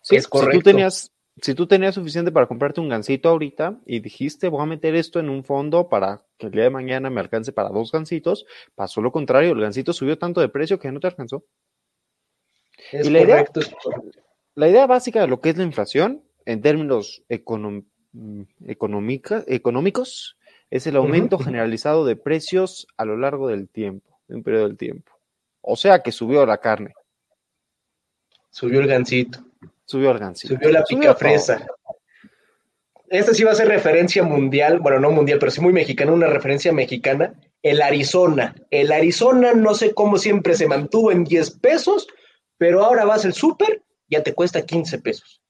Sí, 0.00 0.16
es 0.16 0.28
correcto. 0.28 0.52
Si 0.52 0.58
tú, 0.58 0.64
tenías, 0.64 1.12
si 1.42 1.54
tú 1.54 1.66
tenías 1.66 1.94
suficiente 1.94 2.32
para 2.32 2.46
comprarte 2.46 2.80
un 2.80 2.88
gancito 2.88 3.28
ahorita 3.28 3.78
y 3.84 4.00
dijiste, 4.00 4.48
voy 4.48 4.62
a 4.62 4.66
meter 4.66 4.94
esto 4.94 5.18
en 5.20 5.28
un 5.28 5.44
fondo 5.44 5.88
para 5.88 6.24
que 6.38 6.46
el 6.46 6.52
día 6.52 6.64
de 6.64 6.70
mañana 6.70 7.10
me 7.10 7.20
alcance 7.20 7.52
para 7.52 7.68
dos 7.68 7.92
gancitos, 7.92 8.46
pasó 8.74 9.00
lo 9.00 9.12
contrario, 9.12 9.52
el 9.52 9.60
gancito 9.60 9.92
subió 9.92 10.18
tanto 10.18 10.40
de 10.40 10.48
precio 10.48 10.78
que 10.78 10.90
no 10.90 11.00
te 11.00 11.08
alcanzó. 11.08 11.44
Es 12.92 13.06
y 13.06 13.10
la 13.10 13.20
correcto. 13.20 13.60
Idea, 13.60 14.25
la 14.56 14.68
idea 14.68 14.86
básica 14.86 15.20
de 15.20 15.28
lo 15.28 15.40
que 15.40 15.50
es 15.50 15.56
la 15.56 15.64
inflación 15.64 16.24
en 16.46 16.62
términos 16.62 17.22
económica, 17.28 17.84
económicos 19.46 20.36
es 20.70 20.86
el 20.86 20.96
aumento 20.96 21.36
uh 21.36 21.38
-huh. 21.38 21.44
generalizado 21.44 22.04
de 22.04 22.16
precios 22.16 22.88
a 22.96 23.04
lo 23.04 23.16
largo 23.16 23.48
del 23.48 23.68
tiempo, 23.68 24.18
de 24.26 24.36
un 24.36 24.42
periodo 24.42 24.66
del 24.66 24.76
tiempo. 24.76 25.12
O 25.60 25.76
sea 25.76 26.02
que 26.02 26.10
subió 26.10 26.44
la 26.46 26.58
carne. 26.58 26.94
Subió 28.50 28.80
el 28.80 28.86
gansito. 28.86 29.44
Subió 29.84 30.10
el 30.10 30.18
gansito. 30.18 30.54
Subió 30.54 30.70
la 30.72 30.82
picafresa. 30.84 31.66
Esta 33.08 33.34
sí 33.34 33.44
va 33.44 33.52
a 33.52 33.54
ser 33.54 33.68
referencia 33.68 34.22
mundial, 34.24 34.80
bueno, 34.80 34.98
no 34.98 35.10
mundial, 35.10 35.38
pero 35.38 35.52
sí 35.52 35.60
muy 35.60 35.72
mexicana, 35.72 36.12
una 36.12 36.28
referencia 36.28 36.72
mexicana. 36.72 37.34
El 37.62 37.82
Arizona. 37.82 38.54
El 38.70 38.90
Arizona, 38.90 39.52
no 39.52 39.74
sé 39.74 39.92
cómo 39.92 40.16
siempre 40.16 40.54
se 40.54 40.66
mantuvo 40.66 41.12
en 41.12 41.24
10 41.24 41.50
pesos, 41.58 42.08
pero 42.56 42.84
ahora 42.84 43.04
vas 43.04 43.24
al 43.24 43.34
súper 43.34 43.82
ya 44.08 44.22
te 44.22 44.34
cuesta 44.34 44.64
15 44.64 44.98
pesos. 45.00 45.42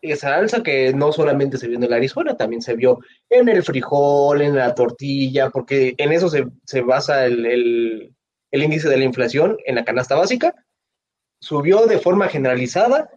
Esa 0.00 0.34
alza 0.34 0.62
que 0.62 0.92
no 0.92 1.12
solamente 1.12 1.58
se 1.58 1.68
vio 1.68 1.76
en 1.76 1.84
el 1.84 1.92
Arizona, 1.92 2.36
también 2.36 2.60
se 2.60 2.74
vio 2.74 2.98
en 3.30 3.48
el 3.48 3.62
frijol, 3.62 4.42
en 4.42 4.56
la 4.56 4.74
tortilla, 4.74 5.50
porque 5.50 5.94
en 5.96 6.12
eso 6.12 6.28
se, 6.28 6.44
se 6.64 6.80
basa 6.80 7.24
el, 7.24 7.46
el, 7.46 8.14
el, 8.50 8.62
índice 8.62 8.88
de 8.88 8.96
la 8.96 9.04
inflación 9.04 9.56
en 9.64 9.76
la 9.76 9.84
canasta 9.84 10.16
básica. 10.16 10.54
Subió 11.40 11.86
de 11.86 11.98
forma 11.98 12.28
generalizada 12.28 13.10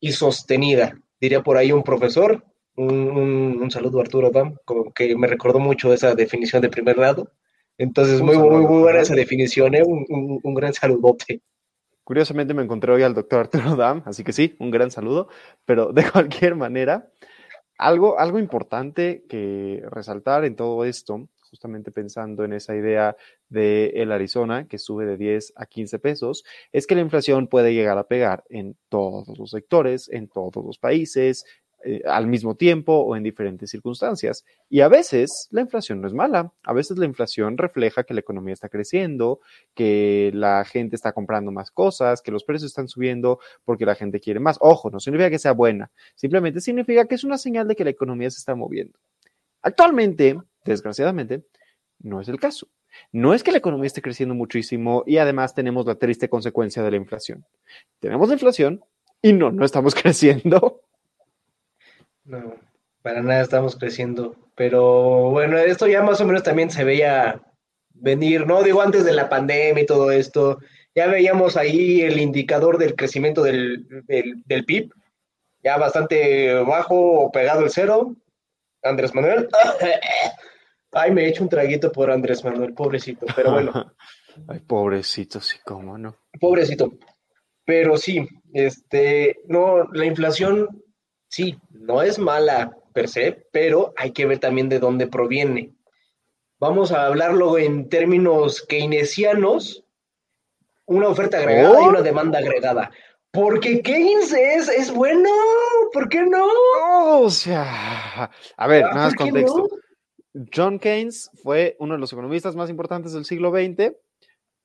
y 0.00 0.12
sostenida, 0.12 0.98
diría 1.20 1.42
por 1.42 1.58
ahí 1.58 1.72
un 1.72 1.82
profesor. 1.82 2.44
Un, 2.76 3.10
un, 3.10 3.62
un 3.62 3.70
saludo 3.70 3.98
a 3.98 4.02
Arturo 4.02 4.30
Bam, 4.30 4.56
que 4.94 5.14
me 5.14 5.26
recordó 5.26 5.58
mucho 5.58 5.92
esa 5.92 6.14
definición 6.14 6.62
de 6.62 6.70
primer 6.70 6.96
grado. 6.96 7.30
Entonces, 7.76 8.22
muy, 8.22 8.38
muy, 8.38 8.64
muy 8.64 8.80
buena 8.80 9.00
esa 9.00 9.14
definición, 9.14 9.74
¿eh? 9.74 9.82
un, 9.82 10.40
un 10.42 10.54
gran 10.54 10.72
saludote. 10.72 11.42
Curiosamente 12.10 12.54
me 12.54 12.64
encontré 12.64 12.90
hoy 12.90 13.04
al 13.04 13.14
doctor 13.14 13.38
Arturo 13.38 13.76
Dam, 13.76 14.02
así 14.04 14.24
que 14.24 14.32
sí, 14.32 14.56
un 14.58 14.72
gran 14.72 14.90
saludo, 14.90 15.28
pero 15.64 15.92
de 15.92 16.02
cualquier 16.10 16.56
manera, 16.56 17.08
algo, 17.78 18.18
algo 18.18 18.40
importante 18.40 19.24
que 19.28 19.80
resaltar 19.92 20.44
en 20.44 20.56
todo 20.56 20.84
esto, 20.84 21.28
justamente 21.50 21.92
pensando 21.92 22.42
en 22.42 22.52
esa 22.52 22.74
idea 22.74 23.16
de 23.48 23.92
el 23.94 24.10
Arizona, 24.10 24.66
que 24.66 24.78
sube 24.78 25.06
de 25.06 25.18
10 25.18 25.52
a 25.54 25.66
15 25.66 26.00
pesos, 26.00 26.42
es 26.72 26.88
que 26.88 26.96
la 26.96 27.02
inflación 27.02 27.46
puede 27.46 27.74
llegar 27.74 27.96
a 27.96 28.08
pegar 28.08 28.42
en 28.48 28.76
todos 28.88 29.28
los 29.38 29.52
sectores, 29.52 30.08
en 30.08 30.26
todos 30.26 30.64
los 30.64 30.78
países, 30.78 31.44
eh, 31.84 32.02
al 32.04 32.26
mismo 32.26 32.56
tiempo 32.56 32.92
o 32.92 33.16
en 33.16 33.22
diferentes 33.22 33.70
circunstancias. 33.70 34.44
Y 34.68 34.80
a 34.80 34.88
veces 34.88 35.48
la 35.50 35.62
inflación 35.62 36.00
no 36.00 36.08
es 36.08 36.14
mala, 36.14 36.52
a 36.62 36.72
veces 36.72 36.98
la 36.98 37.06
inflación 37.06 37.56
refleja 37.56 38.04
que 38.04 38.14
la 38.14 38.20
economía 38.20 38.52
está 38.54 38.68
creciendo, 38.68 39.40
que 39.74 40.30
la 40.34 40.64
gente 40.64 40.96
está 40.96 41.12
comprando 41.12 41.52
más 41.52 41.70
cosas, 41.70 42.20
que 42.22 42.30
los 42.32 42.44
precios 42.44 42.70
están 42.70 42.88
subiendo 42.88 43.40
porque 43.64 43.86
la 43.86 43.94
gente 43.94 44.20
quiere 44.20 44.40
más. 44.40 44.58
Ojo, 44.60 44.90
no 44.90 45.00
significa 45.00 45.30
que 45.30 45.38
sea 45.38 45.52
buena, 45.52 45.90
simplemente 46.14 46.60
significa 46.60 47.06
que 47.06 47.14
es 47.14 47.24
una 47.24 47.38
señal 47.38 47.66
de 47.66 47.76
que 47.76 47.84
la 47.84 47.90
economía 47.90 48.30
se 48.30 48.38
está 48.38 48.54
moviendo. 48.54 48.98
Actualmente, 49.62 50.38
desgraciadamente, 50.64 51.44
no 51.98 52.20
es 52.20 52.28
el 52.28 52.38
caso. 52.38 52.68
No 53.12 53.34
es 53.34 53.42
que 53.42 53.52
la 53.52 53.58
economía 53.58 53.86
esté 53.86 54.02
creciendo 54.02 54.34
muchísimo 54.34 55.04
y 55.06 55.18
además 55.18 55.54
tenemos 55.54 55.86
la 55.86 55.94
triste 55.94 56.28
consecuencia 56.28 56.82
de 56.82 56.90
la 56.90 56.96
inflación. 56.96 57.46
Tenemos 58.00 58.28
la 58.28 58.34
inflación 58.34 58.84
y 59.22 59.32
no, 59.32 59.50
no 59.50 59.64
estamos 59.64 59.94
creciendo. 60.02 60.82
No, 62.30 62.54
para 63.02 63.22
nada 63.22 63.42
estamos 63.42 63.76
creciendo. 63.76 64.36
Pero 64.54 65.30
bueno, 65.30 65.58
esto 65.58 65.88
ya 65.88 66.02
más 66.02 66.20
o 66.20 66.26
menos 66.26 66.44
también 66.44 66.70
se 66.70 66.84
veía 66.84 67.42
venir, 67.92 68.46
¿no? 68.46 68.62
Digo, 68.62 68.82
antes 68.82 69.04
de 69.04 69.12
la 69.12 69.28
pandemia 69.28 69.82
y 69.82 69.86
todo 69.86 70.12
esto, 70.12 70.60
ya 70.94 71.08
veíamos 71.08 71.56
ahí 71.56 72.02
el 72.02 72.20
indicador 72.20 72.78
del 72.78 72.94
crecimiento 72.94 73.42
del, 73.42 73.84
del, 74.06 74.64
PIB, 74.64 74.92
ya 75.64 75.76
bastante 75.76 76.54
bajo 76.62 77.24
o 77.24 77.32
pegado 77.32 77.64
el 77.64 77.70
cero. 77.70 78.14
Andrés 78.82 79.12
Manuel. 79.12 79.48
Ay, 80.92 81.10
me 81.10 81.24
he 81.24 81.28
hecho 81.28 81.42
un 81.42 81.48
traguito 81.48 81.90
por 81.90 82.12
Andrés 82.12 82.44
Manuel, 82.44 82.74
pobrecito, 82.74 83.26
pero 83.34 83.52
bueno. 83.52 83.92
Ay, 84.48 84.60
pobrecito, 84.60 85.40
sí, 85.40 85.58
cómo 85.64 85.98
no. 85.98 86.16
Pobrecito. 86.38 86.92
Pero 87.64 87.96
sí, 87.96 88.26
este, 88.52 89.40
no, 89.48 89.84
la 89.92 90.04
inflación 90.04 90.68
sí, 91.30 91.58
no 91.70 92.02
es 92.02 92.18
mala 92.18 92.76
per 92.92 93.08
se, 93.08 93.46
pero 93.52 93.94
hay 93.96 94.12
que 94.12 94.26
ver 94.26 94.38
también 94.38 94.68
de 94.68 94.78
dónde 94.78 95.06
proviene. 95.06 95.72
Vamos 96.58 96.92
a 96.92 97.06
hablarlo 97.06 97.56
en 97.56 97.88
términos 97.88 98.62
keynesianos, 98.68 99.84
una 100.84 101.08
oferta 101.08 101.38
agregada 101.38 101.82
y 101.82 101.86
una 101.86 102.02
demanda 102.02 102.40
agregada. 102.40 102.90
Porque 103.30 103.80
Keynes 103.80 104.32
es, 104.32 104.68
es 104.68 104.92
bueno, 104.92 105.30
¿por 105.92 106.08
qué 106.08 106.26
no? 106.26 106.48
o 107.22 107.30
sea, 107.30 108.28
a 108.56 108.66
ver, 108.66 108.82
nada 108.82 108.96
más 108.96 109.14
contexto. 109.14 109.68
John 110.54 110.78
Keynes 110.78 111.30
fue 111.42 111.76
uno 111.78 111.94
de 111.94 112.00
los 112.00 112.12
economistas 112.12 112.56
más 112.56 112.70
importantes 112.70 113.12
del 113.12 113.24
siglo 113.24 113.50
XX, 113.50 113.94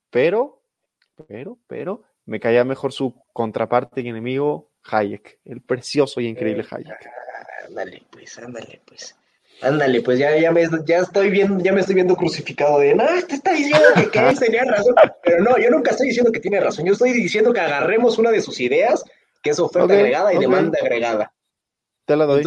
pero, 0.09 0.63
pero, 1.27 1.59
pero, 1.67 2.03
me 2.25 2.39
caía 2.39 2.63
mejor 2.63 2.91
su 2.91 3.15
contraparte 3.33 4.01
y 4.01 4.09
enemigo 4.09 4.71
Hayek, 4.91 5.39
el 5.45 5.61
precioso 5.61 6.21
y 6.21 6.27
increíble 6.27 6.63
eh, 6.63 6.67
Hayek. 6.69 7.09
Ándale, 7.67 8.03
pues, 8.11 8.37
ándale, 8.37 8.81
pues. 8.85 9.15
Ándale, 9.61 10.01
pues 10.01 10.19
ya, 10.19 10.37
ya, 10.37 10.51
me, 10.51 10.67
ya 10.85 10.99
estoy 10.99 11.29
viendo, 11.29 11.63
ya 11.63 11.71
me 11.71 11.79
estoy 11.79 11.95
viendo 11.95 12.15
crucificado 12.15 12.79
de, 12.79 12.93
no, 12.93 13.05
te 13.27 13.35
está 13.35 13.53
diciendo 13.53 13.87
que 13.95 14.09
Keynes 14.09 14.39
tenía 14.39 14.65
razón. 14.65 14.93
Pero 15.23 15.43
no, 15.43 15.57
yo 15.57 15.69
nunca 15.69 15.91
estoy 15.91 16.07
diciendo 16.07 16.31
que 16.31 16.41
tiene 16.41 16.59
razón. 16.59 16.85
Yo 16.85 16.93
estoy 16.93 17.13
diciendo 17.13 17.53
que 17.53 17.61
agarremos 17.61 18.17
una 18.17 18.31
de 18.31 18.41
sus 18.41 18.59
ideas, 18.59 19.03
que 19.41 19.51
es 19.51 19.59
oferta 19.59 19.93
agregada 19.93 20.33
y 20.33 20.39
demanda 20.39 20.77
agregada. 20.81 21.33
Te 22.05 22.15
la 22.15 22.25
doy. 22.25 22.43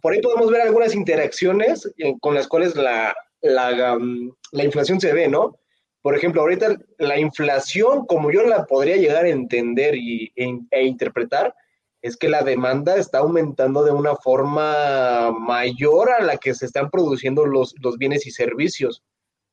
por, 0.00 0.12
ahí 0.12 0.20
podemos 0.20 0.50
ver 0.50 0.62
algunas 0.62 0.94
interacciones 0.94 1.88
eh, 1.98 2.14
con 2.20 2.34
las 2.34 2.48
cuales 2.48 2.74
la, 2.74 3.14
la, 3.40 3.96
um, 3.96 4.32
la 4.50 4.64
inflación 4.64 5.00
se 5.00 5.12
ve, 5.12 5.28
¿no? 5.28 5.56
Por 6.02 6.16
ejemplo, 6.16 6.42
ahorita 6.42 6.76
la 6.98 7.18
inflación, 7.18 8.06
como 8.06 8.30
yo 8.32 8.42
la 8.42 8.66
podría 8.66 8.96
llegar 8.96 9.24
a 9.24 9.30
entender 9.30 9.94
y, 9.94 10.32
e, 10.34 10.58
e, 10.70 10.84
interpretar, 10.84 11.54
es 12.02 12.16
que 12.16 12.28
la 12.28 12.42
demanda 12.42 12.96
está 12.96 13.18
aumentando 13.18 13.84
de 13.84 13.92
una 13.92 14.16
forma 14.16 15.30
mayor 15.30 16.10
a 16.10 16.22
la 16.22 16.36
que 16.36 16.54
se 16.54 16.66
están 16.66 16.90
produciendo 16.90 17.46
los, 17.46 17.74
los 17.80 17.96
bienes 17.96 18.26
y 18.26 18.32
servicios. 18.32 19.04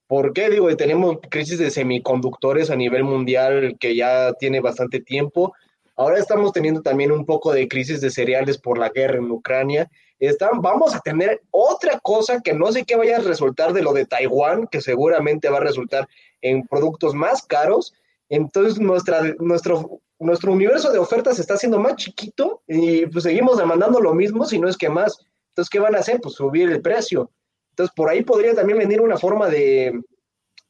¿Por 0.08 0.34
qué? 0.34 0.50
Digo, 0.50 0.76
tenemos 0.76 1.18
crisis 1.30 1.60
de 1.60 1.70
semiconductores 1.70 2.72
a 2.72 2.76
nivel 2.76 3.04
mundial 3.04 3.78
que 3.80 3.96
ya 3.96 4.34
tiene 4.34 4.60
bastante 4.60 5.00
tiempo. 5.00 5.54
Ahora 5.96 6.18
estamos 6.18 6.52
teniendo 6.52 6.82
también 6.82 7.12
un 7.12 7.28
poco 7.28 7.54
de 7.54 7.68
crisis 7.68 8.02
de 8.02 8.10
cereales 8.10 8.58
por 8.58 8.80
la 8.80 8.90
guerra 8.90 9.20
en 9.20 9.30
Ucrania. 9.30 9.88
Están, 10.20 10.62
vamos 10.62 10.94
a 10.94 11.00
tener 11.00 11.42
otra 11.52 12.00
cosa 12.00 12.42
que 12.42 12.54
no 12.54 12.72
sé 12.72 12.84
qué 12.84 12.96
vaya 12.96 13.18
a 13.18 13.22
resultar 13.22 13.72
de 13.74 13.82
lo 13.82 13.94
de 13.94 14.06
Taiwán, 14.06 14.68
que 14.68 14.82
seguramente 14.82 15.50
va 15.50 15.58
a 15.58 15.62
resultar 15.62 16.08
en 16.42 16.68
productos 16.68 17.14
más 17.14 17.44
caros. 17.44 17.94
Entonces 18.28 18.80
nuestra, 18.80 19.22
nuestro, 19.40 20.02
nuestro 20.20 20.52
universo 20.52 20.92
de 20.92 21.00
ofertas 21.00 21.40
está 21.40 21.58
siendo 21.58 21.80
más 21.80 21.96
chiquito 21.96 22.62
y 22.68 23.06
pues 23.06 23.24
seguimos 23.24 23.58
demandando 23.58 24.02
lo 24.02 24.14
mismo, 24.14 24.46
si 24.46 24.60
no 24.60 24.68
es 24.68 24.78
que 24.78 24.90
más. 24.90 25.18
Entonces, 25.52 25.70
¿qué 25.70 25.80
van 25.80 25.96
a 25.96 26.00
hacer? 26.00 26.20
Pues 26.22 26.36
subir 26.36 26.70
el 26.70 26.82
precio. 26.82 27.32
Entonces, 27.72 27.94
por 27.96 28.10
ahí 28.10 28.24
podría 28.24 28.54
también 28.54 28.80
venir 28.80 29.02
una 29.02 29.18
forma 29.18 29.48
de, 29.48 30.00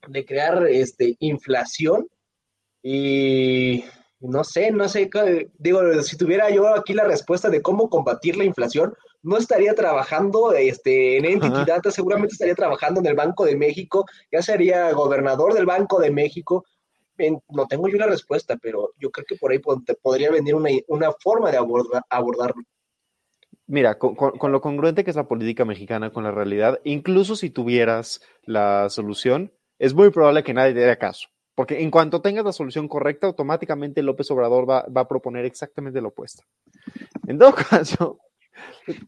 de 0.08 0.26
crear 0.26 0.66
este, 0.68 1.16
inflación 1.20 2.08
y 2.82 3.84
no 4.20 4.44
sé, 4.44 4.72
no 4.72 4.88
sé, 4.88 5.10
digo, 5.58 6.02
si 6.02 6.18
tuviera 6.18 6.50
yo 6.50 6.68
aquí 6.68 6.94
la 6.94 7.06
respuesta 7.06 7.50
de 7.50 7.62
cómo 7.62 7.90
combatir 7.90 8.38
la 8.38 8.44
inflación, 8.44 8.94
no 9.22 9.38
estaría 9.38 9.74
trabajando 9.74 10.54
este, 10.54 11.18
en 11.18 11.26
Entity 11.26 11.66
Data, 11.66 11.92
seguramente 11.92 12.34
estaría 12.34 12.56
trabajando 12.56 13.00
en 13.00 13.08
el 13.08 13.16
Banco 13.16 13.46
de 13.46 13.56
México, 13.56 14.06
ya 14.32 14.42
sería 14.42 14.92
gobernador 14.94 15.54
del 15.54 15.66
Banco 15.66 16.00
de 16.00 16.12
México. 16.12 16.66
no 17.18 17.68
tengo 17.68 17.88
yo 17.88 17.98
una 17.98 18.08
respuesta, 18.08 18.58
pero 18.62 18.94
yo 18.98 19.12
creo 19.12 19.26
que 19.26 19.36
por 19.36 19.52
ahí 19.52 19.60
podría 20.02 20.32
venir 20.32 20.56
una, 20.56 21.12
forma 21.20 21.52
de 21.52 21.58
abordarlo. 22.10 22.64
Mira, 23.68 24.00
con, 24.00 24.16
con, 24.16 24.52
lo 24.52 24.62
congruente 24.62 25.04
que 25.04 25.12
es 25.12 25.16
la 25.16 25.28
política 25.28 25.64
mexicana 25.64 26.12
con 26.12 26.24
la 26.24 26.32
realidad, 26.32 26.80
incluso 26.84 27.36
si 27.36 27.52
tuvieras 27.52 28.22
la 28.44 28.90
solución, 28.90 29.54
es 29.78 29.94
muy 29.94 30.10
probable 30.10 30.44
que 30.44 30.54
nadie 30.54 30.74
te 30.74 30.80
dé 30.80 30.98
caso. 30.98 31.28
Porque 31.54 31.82
en 31.82 31.92
cuanto 31.92 32.22
tengas 32.22 32.46
la 32.46 32.54
solución 32.54 32.88
correcta, 32.88 33.28
automáticamente 33.28 34.02
López 34.02 34.32
Obrador 34.32 34.68
va, 34.68 34.86
va 34.86 35.02
a 35.02 35.08
proponer 35.08 35.44
exactamente 35.44 36.00
lo 36.00 36.08
opuesto. 36.08 36.44
En 37.28 37.38
todo 37.38 37.54
caso, 37.70 38.18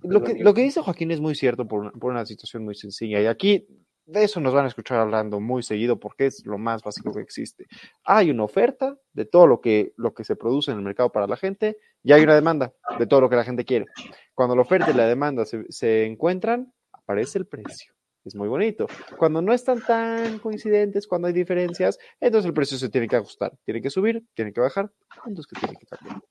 lo 0.04 0.24
que, 0.24 0.36
lo 0.36 0.54
que 0.54 0.62
dice 0.62 0.82
Joaquín 0.82 1.12
es 1.12 1.20
muy 1.20 1.36
cierto 1.36 1.68
por 1.68 1.82
una, 1.82 1.92
por 1.92 2.12
una 2.12 2.26
situación 2.26 2.64
muy 2.64 2.76
sencilla. 2.76 3.22
Y 3.22 3.26
aquí 3.26 3.68
de 4.06 4.24
eso 4.24 4.40
nos 4.40 4.54
van 4.54 4.66
a 4.66 4.68
escuchar 4.68 5.00
hablando 5.00 5.40
muy 5.40 5.64
seguido 5.64 6.00
porque 6.00 6.28
es 6.28 6.46
lo 6.46 6.58
más 6.58 6.84
básico 6.84 7.14
que 7.14 7.22
existe. 7.22 7.68
Hay 8.04 8.30
una 8.30 8.44
oferta 8.44 8.98
de 9.14 9.26
todo 9.26 9.48
lo 9.48 9.62
que, 9.62 9.94
lo 9.98 10.14
que 10.14 10.24
se 10.24 10.36
produce 10.36 10.72
en 10.72 10.78
el 10.78 10.84
mercado 10.84 11.12
para 11.12 11.28
la 11.28 11.38
gente 11.38 11.78
y 12.04 12.12
hay 12.12 12.24
una 12.24 12.36
demanda 12.36 12.74
de 13.00 13.08
todo 13.08 13.22
lo 13.22 13.30
que 13.30 13.36
la 13.36 13.44
gente 13.44 13.66
quiere. 13.66 13.86
Cuando 14.34 14.56
la 14.56 14.64
oferta 14.64 14.92
y 14.92 14.94
la 14.94 15.08
demanda 15.08 15.46
se, 15.46 15.66
se 15.70 16.06
encuentran, 16.06 16.74
aparece 16.92 17.38
el 17.40 17.48
precio 17.48 17.94
es 18.24 18.36
muy 18.36 18.48
bonito. 18.48 18.88
Cuando 19.18 19.42
no 19.42 19.54
están 19.54 19.82
tan 19.82 20.40
coincidentes, 20.40 21.08
cuando 21.08 21.28
hay 21.28 21.34
diferencias, 21.34 21.98
entonces 22.20 22.48
el 22.48 22.54
precio 22.54 22.78
se 22.78 22.90
tiene 22.90 23.08
que 23.08 23.16
ajustar, 23.16 23.54
tiene 23.66 23.82
que 23.82 23.90
subir, 23.90 24.24
tiene 24.34 24.54
que 24.54 24.62
bajar, 24.62 24.92
entonces 25.26 25.48
que 25.48 25.60
tiene 25.60 25.76
que 25.78 25.86
cambiar. 25.88 26.22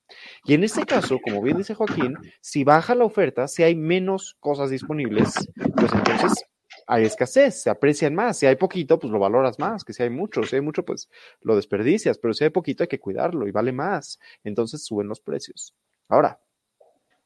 Y 0.44 0.54
en 0.54 0.64
este 0.64 0.84
caso, 0.84 1.18
como 1.22 1.42
bien 1.42 1.56
dice 1.56 1.74
Joaquín, 1.74 2.16
si 2.40 2.64
baja 2.64 2.94
la 2.94 3.04
oferta, 3.04 3.48
si 3.48 3.62
hay 3.62 3.74
menos 3.74 4.36
cosas 4.40 4.70
disponibles, 4.70 5.34
pues 5.76 5.92
entonces 5.92 6.44
hay 6.86 7.04
escasez, 7.04 7.62
se 7.62 7.70
aprecian 7.70 8.14
más. 8.14 8.38
Si 8.38 8.46
hay 8.46 8.56
poquito, 8.56 8.98
pues 8.98 9.12
lo 9.12 9.18
valoras 9.18 9.58
más, 9.58 9.84
que 9.84 9.92
si 9.92 10.02
hay 10.02 10.10
mucho, 10.10 10.42
si 10.42 10.56
hay 10.56 10.62
mucho, 10.62 10.84
pues 10.84 11.08
lo 11.40 11.56
desperdicias, 11.56 12.18
pero 12.18 12.34
si 12.34 12.44
hay 12.44 12.50
poquito 12.50 12.82
hay 12.82 12.88
que 12.88 12.98
cuidarlo 12.98 13.46
y 13.46 13.52
vale 13.52 13.72
más. 13.72 14.18
Entonces 14.44 14.84
suben 14.84 15.08
los 15.08 15.20
precios. 15.20 15.74
Ahora, 16.08 16.40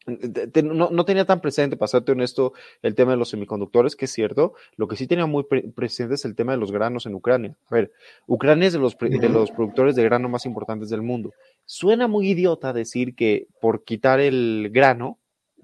no, 0.07 1.05
tenía 1.05 1.25
tan 1.25 1.41
presente, 1.41 1.77
para 1.77 1.89
serte 1.89 2.13
honesto, 2.13 2.53
el 2.83 2.95
tema 2.95 3.13
de 3.13 3.17
los 3.17 3.31
semiconductores, 3.31 3.97
que 3.97 4.05
es 4.05 4.13
cierto. 4.13 4.55
Lo 4.77 4.89
que 4.89 4.97
sí 4.97 5.07
tenía 5.07 5.27
muy 5.27 5.45
presente 5.45 6.15
es 6.15 6.25
el 6.25 6.35
tema 6.35 6.53
de 6.53 6.59
los 6.59 6.73
granos 6.73 7.07
en 7.07 7.15
Ucrania. 7.15 7.57
A 7.71 7.75
ver, 7.75 7.93
Ucrania 8.27 8.69
es 8.69 8.75
de 8.75 8.79
los, 8.79 8.97
de 8.99 9.29
los 9.29 9.51
productores 9.51 9.95
de 9.97 10.05
grano 10.05 10.29
más 10.29 10.47
importantes 10.47 10.91
del 10.91 11.03
mundo. 11.03 11.33
Suena 11.65 12.09
muy 12.09 12.31
idiota 12.31 12.73
decir 12.73 13.15
que 13.15 13.49
por 13.61 13.85
quitar 13.85 14.21
el 14.21 14.71
grano 14.73 15.19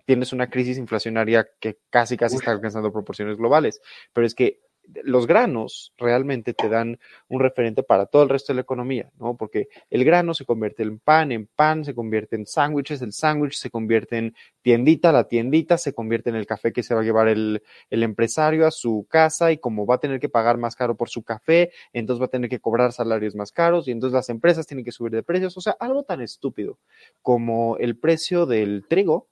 tienes 0.07 0.33
una 0.33 0.50
crisis 0.50 0.79
inflacionaria 0.79 1.48
que 1.61 1.79
casi, 1.90 2.16
casi 2.16 2.37
está 2.37 2.50
alcanzando 2.50 2.92
proporciones 2.92 3.37
globales, 3.37 3.81
pero 4.12 4.26
es 4.26 4.35
que 4.35 4.61
los 5.05 5.26
granos 5.26 5.92
realmente 5.96 6.55
te 6.55 6.68
dan 6.68 6.98
un 7.29 7.40
referente 7.40 7.83
para 7.83 8.07
todo 8.07 8.22
el 8.22 8.29
resto 8.29 8.53
de 8.53 8.57
la 8.57 8.62
economía, 8.62 9.11
¿no? 9.18 9.37
Porque 9.37 9.68
el 9.90 10.05
grano 10.05 10.35
se 10.35 10.44
convierte 10.44 10.83
en 10.83 10.98
pan, 10.98 11.33
en 11.33 11.46
pan 11.46 11.85
se 11.85 11.94
convierte 11.94 12.37
en 12.37 12.46
sándwiches, 12.46 13.03
el 13.03 13.12
sándwich 13.12 13.57
se 13.57 13.70
convierte 13.70 14.18
en 14.18 14.35
tiendita, 14.62 15.12
la 15.12 15.24
tiendita 15.24 15.79
se 15.79 15.92
convierte 15.92 16.31
en 16.31 16.37
el 16.37 16.46
café 16.46 16.72
que 16.72 16.83
se 16.83 16.94
va 16.94 17.00
a 17.00 17.05
llevar 17.05 17.29
el, 17.29 17.62
el 17.90 18.03
empresario 18.03 18.66
a 18.66 18.70
su 18.70 19.07
casa 19.09 19.53
y 19.53 19.59
como 19.59 19.87
va 19.87 19.96
a 19.96 20.00
tener 20.00 20.20
que 20.20 20.29
pagar 20.29 20.59
más 20.59 20.76
caro 20.76 20.96
por 20.96 21.09
su 21.09 21.22
café, 21.22 21.72
entonces 21.92 22.20
va 22.20 22.26
a 22.26 22.31
tener 22.31 22.50
que 22.50 22.61
cobrar 22.61 22.92
salarios 22.92 23.35
más 23.35 23.53
caros 23.53 23.88
y 23.88 23.90
entonces 23.92 24.14
las 24.14 24.29
empresas 24.29 24.66
tienen 24.66 24.85
que 24.85 24.92
subir 24.92 25.12
de 25.12 25.22
precios. 25.22 25.57
O 25.57 25.61
sea, 25.61 25.76
algo 25.81 26.03
tan 26.03 26.20
estúpido 26.20 26.79
como 27.22 27.76
el 27.79 27.98
precio 27.98 28.46
del 28.46 28.85
trigo 28.88 29.29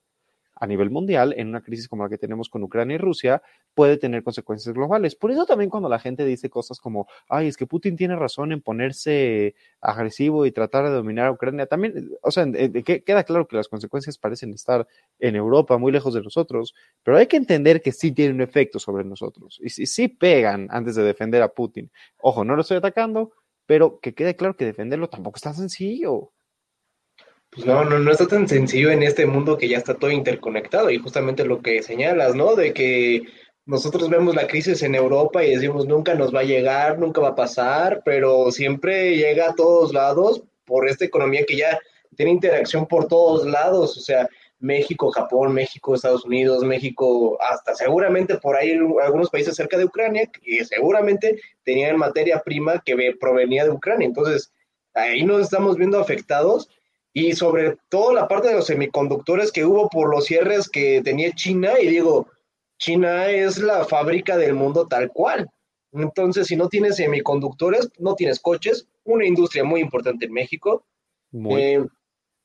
a 0.60 0.66
nivel 0.66 0.90
mundial, 0.90 1.34
en 1.36 1.48
una 1.48 1.60
crisis 1.60 1.88
como 1.88 2.02
la 2.04 2.08
que 2.08 2.18
tenemos 2.18 2.48
con 2.48 2.62
Ucrania 2.62 2.96
y 2.96 2.98
Rusia, 2.98 3.42
puede 3.74 3.96
tener 3.96 4.22
consecuencias 4.22 4.74
globales. 4.74 5.14
Por 5.14 5.30
eso 5.30 5.46
también 5.46 5.70
cuando 5.70 5.88
la 5.88 5.98
gente 5.98 6.24
dice 6.24 6.50
cosas 6.50 6.80
como, 6.80 7.06
ay, 7.28 7.48
es 7.48 7.56
que 7.56 7.66
Putin 7.66 7.96
tiene 7.96 8.16
razón 8.16 8.52
en 8.52 8.60
ponerse 8.60 9.54
agresivo 9.80 10.46
y 10.46 10.52
tratar 10.52 10.84
de 10.84 10.90
dominar 10.90 11.26
a 11.26 11.32
Ucrania, 11.32 11.66
también, 11.66 12.10
o 12.22 12.30
sea, 12.30 12.46
queda 13.04 13.24
claro 13.24 13.46
que 13.46 13.56
las 13.56 13.68
consecuencias 13.68 14.18
parecen 14.18 14.52
estar 14.52 14.86
en 15.18 15.36
Europa, 15.36 15.78
muy 15.78 15.92
lejos 15.92 16.14
de 16.14 16.22
nosotros, 16.22 16.74
pero 17.02 17.16
hay 17.16 17.26
que 17.26 17.36
entender 17.36 17.80
que 17.80 17.92
sí 17.92 18.12
tienen 18.12 18.36
un 18.36 18.42
efecto 18.42 18.78
sobre 18.78 19.04
nosotros 19.04 19.58
y 19.62 19.68
sí, 19.68 20.08
pegan 20.08 20.68
antes 20.70 20.94
de 20.94 21.02
defender 21.02 21.42
a 21.42 21.48
Putin. 21.48 21.90
Ojo, 22.20 22.44
no 22.44 22.54
lo 22.54 22.62
estoy 22.62 22.78
atacando, 22.78 23.32
pero 23.66 24.00
que 24.00 24.14
quede 24.14 24.36
claro 24.36 24.56
que 24.56 24.64
defenderlo 24.64 25.08
tampoco 25.08 25.36
está 25.36 25.52
sencillo. 25.52 26.32
Pues 27.58 27.66
no, 27.66 27.84
no, 27.84 27.98
no 27.98 28.12
está 28.12 28.28
tan 28.28 28.46
sencillo 28.46 28.92
en 28.92 29.02
este 29.02 29.26
mundo 29.26 29.58
que 29.58 29.66
ya 29.66 29.78
está 29.78 29.94
todo 29.94 30.12
interconectado 30.12 30.90
y 30.90 30.98
justamente 30.98 31.44
lo 31.44 31.60
que 31.60 31.82
señalas, 31.82 32.36
¿no? 32.36 32.54
De 32.54 32.72
que 32.72 33.24
nosotros 33.66 34.08
vemos 34.08 34.36
la 34.36 34.46
crisis 34.46 34.80
en 34.84 34.94
Europa 34.94 35.44
y 35.44 35.56
decimos 35.56 35.84
nunca 35.88 36.14
nos 36.14 36.32
va 36.32 36.40
a 36.40 36.44
llegar, 36.44 37.00
nunca 37.00 37.20
va 37.20 37.30
a 37.30 37.34
pasar, 37.34 38.02
pero 38.04 38.52
siempre 38.52 39.16
llega 39.16 39.50
a 39.50 39.54
todos 39.56 39.92
lados 39.92 40.44
por 40.64 40.88
esta 40.88 41.04
economía 41.04 41.44
que 41.48 41.56
ya 41.56 41.80
tiene 42.16 42.30
interacción 42.30 42.86
por 42.86 43.08
todos 43.08 43.44
lados, 43.44 43.96
o 43.96 44.00
sea, 44.02 44.28
México, 44.60 45.10
Japón, 45.10 45.52
México, 45.52 45.96
Estados 45.96 46.24
Unidos, 46.24 46.62
México, 46.62 47.36
hasta 47.42 47.74
seguramente 47.74 48.38
por 48.38 48.54
ahí 48.54 48.78
algunos 49.02 49.30
países 49.30 49.56
cerca 49.56 49.76
de 49.76 49.86
Ucrania, 49.86 50.30
que 50.30 50.64
seguramente 50.64 51.40
tenían 51.64 51.96
materia 51.96 52.40
prima 52.40 52.80
que 52.84 53.16
provenía 53.18 53.64
de 53.64 53.70
Ucrania. 53.70 54.06
Entonces, 54.06 54.52
ahí 54.94 55.24
nos 55.24 55.40
estamos 55.40 55.76
viendo 55.76 55.98
afectados 55.98 56.68
y 57.12 57.32
sobre 57.32 57.76
todo 57.88 58.12
la 58.12 58.28
parte 58.28 58.48
de 58.48 58.54
los 58.54 58.66
semiconductores 58.66 59.50
que 59.50 59.64
hubo 59.64 59.88
por 59.88 60.10
los 60.10 60.26
cierres 60.26 60.68
que 60.68 61.00
tenía 61.02 61.32
China, 61.32 61.72
y 61.80 61.88
digo, 61.88 62.28
China 62.78 63.28
es 63.28 63.58
la 63.58 63.84
fábrica 63.84 64.36
del 64.36 64.54
mundo 64.54 64.86
tal 64.86 65.10
cual. 65.10 65.48
Entonces, 65.92 66.46
si 66.46 66.56
no 66.56 66.68
tienes 66.68 66.96
semiconductores, 66.96 67.90
no 67.98 68.14
tienes 68.14 68.40
coches, 68.40 68.86
una 69.04 69.26
industria 69.26 69.64
muy 69.64 69.80
importante 69.80 70.26
en 70.26 70.32
México, 70.32 70.84
eh, 71.50 71.84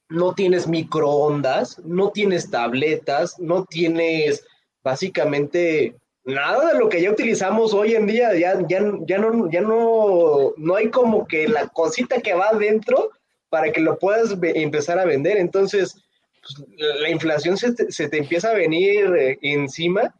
no 0.09 0.33
tienes 0.33 0.67
microondas, 0.67 1.79
no 1.79 2.11
tienes 2.11 2.49
tabletas, 2.49 3.39
no 3.39 3.65
tienes 3.65 4.45
básicamente 4.83 5.95
nada 6.25 6.73
de 6.73 6.79
lo 6.79 6.89
que 6.89 7.01
ya 7.01 7.11
utilizamos 7.11 7.73
hoy 7.73 7.95
en 7.95 8.07
día, 8.07 8.33
ya, 8.33 8.59
ya, 8.67 8.79
ya, 9.05 9.17
no, 9.17 9.49
ya 9.51 9.61
no, 9.61 10.53
no 10.55 10.75
hay 10.75 10.89
como 10.89 11.27
que 11.27 11.47
la 11.47 11.67
cosita 11.67 12.21
que 12.21 12.33
va 12.33 12.49
adentro 12.49 13.11
para 13.53 13.71
que 13.71 13.81
lo 13.81 13.99
puedas 13.99 14.35
empezar 14.41 14.97
a 14.97 15.05
vender. 15.05 15.37
Entonces, 15.37 16.03
pues, 16.41 16.67
la 16.99 17.07
inflación 17.11 17.55
se 17.55 17.71
te, 18.09 18.17
empieza 18.17 18.49
a 18.49 18.55
venir 18.55 19.15
eh, 19.15 19.37
encima 19.43 20.11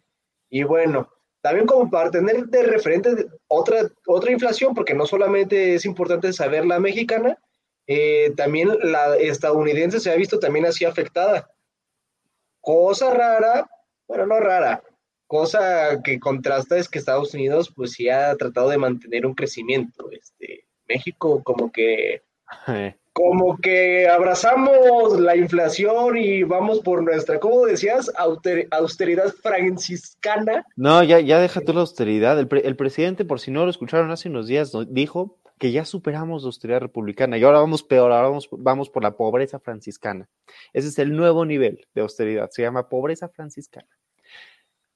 y 0.52 0.62
bueno, 0.62 1.10
también 1.42 1.66
como 1.66 1.90
para 1.90 2.12
tener 2.12 2.46
de 2.46 2.62
referente 2.62 3.26
otra, 3.48 3.90
otra 4.06 4.32
inflación, 4.32 4.76
porque 4.76 4.94
no 4.94 5.08
solamente 5.08 5.74
es 5.74 5.84
importante 5.86 6.32
saber 6.32 6.64
la 6.68 6.80
mexicana, 6.80 7.40
eh, 7.88 8.32
también 8.38 8.70
la 8.84 9.18
estadounidense 9.18 10.00
se 10.00 10.12
ha 10.12 10.16
visto 10.16 10.38
también 10.38 10.68
así 10.68 10.86
afectada. 10.86 11.50
Cosa 12.62 13.16
rara, 13.16 13.68
bueno, 14.08 14.28
no 14.28 14.40
rara, 14.42 14.84
cosa 15.26 16.04
que 16.04 16.20
contrasta 16.20 16.78
es 16.78 16.88
que 16.88 17.00
Estados 17.00 17.34
Unidos 17.34 17.74
pues 17.76 17.94
sí 17.94 18.10
ha 18.10 18.36
tratado 18.36 18.70
de 18.70 18.78
mantener 18.78 19.26
un 19.26 19.34
crecimiento. 19.34 20.12
Este, 20.12 20.68
México 20.88 21.42
como 21.44 21.72
que 21.72 22.22
como 23.14 23.58
que 23.58 24.08
abrazamos 24.08 25.20
la 25.20 25.36
inflación 25.36 26.18
y 26.18 26.42
vamos 26.42 26.80
por 26.80 27.04
nuestra, 27.04 27.40
¿cómo 27.40 27.66
decías? 27.66 28.12
austeridad 28.72 29.32
franciscana. 29.42 30.66
No, 30.76 31.04
ya, 31.04 31.20
ya 31.20 31.40
deja 31.40 31.62
tú 31.62 31.74
la 31.74 31.82
austeridad. 31.82 32.40
El, 32.40 32.76
presidente, 32.76 33.24
por 33.24 33.40
si 33.40 33.52
no 33.52 33.66
lo 33.66 33.70
escucharon 33.70 34.10
hace 34.10 34.30
unos 34.30 34.48
días, 34.48 34.74
dijo 34.90 35.38
que 35.60 35.72
ya 35.72 35.86
superamos 35.86 36.42
la 36.42 36.48
austeridad 36.48 36.82
republicana 36.82 37.38
y 37.38 37.44
ahora 37.44 37.60
vamos 37.60 37.84
peor, 37.84 38.12
ahora 38.12 38.30
vamos, 38.30 38.50
vamos 38.52 38.90
por 38.90 39.04
la 39.04 39.16
pobreza 39.16 39.60
franciscana. 39.60 40.28
Ese 40.74 40.88
es 40.88 40.98
el 40.98 41.16
nuevo 41.16 41.46
nivel 41.46 41.86
de 41.94 42.02
austeridad, 42.02 42.50
se 42.50 42.64
llama 42.64 42.90
pobreza 42.90 43.30
franciscana. 43.30 43.88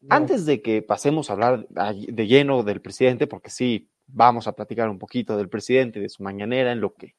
Antes 0.09 0.45
de 0.45 0.61
que 0.61 0.81
pasemos 0.81 1.29
a 1.29 1.33
hablar 1.33 1.67
de 1.69 2.27
lleno 2.27 2.63
del 2.63 2.81
presidente, 2.81 3.27
porque 3.27 3.49
sí, 3.51 3.89
vamos 4.07 4.47
a 4.47 4.53
platicar 4.53 4.89
un 4.89 4.99
poquito 4.99 5.37
del 5.37 5.49
presidente, 5.49 5.99
de 5.99 6.09
su 6.09 6.23
mañanera, 6.23 6.71
en 6.71 6.81
lo 6.81 6.93
que 6.93 7.15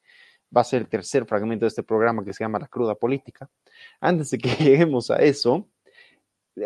va 0.54 0.62
a 0.62 0.64
ser 0.64 0.82
el 0.82 0.88
tercer 0.88 1.26
fragmento 1.26 1.64
de 1.64 1.68
este 1.68 1.82
programa 1.82 2.24
que 2.24 2.32
se 2.32 2.44
llama 2.44 2.58
La 2.58 2.68
cruda 2.68 2.94
política. 2.94 3.48
Antes 4.00 4.30
de 4.30 4.38
que 4.38 4.48
lleguemos 4.64 5.10
a 5.10 5.16
eso, 5.16 5.68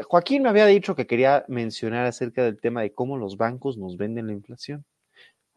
Joaquín 0.09 0.43
me 0.43 0.49
había 0.49 0.67
dicho 0.67 0.95
que 0.95 1.07
quería 1.07 1.45
mencionar 1.49 2.07
acerca 2.07 2.45
del 2.45 2.61
tema 2.61 2.83
de 2.83 2.93
cómo 2.93 3.17
los 3.17 3.37
bancos 3.37 3.77
nos 3.77 3.97
venden 3.97 4.27
la 4.27 4.33
inflación. 4.33 4.85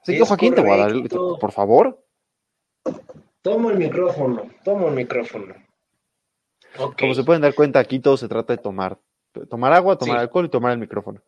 Así 0.01 0.17
que 0.17 0.25
Joaquín, 0.25 0.53
te 0.53 0.61
voy 0.61 0.71
a 0.71 0.77
dar, 0.77 0.93
por 1.39 1.51
favor. 1.51 2.03
Tomo 3.41 3.71
el 3.71 3.77
micrófono, 3.77 4.49
tomo 4.63 4.89
el 4.89 4.95
micrófono. 4.95 5.55
Como 6.99 7.13
se 7.13 7.23
pueden 7.23 7.41
dar 7.41 7.55
cuenta, 7.55 7.79
aquí 7.79 7.99
todo 7.99 8.17
se 8.17 8.27
trata 8.27 8.55
de 8.55 8.61
tomar. 8.61 8.99
Tomar 9.49 9.73
agua, 9.73 9.97
tomar 9.97 10.17
alcohol 10.17 10.45
y 10.45 10.49
tomar 10.49 10.71
el 10.73 10.77
micrófono. 10.77 11.21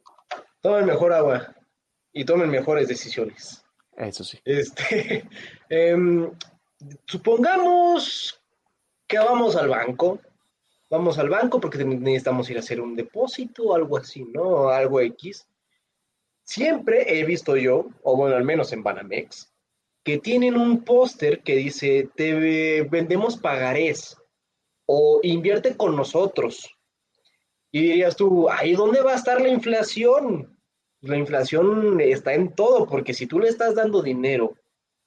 Tomen 0.61 0.85
mejor 0.85 1.13
agua 1.13 1.55
y 2.11 2.25
tomen 2.25 2.49
mejores 2.49 2.87
decisiones. 2.87 3.63
Eso 3.95 4.23
sí. 4.23 4.39
Este, 4.45 5.27
em, 5.69 6.29
supongamos 7.05 8.41
que 9.07 9.17
vamos 9.17 9.55
al 9.55 9.69
banco, 9.69 10.19
vamos 10.89 11.17
al 11.17 11.29
banco 11.29 11.59
porque 11.59 11.83
necesitamos 11.83 12.49
ir 12.49 12.57
a 12.57 12.61
hacer 12.61 12.81
un 12.81 12.95
depósito 12.95 13.63
o 13.63 13.75
algo 13.75 13.97
así, 13.97 14.23
¿no? 14.25 14.69
Algo 14.69 14.99
X. 14.99 15.47
Siempre 16.43 17.19
he 17.19 17.25
visto 17.25 17.57
yo, 17.57 17.89
o 18.03 18.15
bueno, 18.15 18.35
al 18.35 18.43
menos 18.43 18.71
en 18.71 18.83
Banamex, 18.83 19.51
que 20.03 20.17
tienen 20.17 20.55
un 20.55 20.83
póster 20.83 21.43
que 21.43 21.55
dice, 21.55 22.09
te 22.15 22.83
vendemos 22.83 23.37
pagarés 23.37 24.17
o 24.85 25.19
invierte 25.23 25.75
con 25.75 25.95
nosotros. 25.95 26.73
Y 27.71 27.81
dirías 27.81 28.15
tú, 28.15 28.49
¿ahí 28.49 28.73
dónde 28.73 29.01
va 29.01 29.11
a 29.11 29.17
estar 29.17 29.41
la 29.41 29.49
inflación? 29.49 30.57
La 31.01 31.17
inflación 31.17 31.99
está 31.99 32.33
en 32.33 32.55
todo, 32.55 32.87
porque 32.87 33.13
si 33.13 33.27
tú 33.27 33.39
le 33.39 33.49
estás 33.49 33.75
dando 33.75 34.01
dinero 34.01 34.55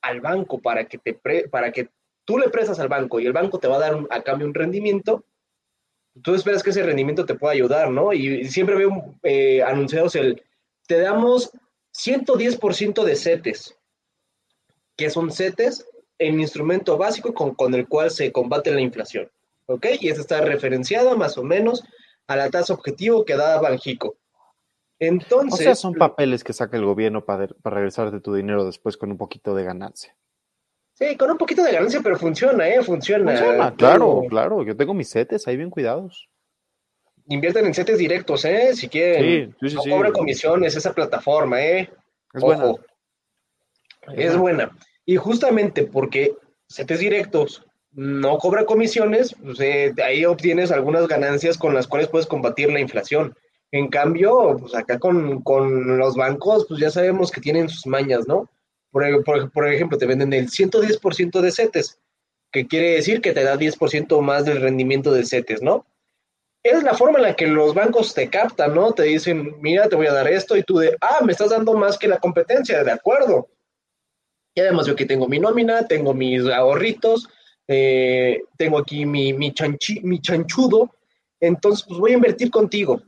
al 0.02 0.20
banco 0.20 0.60
para 0.60 0.84
que, 0.84 0.98
te 0.98 1.14
para 1.50 1.72
que 1.72 1.88
tú 2.24 2.38
le 2.38 2.48
prestas 2.48 2.78
al 2.80 2.88
banco 2.88 3.20
y 3.20 3.26
el 3.26 3.32
banco 3.32 3.58
te 3.58 3.68
va 3.68 3.76
a 3.76 3.80
dar 3.80 3.98
a 4.10 4.22
cambio 4.22 4.46
un 4.46 4.54
rendimiento, 4.54 5.24
tú 6.22 6.34
esperas 6.34 6.62
que 6.62 6.70
ese 6.70 6.82
rendimiento 6.82 7.26
te 7.26 7.34
pueda 7.34 7.52
ayudar, 7.52 7.90
¿no? 7.90 8.12
Y 8.12 8.48
siempre 8.48 8.76
veo 8.76 9.14
eh, 9.22 9.62
anunciados 9.62 10.14
el, 10.16 10.42
te 10.86 11.00
damos 11.00 11.50
110% 11.92 13.04
de 13.04 13.16
CETES, 13.16 13.76
que 14.96 15.10
son 15.10 15.30
CETES, 15.30 15.86
el 16.18 16.38
instrumento 16.40 16.98
básico 16.98 17.32
con, 17.32 17.54
con 17.54 17.74
el 17.74 17.88
cual 17.88 18.10
se 18.10 18.30
combate 18.30 18.70
la 18.70 18.80
inflación, 18.80 19.30
¿ok? 19.66 19.86
Y 20.00 20.08
esta 20.08 20.20
está 20.20 20.40
referenciada 20.42 21.14
más 21.16 21.38
o 21.38 21.42
menos 21.42 21.82
a 22.26 22.36
la 22.36 22.50
tasa 22.50 22.74
objetivo 22.74 23.24
que 23.24 23.36
da 23.36 23.60
Banjico. 23.60 24.16
Entonces. 25.00 25.60
O 25.60 25.62
sea, 25.62 25.74
son 25.74 25.94
papeles 25.94 26.44
que 26.44 26.52
saca 26.52 26.76
el 26.76 26.84
gobierno 26.84 27.24
para, 27.24 27.48
para 27.48 27.76
regresarte 27.76 28.20
tu 28.20 28.34
dinero 28.34 28.64
después 28.64 28.96
con 28.96 29.10
un 29.10 29.16
poquito 29.18 29.54
de 29.54 29.64
ganancia. 29.64 30.14
Sí, 30.92 31.16
con 31.16 31.30
un 31.30 31.38
poquito 31.38 31.64
de 31.64 31.72
ganancia, 31.72 32.00
pero 32.02 32.18
funciona, 32.18 32.68
¿eh? 32.68 32.82
Funciona. 32.82 33.32
Funciona, 33.32 33.74
claro, 33.74 34.22
claro. 34.28 34.62
Yo 34.62 34.76
tengo 34.76 34.92
mis 34.92 35.08
setes 35.08 35.48
ahí 35.48 35.56
bien 35.56 35.70
cuidados. 35.70 36.28
Invierten 37.28 37.64
en 37.64 37.72
setes 37.72 37.96
directos, 37.96 38.44
¿eh? 38.44 38.74
Si 38.74 38.88
quieren. 38.88 39.56
Sí, 39.60 39.70
sí, 39.70 39.76
no 39.76 39.82
cobra 39.82 40.12
comisiones 40.12 40.76
esa 40.76 40.92
plataforma, 40.92 41.62
¿eh? 41.62 41.90
Es 42.34 42.42
buena. 42.42 42.74
Es 44.14 44.36
buena. 44.36 44.76
Y 45.06 45.16
justamente 45.16 45.84
porque 45.84 46.34
setes 46.66 47.00
directos 47.00 47.64
no 47.92 48.36
cobra 48.36 48.66
comisiones, 48.66 49.34
pues, 49.42 49.58
eh, 49.60 49.94
ahí 50.04 50.26
obtienes 50.26 50.70
algunas 50.70 51.08
ganancias 51.08 51.56
con 51.56 51.72
las 51.72 51.86
cuales 51.86 52.08
puedes 52.08 52.26
combatir 52.26 52.70
la 52.70 52.80
inflación. 52.80 53.34
En 53.72 53.88
cambio, 53.88 54.56
pues 54.58 54.74
acá 54.74 54.98
con, 54.98 55.42
los 55.98 56.16
bancos, 56.16 56.66
pues 56.68 56.80
ya 56.80 56.90
sabemos 56.90 57.30
que 57.30 57.40
tienen 57.40 57.68
sus 57.68 57.86
mañas, 57.86 58.26
¿no? 58.26 58.50
Por, 58.90 59.24
por, 59.52 59.72
ejemplo, 59.72 59.96
te 59.96 60.06
venden 60.06 60.32
el 60.32 60.50
110% 60.50 61.40
de 61.40 61.52
CETES, 61.52 61.98
que 62.50 62.66
quiere 62.66 62.92
decir 62.92 63.20
que 63.20 63.32
te 63.32 63.44
da 63.44 63.56
10% 63.56 64.20
más 64.20 64.44
del 64.44 64.60
rendimiento 64.60 65.12
de 65.12 65.24
CETES, 65.24 65.62
¿no? 65.62 65.86
Es 66.64 66.82
la 66.82 66.94
forma 66.94 67.18
en 67.18 67.22
la 67.22 67.36
que 67.36 67.46
los 67.46 67.72
bancos 67.72 68.12
te 68.12 68.28
captan, 68.28 68.74
¿no? 68.74 68.92
Te 68.92 69.04
dicen, 69.04 69.54
mira, 69.60 69.88
te 69.88 69.94
voy 69.94 70.08
a 70.08 70.12
dar 70.12 70.26
esto, 70.26 70.56
y 70.56 70.64
tú 70.64 70.78
de, 70.78 70.96
ah, 71.00 71.20
me 71.24 71.32
estás 71.32 71.50
dando 71.50 71.74
más 71.74 71.96
que 71.96 72.08
la 72.08 72.18
competencia, 72.18 72.82
de 72.82 72.90
acuerdo. 72.90 73.48
Y 74.54 74.60
además 74.60 74.86
yo 74.86 74.94
aquí 74.94 75.06
tengo 75.06 75.28
mi 75.28 75.38
nómina, 75.38 75.86
tengo 75.86 76.12
mis 76.12 76.44
ahorritos, 76.46 77.28
eh, 77.68 78.42
tengo 78.58 78.78
aquí 78.78 79.06
mi, 79.06 79.32
mi, 79.32 79.54
mi 80.02 80.20
chanchudo, 80.20 80.92
entonces 81.38 81.86
pues 81.86 82.00
voy 82.00 82.10
a 82.10 82.14
invertir 82.14 82.50
contigo. 82.50 83.00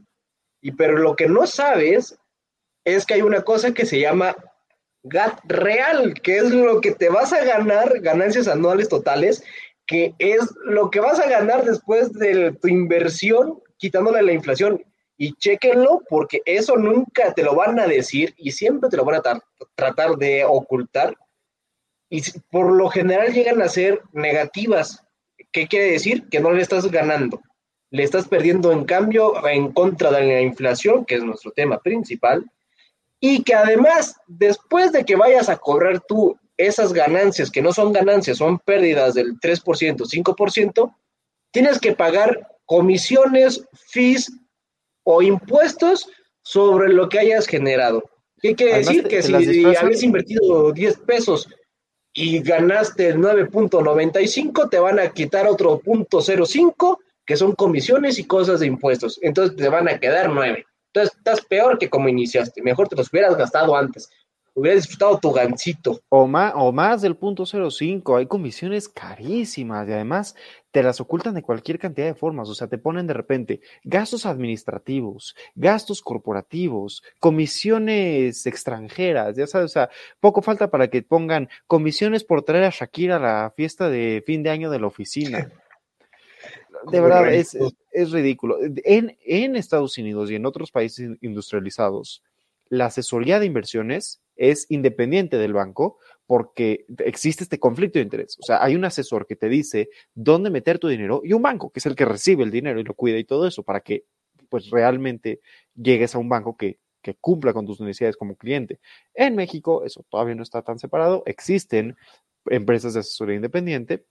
Y 0.62 0.72
pero 0.72 0.96
lo 0.96 1.16
que 1.16 1.28
no 1.28 1.46
sabes 1.46 2.16
es 2.84 3.04
que 3.04 3.14
hay 3.14 3.22
una 3.22 3.42
cosa 3.42 3.74
que 3.74 3.84
se 3.84 4.00
llama 4.00 4.34
GAT 5.02 5.40
real, 5.44 6.14
que 6.22 6.36
es 6.38 6.50
lo 6.50 6.80
que 6.80 6.92
te 6.92 7.08
vas 7.08 7.32
a 7.32 7.44
ganar, 7.44 8.00
ganancias 8.00 8.46
anuales 8.48 8.88
totales, 8.88 9.42
que 9.86 10.14
es 10.18 10.40
lo 10.64 10.90
que 10.90 11.00
vas 11.00 11.18
a 11.18 11.28
ganar 11.28 11.64
después 11.64 12.12
de 12.12 12.52
tu 12.52 12.68
inversión, 12.68 13.60
quitándole 13.76 14.22
la 14.22 14.32
inflación. 14.32 14.82
Y 15.18 15.34
chéquenlo 15.34 16.02
porque 16.08 16.40
eso 16.46 16.76
nunca 16.76 17.34
te 17.34 17.42
lo 17.42 17.54
van 17.54 17.78
a 17.78 17.86
decir 17.86 18.34
y 18.36 18.52
siempre 18.52 18.88
te 18.88 18.96
lo 18.96 19.04
van 19.04 19.16
a 19.16 19.40
tratar 19.74 20.16
de 20.16 20.44
ocultar. 20.44 21.16
Y 22.08 22.22
por 22.50 22.72
lo 22.72 22.88
general 22.88 23.32
llegan 23.32 23.60
a 23.62 23.68
ser 23.68 24.00
negativas. 24.12 25.04
¿Qué 25.50 25.66
quiere 25.66 25.92
decir? 25.92 26.28
Que 26.28 26.40
no 26.40 26.52
le 26.52 26.62
estás 26.62 26.90
ganando. 26.90 27.40
Le 27.92 28.02
estás 28.02 28.26
perdiendo 28.26 28.72
en 28.72 28.84
cambio 28.84 29.34
en 29.46 29.70
contra 29.72 30.10
de 30.10 30.24
la 30.24 30.40
inflación, 30.40 31.04
que 31.04 31.14
es 31.14 31.22
nuestro 31.22 31.52
tema 31.52 31.78
principal. 31.78 32.50
Y 33.20 33.44
que 33.44 33.54
además, 33.54 34.16
después 34.26 34.90
de 34.90 35.04
que 35.04 35.14
vayas 35.14 35.48
a 35.48 35.58
cobrar 35.58 36.00
tú 36.00 36.36
esas 36.56 36.92
ganancias, 36.92 37.50
que 37.50 37.62
no 37.62 37.72
son 37.72 37.92
ganancias, 37.92 38.38
son 38.38 38.58
pérdidas 38.58 39.14
del 39.14 39.38
3%, 39.38 39.62
5%, 39.62 40.94
tienes 41.52 41.78
que 41.78 41.92
pagar 41.92 42.48
comisiones, 42.66 43.64
fees 43.90 44.32
o 45.04 45.22
impuestos 45.22 46.08
sobre 46.42 46.92
lo 46.92 47.08
que 47.08 47.20
hayas 47.20 47.46
generado. 47.46 48.02
¿Qué 48.40 48.54
quiere 48.54 48.78
decir? 48.78 49.06
que 49.06 49.22
si 49.22 49.64
habías 49.76 50.02
invertido 50.02 50.72
10 50.72 50.98
pesos 51.00 51.48
y 52.12 52.40
ganaste 52.40 53.14
9.95, 53.14 54.68
te 54.68 54.78
van 54.78 54.98
a 54.98 55.12
quitar 55.12 55.46
otro 55.46 55.78
punto 55.78 56.18
0.5, 56.18 56.98
que 57.24 57.36
son 57.36 57.52
comisiones 57.52 58.18
y 58.18 58.24
cosas 58.24 58.60
de 58.60 58.66
impuestos. 58.66 59.18
Entonces 59.22 59.56
te 59.56 59.68
van 59.68 59.88
a 59.88 59.98
quedar 59.98 60.30
9. 60.30 60.64
Entonces 60.94 61.16
estás 61.16 61.40
peor 61.42 61.78
que 61.78 61.88
como 61.88 62.08
iniciaste. 62.08 62.62
Mejor 62.62 62.88
te 62.88 62.96
los 62.96 63.10
hubieras 63.12 63.36
gastado 63.36 63.76
antes. 63.76 64.10
Hubieras 64.54 64.82
disfrutado 64.82 65.18
tu 65.18 65.32
gancito. 65.32 66.02
O 66.10 66.26
más, 66.26 66.52
o 66.54 66.72
más 66.72 67.00
del 67.00 67.16
punto 67.16 67.46
05. 67.46 68.18
Hay 68.18 68.26
comisiones 68.26 68.86
carísimas 68.86 69.88
y 69.88 69.92
además 69.92 70.36
te 70.70 70.82
las 70.82 71.00
ocultan 71.00 71.34
de 71.34 71.42
cualquier 71.42 71.78
cantidad 71.78 72.06
de 72.06 72.14
formas. 72.14 72.50
O 72.50 72.54
sea, 72.54 72.66
te 72.66 72.76
ponen 72.76 73.06
de 73.06 73.14
repente 73.14 73.62
gastos 73.82 74.26
administrativos, 74.26 75.34
gastos 75.54 76.02
corporativos, 76.02 77.02
comisiones 77.18 78.44
extranjeras. 78.44 79.34
Ya 79.36 79.46
sabes, 79.46 79.70
o 79.70 79.72
sea, 79.72 79.90
poco 80.20 80.42
falta 80.42 80.70
para 80.70 80.88
que 80.88 81.02
pongan 81.02 81.48
comisiones 81.66 82.22
por 82.22 82.42
traer 82.42 82.64
a 82.64 82.70
Shakira 82.70 83.16
a 83.16 83.20
la 83.20 83.52
fiesta 83.56 83.88
de 83.88 84.22
fin 84.26 84.42
de 84.42 84.50
año 84.50 84.68
de 84.68 84.80
la 84.80 84.88
oficina. 84.88 85.50
de 86.90 87.00
verdad, 87.00 87.32
es, 87.32 87.56
es, 87.90 88.10
ridículo. 88.10 88.58
En, 88.84 89.16
en 89.24 89.56
Estados 89.56 89.96
Unidos 89.98 90.30
y 90.30 90.34
en 90.34 90.46
otros 90.46 90.70
países 90.70 91.10
industrializados, 91.20 92.22
la 92.68 92.86
asesoría 92.86 93.38
de 93.38 93.46
inversiones 93.46 94.22
es 94.36 94.66
independiente 94.70 95.36
del 95.36 95.52
banco 95.52 95.98
porque 96.26 96.86
existe 96.98 97.44
este 97.44 97.58
conflicto 97.58 97.98
de 97.98 98.04
interés. 98.04 98.38
O 98.40 98.42
sea, 98.44 98.62
hay 98.64 98.74
un 98.74 98.84
asesor 98.84 99.26
que 99.26 99.36
te 99.36 99.48
dice 99.48 99.90
dónde 100.14 100.48
meter 100.50 100.78
tu 100.78 100.88
dinero 100.88 101.20
y 101.22 101.34
un 101.34 101.42
banco 101.42 101.70
que 101.70 101.80
es 101.80 101.86
el 101.86 101.94
que 101.94 102.06
recibe 102.06 102.44
el 102.44 102.50
dinero 102.50 102.80
y 102.80 102.84
lo 102.84 102.94
cuida 102.94 103.18
y 103.18 103.24
todo 103.24 103.46
eso 103.46 103.62
para 103.62 103.80
que 103.80 104.06
pues 104.48 104.70
realmente 104.70 105.40
llegues 105.74 106.14
a 106.14 106.18
un 106.18 106.28
banco 106.28 106.56
que, 106.56 106.78
que 107.02 107.14
cumpla 107.14 107.52
con 107.52 107.66
tus 107.66 107.80
necesidades 107.80 108.16
como 108.16 108.36
cliente. 108.36 108.80
En 109.12 109.36
México 109.36 109.84
eso 109.84 110.04
todavía 110.08 110.34
no 110.34 110.42
está 110.42 110.62
tan 110.62 110.78
separado. 110.78 111.22
Existen 111.26 111.96
empresas 112.46 112.94
de 112.94 113.00
asesoría 113.00 113.36
independiente, 113.36 114.06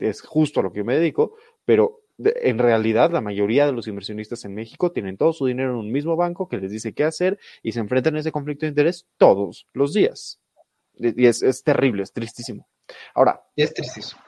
es 0.00 0.22
justo 0.22 0.60
a 0.60 0.62
lo 0.62 0.72
que 0.72 0.78
yo 0.78 0.84
me 0.84 0.96
dedico, 0.96 1.34
pero 1.64 2.02
en 2.18 2.58
realidad 2.58 3.10
la 3.10 3.20
mayoría 3.20 3.66
de 3.66 3.72
los 3.72 3.88
inversionistas 3.88 4.44
en 4.44 4.54
México 4.54 4.92
tienen 4.92 5.16
todo 5.16 5.32
su 5.32 5.46
dinero 5.46 5.70
en 5.70 5.76
un 5.76 5.92
mismo 5.92 6.16
banco 6.16 6.48
que 6.48 6.58
les 6.58 6.70
dice 6.70 6.94
qué 6.94 7.04
hacer 7.04 7.38
y 7.62 7.72
se 7.72 7.80
enfrentan 7.80 8.16
a 8.16 8.20
ese 8.20 8.32
conflicto 8.32 8.64
de 8.64 8.70
interés 8.70 9.06
todos 9.18 9.66
los 9.72 9.92
días. 9.92 10.40
Y 10.98 11.26
es, 11.26 11.62
terrible, 11.62 12.02
es 12.02 12.12
tristísimo. 12.12 12.66
Ahora. 13.14 13.42
Es 13.54 13.74
tristísimo. 13.74 14.22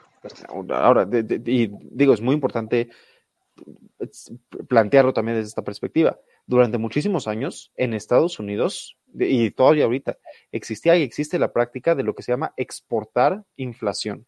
Ahora, 0.69 1.07
y 1.45 1.71
digo, 1.81 2.13
es 2.13 2.21
muy 2.21 2.35
importante 2.35 2.89
plantearlo 4.67 5.13
también 5.13 5.37
desde 5.37 5.49
esta 5.49 5.63
perspectiva. 5.63 6.19
Durante 6.45 6.77
muchísimos 6.77 7.27
años 7.27 7.71
en 7.75 7.93
Estados 7.93 8.39
Unidos 8.39 8.97
y 9.13 9.51
todavía 9.51 9.85
ahorita 9.85 10.17
existía 10.51 10.95
y 10.95 11.03
existe 11.03 11.39
la 11.39 11.51
práctica 11.51 11.95
de 11.95 12.03
lo 12.03 12.13
que 12.13 12.23
se 12.23 12.31
llama 12.31 12.53
exportar 12.57 13.43
inflación. 13.55 14.25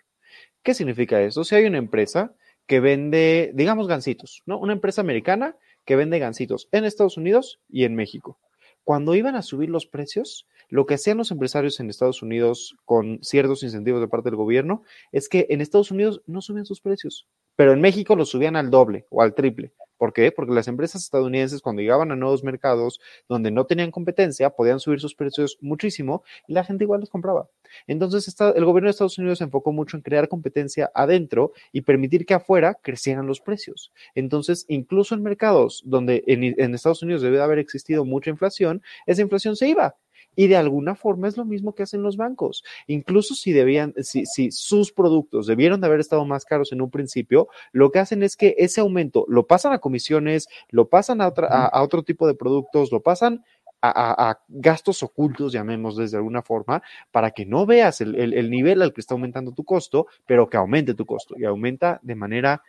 ¿Qué 0.63 0.73
significa 0.73 1.21
eso? 1.21 1.43
Si 1.43 1.55
hay 1.55 1.65
una 1.65 1.77
empresa 1.77 2.33
que 2.67 2.79
vende, 2.79 3.51
digamos, 3.53 3.87
gansitos, 3.87 4.41
¿no? 4.45 4.59
Una 4.59 4.73
empresa 4.73 5.01
americana 5.01 5.57
que 5.85 5.95
vende 5.95 6.19
gansitos 6.19 6.67
en 6.71 6.85
Estados 6.85 7.17
Unidos 7.17 7.59
y 7.69 7.83
en 7.83 7.95
México. 7.95 8.39
Cuando 8.83 9.15
iban 9.15 9.35
a 9.35 9.41
subir 9.41 9.69
los 9.69 9.85
precios, 9.85 10.47
lo 10.69 10.85
que 10.85 10.95
hacían 10.95 11.17
los 11.17 11.31
empresarios 11.31 11.79
en 11.79 11.89
Estados 11.89 12.21
Unidos 12.21 12.75
con 12.85 13.19
ciertos 13.21 13.61
incentivos 13.61 14.01
de 14.01 14.07
parte 14.07 14.29
del 14.29 14.37
gobierno 14.37 14.83
es 15.11 15.29
que 15.29 15.47
en 15.49 15.61
Estados 15.61 15.91
Unidos 15.91 16.21
no 16.25 16.41
suben 16.41 16.65
sus 16.65 16.81
precios, 16.81 17.27
pero 17.55 17.73
en 17.73 17.81
México 17.81 18.15
los 18.15 18.29
subían 18.29 18.55
al 18.55 18.69
doble 18.69 19.05
o 19.09 19.21
al 19.21 19.35
triple. 19.35 19.73
¿Por 20.01 20.13
qué? 20.13 20.31
Porque 20.31 20.51
las 20.51 20.67
empresas 20.67 21.03
estadounidenses 21.03 21.61
cuando 21.61 21.83
llegaban 21.83 22.11
a 22.11 22.15
nuevos 22.15 22.43
mercados 22.43 22.99
donde 23.29 23.51
no 23.51 23.67
tenían 23.67 23.91
competencia 23.91 24.49
podían 24.49 24.79
subir 24.79 24.99
sus 24.99 25.13
precios 25.13 25.59
muchísimo 25.61 26.23
y 26.47 26.53
la 26.53 26.63
gente 26.63 26.85
igual 26.85 27.01
les 27.01 27.09
compraba. 27.11 27.49
Entonces 27.85 28.35
el 28.39 28.65
gobierno 28.65 28.87
de 28.87 28.93
Estados 28.93 29.19
Unidos 29.19 29.37
se 29.37 29.43
enfocó 29.43 29.71
mucho 29.71 29.97
en 29.97 30.01
crear 30.01 30.27
competencia 30.27 30.89
adentro 30.95 31.51
y 31.71 31.81
permitir 31.81 32.25
que 32.25 32.33
afuera 32.33 32.79
crecieran 32.81 33.27
los 33.27 33.41
precios. 33.41 33.91
Entonces, 34.15 34.65
incluso 34.69 35.13
en 35.13 35.21
mercados 35.21 35.83
donde 35.85 36.23
en, 36.25 36.73
Estados 36.73 37.03
Unidos 37.03 37.21
debe 37.21 37.37
de 37.37 37.43
haber 37.43 37.59
existido 37.59 38.03
mucha 38.03 38.31
inflación, 38.31 38.81
esa 39.05 39.21
inflación 39.21 39.55
se 39.55 39.67
iba 39.67 39.95
y 40.35 40.47
de 40.47 40.55
alguna 40.55 40.95
forma 40.95 41.27
es 41.27 41.37
lo 41.37 41.45
mismo 41.45 41.73
que 41.75 41.83
hacen 41.83 42.03
los 42.03 42.17
bancos. 42.17 42.63
Incluso 42.87 43.35
si 43.35 43.51
debían, 43.51 43.93
si, 43.97 44.25
si 44.25 44.51
sus 44.51 44.91
productos 44.91 45.47
debieron 45.47 45.81
de 45.81 45.87
haber 45.87 45.99
estado 45.99 46.25
más 46.25 46.45
caros 46.45 46.71
en 46.71 46.81
un 46.81 46.89
principio, 46.89 47.47
lo 47.71 47.91
que 47.91 47.99
hacen 47.99 48.23
es 48.23 48.35
que 48.35 48.55
ese 48.57 48.81
aumento 48.81 49.25
lo 49.27 49.47
pasan 49.47 49.73
a 49.73 49.79
comisiones, 49.79 50.47
lo 50.69 50.89
pasan 50.89 51.21
a, 51.21 51.25
a, 51.27 51.83
otro 51.83 52.03
tipo 52.03 52.27
de 52.27 52.35
productos, 52.35 52.91
lo 52.91 53.01
pasan 53.01 53.43
a, 53.81 54.39
gastos 54.47 55.01
ocultos, 55.01 55.51
llamemos 55.51 55.95
de 55.97 56.15
alguna 56.15 56.41
forma, 56.43 56.83
para 57.11 57.31
que 57.31 57.45
no 57.45 57.65
veas 57.65 58.01
el, 58.01 58.15
el, 58.15 58.49
nivel 58.49 58.81
al 58.81 58.93
que 58.93 59.01
está 59.01 59.15
aumentando 59.15 59.53
tu 59.53 59.63
costo, 59.63 60.07
pero 60.27 60.49
que 60.49 60.57
aumente 60.57 60.93
tu 60.93 61.05
costo 61.05 61.35
y 61.37 61.45
aumenta 61.45 61.99
de 62.03 62.15
manera 62.15 62.61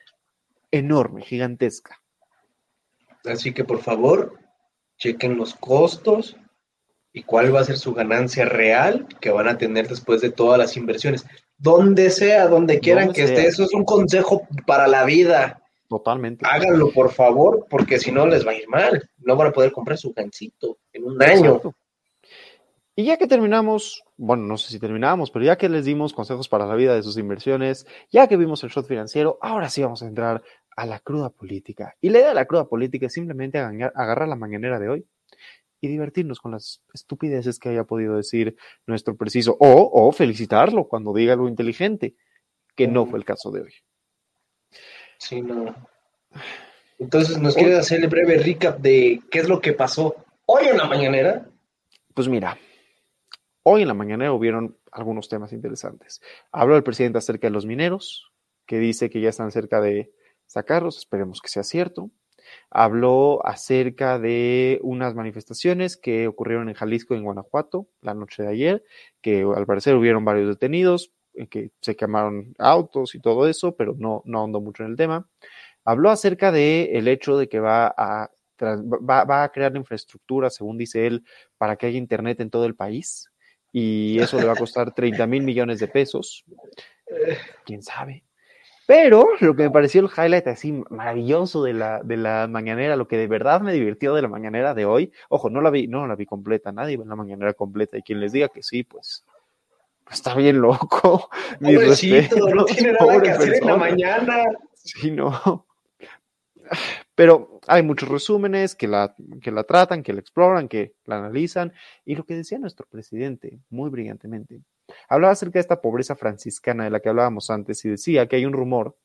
enorme, 0.71 1.23
gigantesca. 1.23 2.01
Así 3.25 3.53
que 3.53 3.65
por 3.65 3.81
favor, 3.81 4.39
chequen 4.97 5.37
los 5.37 5.55
costos, 5.55 6.37
y 7.13 7.23
cuál 7.23 7.55
va 7.55 7.61
a 7.61 7.65
ser 7.65 7.77
su 7.77 7.93
ganancia 7.93 8.45
real 8.47 9.07
que 9.21 9.31
van 9.31 9.49
a 9.49 9.59
tener 9.59 9.89
después 9.89 10.21
de 10.21 10.31
todas 10.31 10.59
las 10.59 10.77
inversiones. 10.77 11.27
Donde 11.59 12.11
sea, 12.11 12.49
donde 12.49 12.81
quieran 12.81 13.13
que 13.13 13.25
esté, 13.25 13.47
eso 13.47 13.65
es 13.65 13.75
un 13.75 13.85
consejo 13.85 14.49
para 14.67 14.89
la 14.89 15.05
vida. 15.05 15.63
Totalmente. 15.89 16.45
Háganlo, 16.49 16.91
por 16.91 17.13
favor, 17.13 17.67
porque 17.69 17.99
si 17.99 18.11
no 18.11 18.27
les 18.27 18.47
va 18.47 18.53
a 18.53 18.55
ir 18.55 18.69
mal. 18.69 19.09
No 19.19 19.37
van 19.37 19.49
a 19.49 19.53
poder 19.53 19.73
comprar 19.73 19.99
su 19.99 20.13
gancito 20.13 20.79
en 20.93 21.05
un 21.05 21.23
año. 21.23 21.61
Y 22.97 23.05
ya 23.05 23.17
que 23.17 23.27
terminamos, 23.27 24.03
bueno, 24.17 24.45
no 24.45 24.59
sé 24.59 24.71
si 24.71 24.79
terminamos, 24.79 25.31
pero 25.31 25.45
ya 25.45 25.57
que 25.57 25.69
les 25.69 25.85
dimos 25.85 26.13
consejos 26.13 26.49
para 26.49 26.67
la 26.67 26.75
vida 26.75 26.95
de 26.95 27.03
sus 27.03 27.17
inversiones, 27.17 27.87
ya 28.11 28.27
que 28.27 28.37
vimos 28.37 28.65
el 28.65 28.71
shot 28.71 28.87
financiero, 28.87 29.39
ahora 29.41 29.71
sí 29.71 29.83
vamos 29.83 30.03
a 30.03 30.07
entrar 30.07 30.43
a 30.77 30.87
la 30.87 30.99
cruda 30.99 31.31
política. 31.31 31.95
Y 32.01 32.11
la 32.11 32.19
idea 32.19 32.29
de 32.29 32.35
la 32.35 32.47
cruda 32.47 32.65
política 32.65 33.07
es 33.07 33.13
simplemente 33.13 33.59
agarrar 33.59 34.29
la 34.29 34.37
mañanera 34.37 34.79
de 34.79 34.89
hoy 34.89 35.07
y 35.83 35.89
divertirnos 35.89 36.41
con 36.41 36.53
las 36.53 36.81
estupideces 36.95 37.59
que 37.59 37.69
haya 37.69 37.85
podido 37.85 38.17
decir 38.17 38.57
nuestro 38.87 39.17
preciso, 39.17 39.57
o, 39.59 39.91
o 39.93 40.13
felicitarlo 40.13 40.87
cuando 40.87 41.13
diga 41.13 41.33
algo 41.33 41.49
inteligente, 41.49 42.15
que 42.77 42.87
no 42.87 43.05
fue 43.05 43.19
el 43.19 43.25
caso 43.25 43.51
de 43.51 43.63
hoy. 43.63 43.75
Sí, 45.19 45.43
no. 45.43 45.75
Entonces, 47.01 47.37
¿nos 47.39 47.57
quieres 47.57 47.81
hacer 47.81 48.01
el 48.01 48.09
breve 48.09 48.39
recap 48.39 48.79
de 48.79 49.23
qué 49.29 49.41
es 49.41 49.49
lo 49.49 49.61
que 49.61 49.73
pasó 49.73 50.15
hoy 50.47 50.67
en 50.67 50.77
la 50.77 50.87
mañanera? 50.87 51.51
Pues 52.15 52.29
mira, 52.29 52.57
hoy 53.65 53.83
en 53.83 53.89
la 53.89 53.95
mañanera 53.95 54.33
hubieron 54.33 54.79
algunos 54.93 55.29
temas 55.29 55.53
interesantes. 55.53 56.21
Habló 56.53 56.77
el 56.77 56.85
presidente 56.85 57.19
acerca 57.19 57.49
de 57.49 57.53
los 57.53 57.67
mineros, 57.67 58.31
que 58.67 58.79
dice 58.79 59.11
que 59.11 59.21
ya 59.21 59.31
están 59.31 59.51
cerca 59.51 59.81
de 59.81 60.13
sacarlos, 60.47 60.99
esperemos 60.99 61.41
que 61.41 61.49
sea 61.49 61.65
cierto 61.65 62.13
habló 62.73 63.45
acerca 63.47 64.19
de 64.19 64.81
unas 64.83 65.15
manifestaciones 65.15 65.97
que 65.97 66.27
ocurrieron 66.27 66.69
en 66.69 66.75
Jalisco 66.75 67.15
en 67.15 67.25
Guanajuato 67.25 67.87
la 68.01 68.15
noche 68.15 68.43
de 68.43 68.49
ayer, 68.49 68.85
que 69.21 69.43
al 69.43 69.67
parecer 69.67 69.95
hubieron 69.95 70.25
varios 70.25 70.49
detenidos, 70.49 71.13
eh, 71.35 71.47
que 71.47 71.71
se 71.81 71.97
quemaron 71.97 72.55
autos 72.59 73.15
y 73.15 73.21
todo 73.21 73.49
eso, 73.49 73.77
pero 73.77 73.95
no, 73.99 74.23
no 74.25 74.39
ahondó 74.39 74.61
mucho 74.61 74.85
en 74.85 74.91
el 74.91 74.97
tema. 74.97 75.29
Habló 75.85 76.11
acerca 76.11 76.53
del 76.53 76.89
el 76.97 77.09
hecho 77.09 77.37
de 77.37 77.49
que 77.49 77.61
va 77.61 77.87
a, 77.97 78.31
va, 78.61 79.25
va 79.25 79.45
a 79.45 79.53
crear 79.53 79.77
infraestructura, 79.77 80.49
según 80.51 80.79
dice 80.79 81.07
él, 81.07 81.25
para 81.59 81.77
que 81.77 81.87
haya 81.87 81.99
internet 81.99 82.41
en 82.41 82.51
todo 82.51 82.67
el 82.67 82.75
país 82.75 83.33
y 83.73 84.19
eso 84.21 84.39
le 84.39 84.47
va 84.47 84.53
a 84.53 84.57
costar 84.57 84.93
30 84.95 85.27
mil 85.27 85.43
millones 85.43 85.81
de 85.81 85.89
pesos. 85.89 86.45
¿Quién 87.65 87.83
sabe? 87.83 88.25
Pero 88.87 89.27
lo 89.41 89.55
que 89.55 89.63
me 89.65 89.71
pareció 89.71 90.01
el 90.01 90.09
highlight 90.09 90.47
así 90.49 90.73
maravilloso 90.91 91.63
de 91.63 91.73
la, 91.73 92.03
de 92.03 92.17
la 92.17 92.49
mañanera, 92.49 92.97
lo 92.97 93.07
que 93.07 93.17
de 93.17 93.27
verdad 93.27 93.61
me 93.61 93.73
divirtió 93.73 94.15
de 94.15 94.23
la 94.23 94.29
mañanera 94.29 94.75
de 94.75 94.85
hoy, 94.85 95.13
ojo, 95.29 95.51
no 95.51 95.61
la 95.61 95.71
vi, 95.71 95.87
no 95.87 96.07
la 96.07 96.17
vi 96.17 96.27
completa, 96.27 96.73
nadie 96.73 96.97
ve 96.97 97.05
la 97.07 97.17
mañanera 97.17 97.55
completa, 97.55 97.97
y 97.97 98.03
quien 98.03 98.21
les 98.21 98.33
diga 98.33 98.49
que 98.49 98.63
sí, 98.63 98.83
pues 98.83 99.25
está 100.11 100.35
bien 100.35 100.61
loco. 100.61 101.31
Mi 101.61 101.77
respeto, 101.77 102.49
no 102.49 102.65
tiene 102.65 102.93
nada 103.01 103.23
que 103.23 103.31
hacer 103.31 103.55
en 103.55 103.67
la 103.67 103.77
mañana. 103.77 104.45
Sí, 104.75 105.11
no. 105.11 105.67
Pero 107.15 107.61
hay 107.67 107.83
muchos 107.83 108.09
resúmenes 108.09 108.75
que 108.75 108.89
la, 108.89 109.15
que 109.41 109.51
la 109.51 109.65
tratan, 109.65 110.03
que 110.03 110.13
la 110.13 110.21
exploran, 110.21 110.69
que 110.69 110.95
la 111.05 111.19
analizan. 111.19 111.73
Y 112.05 112.17
lo 112.17 112.25
que 112.25 112.35
decía 112.35 112.59
nuestro 112.59 112.87
presidente, 112.87 113.59
muy 113.71 113.91
brillantemente, 113.91 114.61
hablaba 115.09 115.33
acerca 115.33 115.55
de 115.55 115.61
esta 115.61 115.81
pobreza 115.81 116.17
franciscana 116.17 116.85
de 116.85 116.91
la 116.91 117.01
que 117.01 117.09
hablábamos 117.09 117.51
antes 117.51 117.85
y 117.85 117.91
decía 117.91 118.27
que 118.29 118.37
hay 118.37 118.45
un 118.45 118.53
rumor 118.53 118.97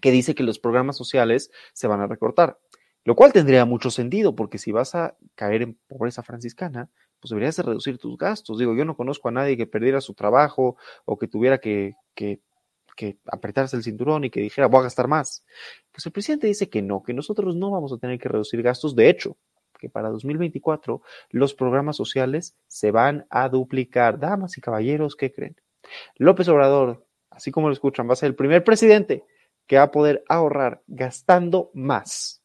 que 0.00 0.10
dice 0.10 0.34
que 0.34 0.42
los 0.42 0.58
programas 0.58 0.96
sociales 0.96 1.50
se 1.72 1.86
van 1.86 2.00
a 2.00 2.06
recortar, 2.06 2.58
lo 3.04 3.14
cual 3.14 3.32
tendría 3.32 3.64
mucho 3.64 3.90
sentido, 3.90 4.34
porque 4.34 4.58
si 4.58 4.72
vas 4.72 4.94
a 4.94 5.16
caer 5.34 5.62
en 5.62 5.78
pobreza 5.86 6.22
franciscana, 6.22 6.90
pues 7.20 7.30
deberías 7.30 7.56
de 7.56 7.62
reducir 7.62 7.98
tus 7.98 8.18
gastos. 8.18 8.58
Digo, 8.58 8.74
yo 8.74 8.84
no 8.84 8.96
conozco 8.96 9.28
a 9.28 9.32
nadie 9.32 9.56
que 9.56 9.66
perdiera 9.66 10.00
su 10.00 10.12
trabajo 10.14 10.76
o 11.06 11.18
que 11.18 11.26
tuviera 11.26 11.58
que, 11.58 11.94
que, 12.14 12.40
que 12.96 13.18
apretarse 13.26 13.76
el 13.76 13.82
cinturón 13.82 14.24
y 14.24 14.30
que 14.30 14.40
dijera, 14.40 14.66
voy 14.66 14.80
a 14.80 14.84
gastar 14.84 15.08
más. 15.08 15.44
Pues 15.90 16.04
el 16.04 16.12
presidente 16.12 16.46
dice 16.46 16.68
que 16.68 16.82
no, 16.82 17.02
que 17.02 17.14
nosotros 17.14 17.56
no 17.56 17.70
vamos 17.70 17.92
a 17.92 17.98
tener 17.98 18.18
que 18.18 18.28
reducir 18.28 18.62
gastos. 18.62 18.94
De 18.94 19.08
hecho, 19.08 19.38
que 19.84 19.90
para 19.90 20.08
2024 20.08 21.02
los 21.28 21.52
programas 21.52 21.96
sociales 21.96 22.56
se 22.66 22.90
van 22.90 23.26
a 23.28 23.50
duplicar. 23.50 24.18
Damas 24.18 24.56
y 24.56 24.62
caballeros, 24.62 25.14
¿qué 25.14 25.30
creen? 25.30 25.56
López 26.16 26.48
Obrador, 26.48 27.04
así 27.28 27.50
como 27.50 27.68
lo 27.68 27.74
escuchan, 27.74 28.08
va 28.08 28.14
a 28.14 28.16
ser 28.16 28.28
el 28.28 28.34
primer 28.34 28.64
presidente 28.64 29.24
que 29.66 29.76
va 29.76 29.82
a 29.82 29.90
poder 29.90 30.24
ahorrar 30.26 30.82
gastando 30.86 31.70
más. 31.74 32.42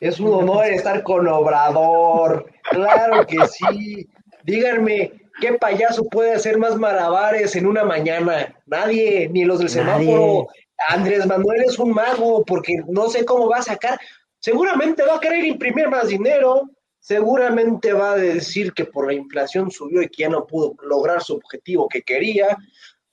Es 0.00 0.20
un 0.20 0.32
honor 0.32 0.66
estar 0.66 1.02
con 1.02 1.26
Obrador. 1.26 2.48
Claro 2.70 3.26
que 3.26 3.38
sí. 3.48 4.08
Díganme, 4.44 5.12
¿qué 5.40 5.54
payaso 5.54 6.04
puede 6.04 6.34
hacer 6.34 6.56
más 6.56 6.76
malabares 6.76 7.56
en 7.56 7.66
una 7.66 7.82
mañana? 7.82 8.54
Nadie, 8.66 9.28
ni 9.28 9.44
los 9.44 9.58
del 9.58 9.70
semáforo. 9.70 10.46
Andrés 10.88 11.26
Manuel 11.26 11.62
es 11.66 11.78
un 11.80 11.92
mago 11.92 12.44
porque 12.44 12.80
no 12.88 13.08
sé 13.08 13.24
cómo 13.24 13.48
va 13.48 13.58
a 13.58 13.62
sacar. 13.62 13.98
Seguramente 14.42 15.02
va 15.02 15.16
a 15.16 15.20
querer 15.20 15.44
imprimir 15.44 15.88
más 15.88 16.08
dinero. 16.08 16.68
Seguramente 16.98 17.94
va 17.94 18.12
a 18.12 18.16
decir 18.16 18.74
que 18.74 18.84
por 18.84 19.06
la 19.06 19.14
inflación 19.14 19.70
subió 19.70 20.02
y 20.02 20.08
que 20.08 20.24
ya 20.24 20.28
no 20.28 20.46
pudo 20.46 20.74
lograr 20.82 21.22
su 21.22 21.34
objetivo 21.34 21.88
que 21.88 22.02
quería 22.02 22.58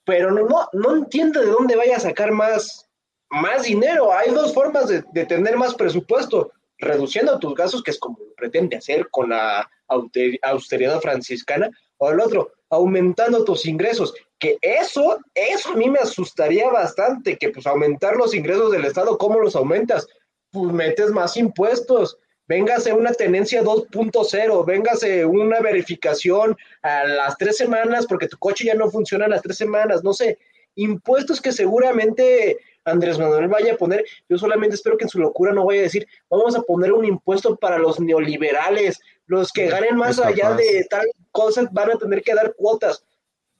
pero 0.09 0.31
no, 0.31 0.47
no, 0.47 0.67
no 0.73 0.95
entiendo 0.95 1.39
de 1.39 1.51
dónde 1.51 1.75
vaya 1.75 1.97
a 1.97 1.99
sacar 1.99 2.31
más, 2.31 2.89
más 3.29 3.61
dinero. 3.61 4.11
Hay 4.11 4.31
dos 4.31 4.55
formas 4.55 4.87
de, 4.87 5.03
tener 5.25 5.55
más 5.55 5.75
presupuesto, 5.75 6.51
reduciendo 6.79 7.37
tus 7.37 7.53
gastos, 7.53 7.83
que 7.83 7.91
es 7.91 7.99
como 7.99 8.17
pretende 8.35 8.77
hacer 8.77 9.07
con 9.11 9.29
la 9.29 9.69
austeridad 9.87 10.99
franciscana, 10.99 11.69
o 11.97 12.09
el 12.09 12.19
otro, 12.21 12.51
aumentando 12.71 13.43
tus 13.43 13.67
ingresos, 13.67 14.15
que 14.39 14.57
eso, 14.63 15.19
eso 15.35 15.73
a 15.73 15.75
mí 15.75 15.87
me 15.91 15.99
asustaría 15.99 16.71
bastante, 16.71 17.37
que 17.37 17.49
pues 17.49 17.67
aumentar 17.67 18.15
los 18.15 18.33
ingresos 18.33 18.71
del 18.71 18.85
Estado, 18.85 19.15
¿cómo 19.15 19.39
los 19.39 19.55
aumentas? 19.55 20.07
Pues 20.51 20.73
metes 20.73 21.11
más 21.11 21.37
impuestos, 21.37 22.17
véngase 22.47 22.91
una 22.91 23.11
tenencia 23.13 23.63
2.0, 23.63 24.65
véngase 24.65 25.25
una 25.25 25.59
verificación 25.59 26.57
a 26.81 27.03
las 27.03 27.37
tres 27.37 27.57
semanas 27.57 28.07
porque 28.07 28.27
tu 28.27 28.37
coche 28.37 28.65
ya 28.65 28.73
no 28.73 28.89
funciona 28.89 29.25
a 29.25 29.29
las 29.29 29.43
tres 29.43 29.57
semanas, 29.57 30.03
no 30.03 30.13
sé, 30.13 30.39
impuestos 30.75 31.41
que 31.41 31.51
seguramente 31.51 32.57
Andrés 32.85 33.19
Manuel 33.19 33.47
vaya 33.47 33.73
a 33.73 33.77
poner, 33.77 34.03
yo 34.27 34.37
solamente 34.37 34.75
espero 34.75 34.97
que 34.97 35.03
en 35.03 35.09
su 35.09 35.19
locura 35.19 35.53
no 35.53 35.65
vaya 35.65 35.81
a 35.81 35.83
decir, 35.83 36.07
vamos 36.29 36.55
a 36.55 36.61
poner 36.61 36.91
un 36.91 37.05
impuesto 37.05 37.55
para 37.55 37.77
los 37.77 37.99
neoliberales, 37.99 38.99
los 39.27 39.51
que 39.51 39.67
ganen 39.67 39.95
más 39.95 40.19
allá 40.19 40.53
de 40.53 40.85
tal 40.89 41.07
cosa 41.31 41.67
van 41.71 41.91
a 41.91 41.97
tener 41.97 42.21
que 42.23 42.33
dar 42.33 42.55
cuotas. 42.55 43.03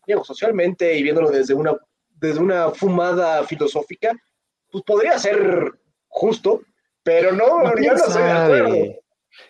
Digo, 0.08 0.24
socialmente 0.24 0.98
y 0.98 1.04
viéndolo 1.04 1.30
desde 1.30 1.54
una, 1.54 1.78
desde 2.20 2.40
una 2.40 2.72
fumada 2.72 3.44
filosófica, 3.44 4.18
pues 4.72 4.84
podría 4.84 5.20
ser 5.20 5.74
justo, 6.08 6.64
pero 7.04 7.32
no, 7.32 7.64
yo 7.82 7.94
no 7.94 7.96
estoy 7.96 8.24
de 8.24 8.32
acuerdo. 8.32 8.76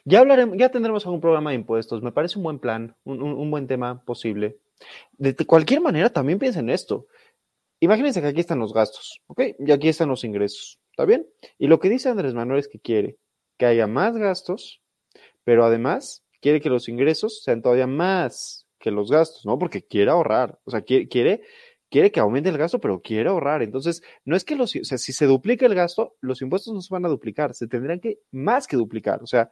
Ya 0.06 0.20
hablaremos, 0.20 0.58
ya 0.58 0.70
tendremos 0.70 1.06
algún 1.06 1.22
programa 1.22 1.52
de 1.52 1.58
impuestos. 1.58 2.02
Me 2.02 2.12
parece 2.12 2.38
un 2.38 2.44
buen 2.44 2.60
plan, 2.60 2.96
un, 3.04 3.50
buen 3.50 3.68
tema 3.68 4.04
posible. 4.04 4.58
De, 5.14 5.36
cualquier 5.46 5.82
manera, 5.82 6.10
también 6.10 6.40
piensen 6.40 6.70
en 6.70 6.76
esto. 6.76 7.08
Imagínense 7.80 8.22
que 8.22 8.28
aquí 8.28 8.42
están 8.42 8.60
los 8.60 8.74
gastos, 8.74 9.22
¿ok? 9.28 9.42
Y 9.60 9.72
aquí 9.72 9.88
están 9.88 10.10
los 10.10 10.24
ingresos, 10.24 10.80
¿está 10.92 11.06
bien? 11.06 11.28
Y 11.58 11.68
lo 11.68 11.80
que 11.80 11.90
dice 11.90 12.10
Andrés 12.10 12.34
Manuel 12.34 12.60
es 12.60 12.68
que 12.68 12.80
quiere 12.80 13.18
que 13.58 13.66
haya 13.66 13.88
más 13.88 14.18
gastos, 14.18 14.82
pero 15.44 15.66
además 15.66 16.24
quiere 16.42 16.62
que 16.62 16.70
los 16.70 16.90
ingresos 16.90 17.42
sean 17.44 17.62
todavía 17.62 17.88
más 17.88 18.68
que 18.80 18.92
los 18.92 19.10
gastos, 19.10 19.46
¿no? 19.46 19.58
Porque 19.58 19.82
quiere 19.82 20.12
ahorrar, 20.12 20.60
o 20.66 20.72
sea, 20.72 20.82
quiere, 20.82 21.08
quiere 21.08 21.42
quiere 21.90 22.12
que 22.12 22.20
aumente 22.20 22.50
el 22.50 22.58
gasto, 22.58 22.80
pero 22.80 23.02
quiere 23.02 23.30
ahorrar. 23.30 23.62
Entonces, 23.62 24.02
no 24.26 24.36
es 24.36 24.44
que 24.44 24.56
los, 24.56 24.76
o 24.76 24.84
sea, 24.84 24.98
si 24.98 25.14
se 25.14 25.26
duplica 25.26 25.66
el 25.66 25.76
gasto, 25.76 26.16
los 26.22 26.42
impuestos 26.42 26.74
no 26.74 26.82
se 26.82 26.94
van 26.94 27.06
a 27.06 27.10
duplicar, 27.10 27.54
se 27.54 27.68
tendrán 27.68 28.00
que 28.00 28.20
más 28.32 28.68
que 28.68 28.78
duplicar. 28.78 29.24
O 29.24 29.28
sea, 29.28 29.52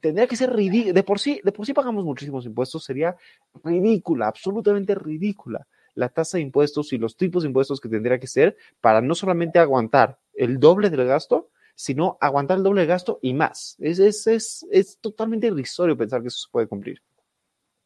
tendría 0.00 0.26
que 0.26 0.36
ser 0.36 0.52
ridículo. 0.54 0.94
De 0.94 1.02
por 1.02 1.18
sí, 1.18 1.40
de 1.44 1.52
por 1.52 1.66
sí 1.66 1.72
pagamos 1.72 2.04
muchísimos 2.04 2.46
impuestos, 2.46 2.84
sería 2.84 3.16
ridícula, 3.64 4.28
absolutamente 4.28 4.94
ridícula 4.94 5.66
la 5.96 6.10
tasa 6.10 6.36
de 6.36 6.42
impuestos 6.42 6.92
y 6.92 6.98
los 6.98 7.16
tipos 7.16 7.42
de 7.42 7.48
impuestos 7.48 7.80
que 7.80 7.88
tendría 7.88 8.20
que 8.20 8.26
ser 8.26 8.56
para 8.80 9.00
no 9.00 9.14
solamente 9.14 9.58
aguantar 9.58 10.18
el 10.34 10.60
doble 10.60 10.90
del 10.90 11.06
gasto, 11.06 11.48
sino 11.74 12.18
aguantar 12.20 12.58
el 12.58 12.62
doble 12.62 12.82
del 12.82 12.88
gasto 12.88 13.18
y 13.22 13.34
más. 13.34 13.76
Es, 13.80 13.98
es, 13.98 14.26
es, 14.26 14.66
es 14.70 14.98
totalmente 14.98 15.48
irrisorio 15.48 15.96
pensar 15.96 16.20
que 16.20 16.28
eso 16.28 16.38
se 16.38 16.50
puede 16.52 16.68
cumplir. 16.68 17.02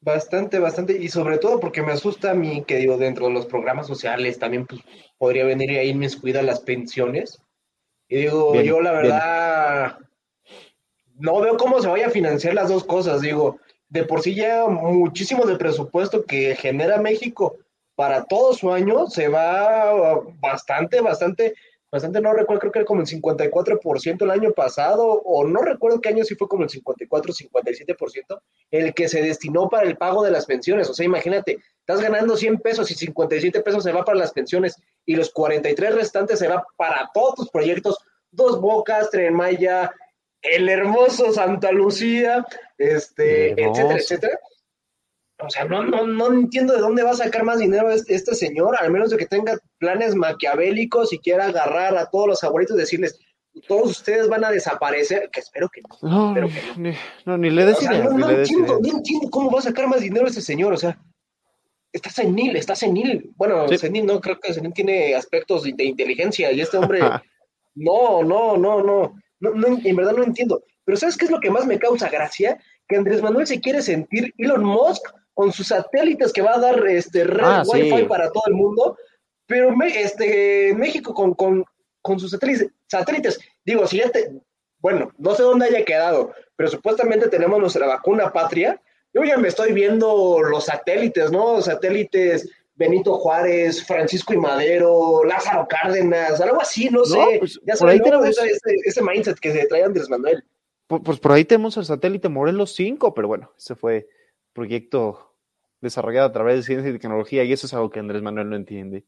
Bastante, 0.02 0.58
bastante, 0.58 0.96
y 0.96 1.08
sobre 1.08 1.36
todo 1.36 1.60
porque 1.60 1.82
me 1.82 1.92
asusta 1.92 2.30
a 2.30 2.34
mí 2.34 2.64
que 2.66 2.76
digo, 2.76 2.96
dentro 2.96 3.26
de 3.26 3.34
los 3.34 3.44
programas 3.44 3.86
sociales 3.86 4.38
también 4.38 4.66
pues, 4.66 4.80
podría 5.18 5.44
venir 5.44 5.70
ahí 5.78 5.92
me 5.92 6.08
cuida 6.10 6.42
las 6.42 6.60
pensiones. 6.60 7.42
Y 8.08 8.16
digo, 8.16 8.54
yo 8.62 8.80
la 8.80 8.92
verdad 8.92 9.98
no 11.18 11.40
veo 11.40 11.56
cómo 11.58 11.80
se 11.80 11.88
vaya 11.88 12.06
a 12.06 12.10
financiar 12.10 12.54
las 12.54 12.70
dos 12.70 12.84
cosas. 12.84 13.20
Digo, 13.20 13.58
de 13.90 14.04
por 14.04 14.22
sí 14.22 14.34
ya 14.34 14.66
muchísimo 14.66 15.44
de 15.44 15.56
presupuesto 15.56 16.24
que 16.24 16.56
genera 16.56 16.98
México 16.98 17.58
para 17.94 18.24
todo 18.24 18.54
su 18.54 18.72
año 18.72 19.06
se 19.08 19.28
va 19.28 20.18
bastante, 20.40 21.02
bastante 21.02 21.54
bastante, 21.90 22.20
no 22.20 22.32
recuerdo, 22.32 22.60
creo 22.60 22.72
que 22.72 22.78
era 22.80 22.86
como 22.86 23.00
el 23.00 23.06
54% 23.06 24.22
el 24.22 24.30
año 24.30 24.52
pasado, 24.52 25.04
o 25.06 25.46
no 25.46 25.62
recuerdo 25.62 26.00
qué 26.00 26.10
año 26.10 26.24
sí 26.24 26.34
fue 26.34 26.48
como 26.48 26.64
el 26.64 26.70
54, 26.70 27.32
57%, 27.32 28.40
el 28.70 28.94
que 28.94 29.08
se 29.08 29.22
destinó 29.22 29.68
para 29.68 29.86
el 29.86 29.96
pago 29.96 30.22
de 30.22 30.30
las 30.30 30.46
pensiones. 30.46 30.88
O 30.88 30.94
sea, 30.94 31.04
imagínate, 31.04 31.58
estás 31.80 32.00
ganando 32.00 32.36
100 32.36 32.58
pesos 32.58 32.90
y 32.90 32.94
57 32.94 33.60
pesos 33.62 33.82
se 33.82 33.92
va 33.92 34.04
para 34.04 34.18
las 34.18 34.32
pensiones 34.32 34.76
y 35.04 35.16
los 35.16 35.30
43 35.30 35.94
restantes 35.94 36.38
se 36.38 36.48
va 36.48 36.64
para 36.76 37.10
todos 37.12 37.34
tus 37.34 37.50
proyectos, 37.50 37.98
Dos 38.30 38.60
Bocas, 38.60 39.10
Tren 39.10 39.34
Maya, 39.34 39.92
el 40.42 40.68
hermoso 40.68 41.32
Santa 41.32 41.72
Lucía, 41.72 42.46
este, 42.78 43.50
etcétera, 43.60 43.98
etcétera. 43.98 44.40
O 45.42 45.50
sea, 45.50 45.64
no, 45.64 45.82
no, 45.82 46.06
no 46.06 46.32
entiendo 46.32 46.74
de 46.74 46.80
dónde 46.80 47.02
va 47.02 47.10
a 47.10 47.16
sacar 47.16 47.44
más 47.44 47.58
dinero 47.58 47.90
este, 47.90 48.14
este, 48.14 48.34
señor, 48.34 48.76
al 48.78 48.90
menos 48.90 49.10
de 49.10 49.16
que 49.16 49.26
tenga 49.26 49.58
planes 49.78 50.14
maquiavélicos 50.14 51.12
y 51.12 51.18
quiera 51.18 51.46
agarrar 51.46 51.96
a 51.96 52.06
todos 52.06 52.28
los 52.28 52.44
abuelitos 52.44 52.76
y 52.76 52.80
decirles, 52.80 53.18
todos 53.66 53.90
ustedes 53.90 54.28
van 54.28 54.44
a 54.44 54.50
desaparecer, 54.50 55.28
que 55.32 55.40
espero 55.40 55.68
que 55.68 55.82
no. 56.02 56.34
no, 56.34 56.48
Ni, 56.76 56.92
no 57.24 57.38
ni, 57.38 57.50
le 57.50 57.66
des 57.66 57.82
no, 57.82 58.30
entiendo, 58.30 58.78
no, 58.80 58.88
entiendo, 58.88 59.30
cómo 59.30 59.50
va 59.50 59.58
a 59.58 59.62
sacar 59.62 59.88
más 59.88 60.00
dinero 60.00 60.26
este 60.26 60.40
señor, 60.40 60.72
o 60.72 60.76
sea, 60.76 60.98
está 61.92 62.10
senil, 62.10 62.56
está 62.56 62.74
senil. 62.74 63.32
Bueno, 63.36 63.66
senil 63.68 64.06
no, 64.06 64.20
creo 64.20 64.38
que 64.38 64.54
senil 64.54 64.72
tiene 64.72 65.14
aspectos 65.14 65.64
de, 65.64 65.84
inteligencia 65.84 66.52
y 66.52 66.60
este 66.60 66.76
hombre, 66.76 67.00
no, 67.74 68.22
no, 68.22 68.56
no, 68.56 68.82
no, 68.82 69.14
no, 69.40 69.78
en 69.84 69.96
verdad 69.96 70.12
no 70.12 70.24
entiendo. 70.24 70.62
Pero 70.84 70.96
¿sabes 70.96 71.16
qué 71.16 71.26
es 71.26 71.30
lo 71.30 71.40
que 71.40 71.50
más 71.50 71.66
me 71.66 71.78
causa 71.78 72.08
gracia? 72.08 72.58
Que 72.88 72.96
Andrés 72.96 73.22
Manuel 73.22 73.46
se 73.46 73.60
quiere 73.60 73.82
sentir 73.82 74.34
Elon 74.38 74.64
Musk 74.64 75.02
con 75.40 75.52
sus 75.52 75.68
satélites 75.68 76.34
que 76.34 76.42
va 76.42 76.56
a 76.56 76.60
dar 76.60 76.86
este 76.86 77.24
red 77.24 77.42
ah, 77.42 77.62
Wi-Fi 77.66 78.04
para 78.04 78.30
todo 78.30 78.42
el 78.46 78.52
mundo, 78.52 78.98
pero 79.46 79.74
este, 79.86 80.74
México 80.74 81.14
con, 81.14 81.32
con, 81.32 81.64
con 82.02 82.20
sus 82.20 82.32
satélites, 82.32 82.68
satélites, 82.86 83.40
digo, 83.64 83.86
si 83.86 83.96
ya 83.96 84.10
te, 84.10 84.32
bueno, 84.80 85.10
no 85.16 85.34
sé 85.34 85.42
dónde 85.42 85.64
haya 85.64 85.82
quedado, 85.82 86.34
pero 86.56 86.68
supuestamente 86.68 87.30
tenemos 87.30 87.58
nuestra 87.58 87.86
vacuna 87.86 88.30
patria. 88.30 88.78
Yo 89.14 89.24
ya 89.24 89.38
me 89.38 89.48
estoy 89.48 89.72
viendo 89.72 90.42
los 90.42 90.66
satélites, 90.66 91.32
¿no? 91.32 91.62
Satélites 91.62 92.46
Benito 92.74 93.14
Juárez, 93.14 93.82
Francisco 93.82 94.34
y 94.34 94.36
Madero, 94.36 95.24
Lázaro 95.24 95.66
Cárdenas, 95.70 96.38
algo 96.42 96.60
así, 96.60 96.90
no, 96.90 97.06
sé. 97.06 97.36
Pues, 97.38 97.58
ya 97.64 97.76
por 97.76 97.88
ahí 97.88 98.00
tenemos... 98.02 98.28
ese, 98.28 98.74
ese, 98.84 99.02
mindset 99.02 99.38
que 99.38 99.52
se 99.52 99.66
trae 99.68 99.84
Andrés 99.84 100.10
Manuel. 100.10 100.44
Pues 100.86 101.18
por 101.18 101.32
ahí 101.32 101.46
tenemos 101.46 101.78
el 101.78 101.86
satélite 101.86 102.28
Morelos 102.28 102.74
5, 102.74 103.14
pero 103.14 103.26
bueno, 103.26 103.54
ese 103.56 103.74
fue 103.74 104.06
proyecto 104.52 105.29
desarrollado 105.80 106.28
a 106.28 106.32
través 106.32 106.56
de 106.56 106.62
ciencia 106.62 106.90
y 106.90 106.98
tecnología, 106.98 107.44
y 107.44 107.52
eso 107.52 107.66
es 107.66 107.74
algo 107.74 107.90
que 107.90 108.00
Andrés 108.00 108.22
Manuel 108.22 108.50
no 108.50 108.56
entiende. 108.56 109.04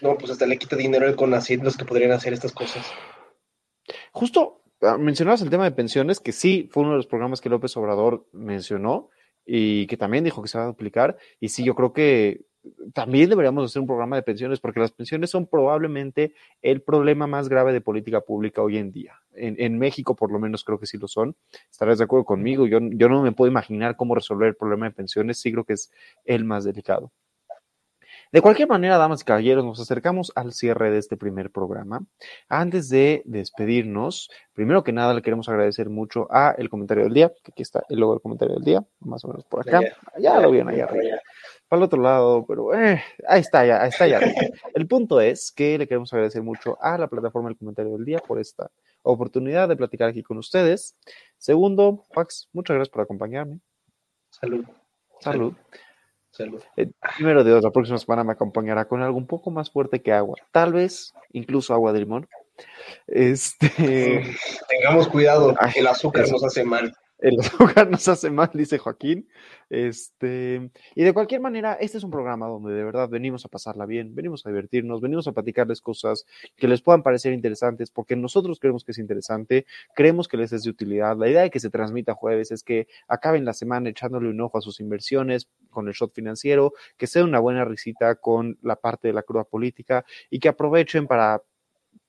No, 0.00 0.16
pues 0.16 0.30
hasta 0.30 0.46
le 0.46 0.58
quita 0.58 0.76
dinero 0.76 1.06
el 1.06 1.16
CONACYT 1.16 1.62
los 1.62 1.76
que 1.76 1.84
podrían 1.84 2.12
hacer 2.12 2.32
estas 2.32 2.52
cosas. 2.52 2.90
Justo 4.12 4.62
ah, 4.82 4.96
mencionabas 4.98 5.42
el 5.42 5.50
tema 5.50 5.64
de 5.64 5.72
pensiones, 5.72 6.20
que 6.20 6.32
sí 6.32 6.68
fue 6.70 6.82
uno 6.82 6.92
de 6.92 6.98
los 6.98 7.06
programas 7.06 7.40
que 7.40 7.48
López 7.48 7.76
Obrador 7.76 8.26
mencionó, 8.32 9.10
y 9.46 9.86
que 9.86 9.96
también 9.96 10.24
dijo 10.24 10.42
que 10.42 10.48
se 10.48 10.58
va 10.58 10.64
a 10.64 10.68
duplicar. 10.68 11.18
Y 11.40 11.48
sí, 11.48 11.64
yo 11.64 11.74
creo 11.74 11.92
que 11.92 12.46
también 12.92 13.28
deberíamos 13.28 13.64
hacer 13.64 13.80
un 13.80 13.86
programa 13.86 14.16
de 14.16 14.22
pensiones 14.22 14.60
porque 14.60 14.80
las 14.80 14.92
pensiones 14.92 15.30
son 15.30 15.46
probablemente 15.46 16.34
el 16.62 16.82
problema 16.82 17.26
más 17.26 17.48
grave 17.48 17.72
de 17.72 17.80
política 17.80 18.20
pública 18.20 18.62
hoy 18.62 18.78
en 18.78 18.92
día. 18.92 19.20
En, 19.36 19.78
México, 19.78 20.14
por 20.14 20.30
lo 20.30 20.38
menos, 20.38 20.62
creo 20.62 20.78
que 20.78 20.86
sí 20.86 20.96
lo 20.96 21.08
son. 21.08 21.34
Estarás 21.70 21.98
de 21.98 22.04
acuerdo 22.04 22.24
conmigo. 22.24 22.66
Yo, 22.66 22.78
yo 22.80 23.08
no 23.08 23.22
me 23.22 23.32
puedo 23.32 23.50
imaginar 23.50 23.96
cómo 23.96 24.14
resolver 24.14 24.48
el 24.48 24.54
problema 24.54 24.86
de 24.86 24.92
pensiones. 24.92 25.40
Sí 25.40 25.50
creo 25.50 25.64
que 25.64 25.72
es 25.72 25.90
el 26.24 26.44
más 26.44 26.64
delicado. 26.64 27.10
De 28.34 28.42
cualquier 28.42 28.66
manera, 28.66 28.98
damas 28.98 29.22
y 29.22 29.24
caballeros, 29.24 29.64
nos 29.64 29.78
acercamos 29.78 30.32
al 30.34 30.52
cierre 30.52 30.90
de 30.90 30.98
este 30.98 31.16
primer 31.16 31.52
programa. 31.52 32.04
Antes 32.48 32.88
de 32.88 33.22
despedirnos, 33.26 34.28
primero 34.52 34.82
que 34.82 34.90
nada 34.90 35.14
le 35.14 35.22
queremos 35.22 35.48
agradecer 35.48 35.88
mucho 35.88 36.26
a 36.32 36.52
el 36.58 36.68
comentario 36.68 37.04
del 37.04 37.14
día, 37.14 37.28
que 37.28 37.52
aquí 37.52 37.62
está 37.62 37.84
el 37.88 38.00
logo 38.00 38.14
del 38.14 38.22
comentario 38.22 38.56
del 38.56 38.64
día, 38.64 38.84
más 38.98 39.24
o 39.24 39.28
menos 39.28 39.44
por 39.44 39.60
acá. 39.60 39.82
Ya, 40.18 40.40
lo 40.40 40.50
vieron 40.50 40.68
allá 40.70 40.86
arriba. 40.86 41.20
Para 41.68 41.78
el 41.78 41.84
otro 41.84 42.02
lado, 42.02 42.44
pero 42.44 42.74
eh, 42.74 43.00
ahí 43.28 43.40
está 43.40 43.64
ya, 43.64 43.80
ahí 43.80 43.90
está 43.90 44.08
ya. 44.08 44.18
El 44.74 44.88
punto 44.88 45.20
es 45.20 45.52
que 45.52 45.78
le 45.78 45.86
queremos 45.86 46.12
agradecer 46.12 46.42
mucho 46.42 46.76
a 46.82 46.98
la 46.98 47.06
plataforma 47.06 47.50
del 47.50 47.56
comentario 47.56 47.92
del 47.92 48.04
día 48.04 48.18
por 48.18 48.40
esta 48.40 48.68
oportunidad 49.02 49.68
de 49.68 49.76
platicar 49.76 50.08
aquí 50.08 50.24
con 50.24 50.38
ustedes. 50.38 50.96
Segundo, 51.38 52.04
Pax, 52.12 52.48
muchas 52.52 52.74
gracias 52.74 52.92
por 52.92 53.02
acompañarme. 53.02 53.60
Salud. 54.30 54.64
Salud. 55.20 55.54
El 56.38 56.94
primero 57.16 57.44
de 57.44 57.50
Dios, 57.50 57.62
la 57.62 57.70
próxima 57.70 57.98
semana 57.98 58.24
me 58.24 58.32
acompañará 58.32 58.86
con 58.86 59.02
algo 59.02 59.18
un 59.18 59.26
poco 59.26 59.50
más 59.50 59.70
fuerte 59.70 60.02
que 60.02 60.12
agua. 60.12 60.36
Tal 60.50 60.72
vez 60.72 61.14
incluso 61.32 61.74
agua 61.74 61.92
de 61.92 62.00
limón. 62.00 62.28
Este. 63.06 63.70
Tengamos 64.68 65.08
cuidado, 65.08 65.54
el 65.74 65.86
azúcar 65.86 66.28
nos 66.28 66.44
hace 66.44 66.64
mal 66.64 66.94
el 67.24 67.40
azúcar 67.40 67.90
nos 67.90 68.06
hace 68.06 68.30
mal, 68.30 68.50
dice 68.52 68.78
Joaquín. 68.78 69.26
Este, 69.70 70.70
y 70.94 71.02
de 71.02 71.12
cualquier 71.14 71.40
manera, 71.40 71.72
este 71.74 71.96
es 71.96 72.04
un 72.04 72.10
programa 72.10 72.46
donde 72.46 72.74
de 72.74 72.84
verdad 72.84 73.08
venimos 73.08 73.44
a 73.46 73.48
pasarla 73.48 73.86
bien, 73.86 74.14
venimos 74.14 74.44
a 74.44 74.50
divertirnos, 74.50 75.00
venimos 75.00 75.26
a 75.26 75.32
platicarles 75.32 75.80
cosas 75.80 76.26
que 76.54 76.68
les 76.68 76.82
puedan 76.82 77.02
parecer 77.02 77.32
interesantes, 77.32 77.90
porque 77.90 78.14
nosotros 78.14 78.60
creemos 78.60 78.84
que 78.84 78.92
es 78.92 78.98
interesante, 78.98 79.64
creemos 79.94 80.28
que 80.28 80.36
les 80.36 80.52
es 80.52 80.64
de 80.64 80.70
utilidad. 80.70 81.16
La 81.16 81.28
idea 81.28 81.42
de 81.42 81.50
que 81.50 81.60
se 81.60 81.70
transmita 81.70 82.14
jueves 82.14 82.50
es 82.50 82.62
que 82.62 82.88
acaben 83.08 83.46
la 83.46 83.54
semana 83.54 83.88
echándole 83.88 84.28
un 84.28 84.40
ojo 84.42 84.58
a 84.58 84.60
sus 84.60 84.80
inversiones 84.80 85.48
con 85.70 85.88
el 85.88 85.94
shot 85.94 86.12
financiero, 86.12 86.74
que 86.98 87.06
sea 87.06 87.24
una 87.24 87.40
buena 87.40 87.64
risita 87.64 88.16
con 88.16 88.58
la 88.60 88.76
parte 88.76 89.08
de 89.08 89.14
la 89.14 89.22
cruda 89.22 89.44
política 89.44 90.04
y 90.28 90.40
que 90.40 90.48
aprovechen 90.48 91.06
para 91.06 91.42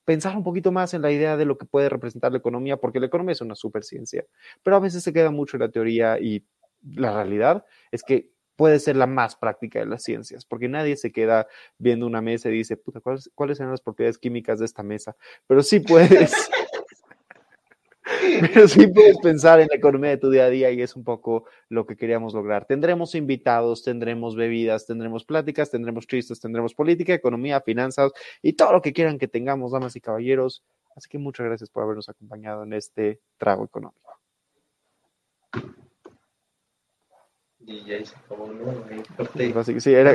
pensar 0.06 0.38
un 0.38 0.44
poquito 0.44 0.72
más 0.72 0.94
en 0.94 1.02
la 1.02 1.12
idea 1.12 1.36
de 1.36 1.46
lo 1.46 1.58
que 1.58 1.66
puede 1.66 1.90
representar 1.90 2.32
la 2.32 2.38
economía, 2.38 2.78
porque 2.78 3.00
la 3.00 3.08
economía 3.08 3.34
es 3.34 3.42
una 3.42 3.56
superciencia, 3.56 4.26
pero 4.64 4.78
a 4.78 4.80
veces 4.80 5.04
se 5.04 5.12
queda 5.12 5.32
mucho 5.32 5.58
en 5.58 5.62
la 5.62 5.72
teoría 5.72 6.20
y 6.20 6.46
la 6.84 7.14
realidad 7.14 7.66
es 7.92 8.04
que 8.04 8.32
puede 8.56 8.80
ser 8.80 8.96
la 8.96 9.08
más 9.08 9.36
práctica 9.36 9.80
de 9.80 9.86
las 9.86 10.04
ciencias, 10.04 10.46
porque 10.46 10.70
nadie 10.70 10.96
se 10.96 11.12
queda 11.12 11.48
viendo 11.78 12.06
una 12.06 12.22
mesa 12.22 12.50
y 12.50 12.54
dice, 12.54 12.78
puta, 12.78 13.02
¿cuáles, 13.02 13.30
¿cuáles 13.36 13.60
las 13.60 13.82
propiedades 13.82 14.18
químicas 14.18 14.60
de 14.60 14.66
esta 14.66 14.84
mesa? 14.84 15.16
Pero 15.48 15.62
sí 15.64 15.80
puedes 15.82 16.50
pero 18.54 18.68
sí 18.68 18.88
puedes 18.88 19.18
pensar 19.18 19.60
en 19.60 19.68
la 19.70 19.78
economía 19.78 20.12
de 20.12 20.18
tu 20.18 20.30
día 20.30 20.46
a 20.46 20.50
día 20.50 20.72
y 20.72 20.82
es 20.82 20.96
un 20.96 21.04
poco 21.04 21.46
lo 21.70 21.86
que 21.86 21.96
queríamos 21.96 22.34
lograr. 22.34 22.66
Tendremos 22.66 23.16
invitados, 23.16 23.84
tendremos 23.84 24.36
bebidas, 24.36 24.86
tendremos 24.86 25.26
pláticas, 25.26 25.72
tendremos 25.72 26.06
chistes, 26.06 26.40
tendremos 26.40 26.76
política, 26.76 27.14
economía, 27.14 27.62
finanzas 27.62 28.12
y 28.42 28.54
todo 28.54 28.74
lo 28.74 28.82
que 28.82 28.94
quieran 28.94 29.18
que 29.18 29.28
tengamos, 29.28 29.72
damas 29.72 29.96
y 29.96 30.02
caballeros. 30.02 30.64
Así 30.96 31.10
que 31.10 31.18
muchas 31.18 31.46
gracias 31.48 31.70
por 31.70 31.84
habernos 31.84 32.08
acompañado 32.08 32.64
en 32.64 32.74
este 32.74 33.20
trago 33.38 33.66
económico. 33.66 34.20
Y 37.68 37.84
ya 37.86 38.06
se 38.06 38.16
acabó, 38.16 38.48
¿no? 38.48 39.80
Sí, 39.80 39.94
era, 39.94 40.14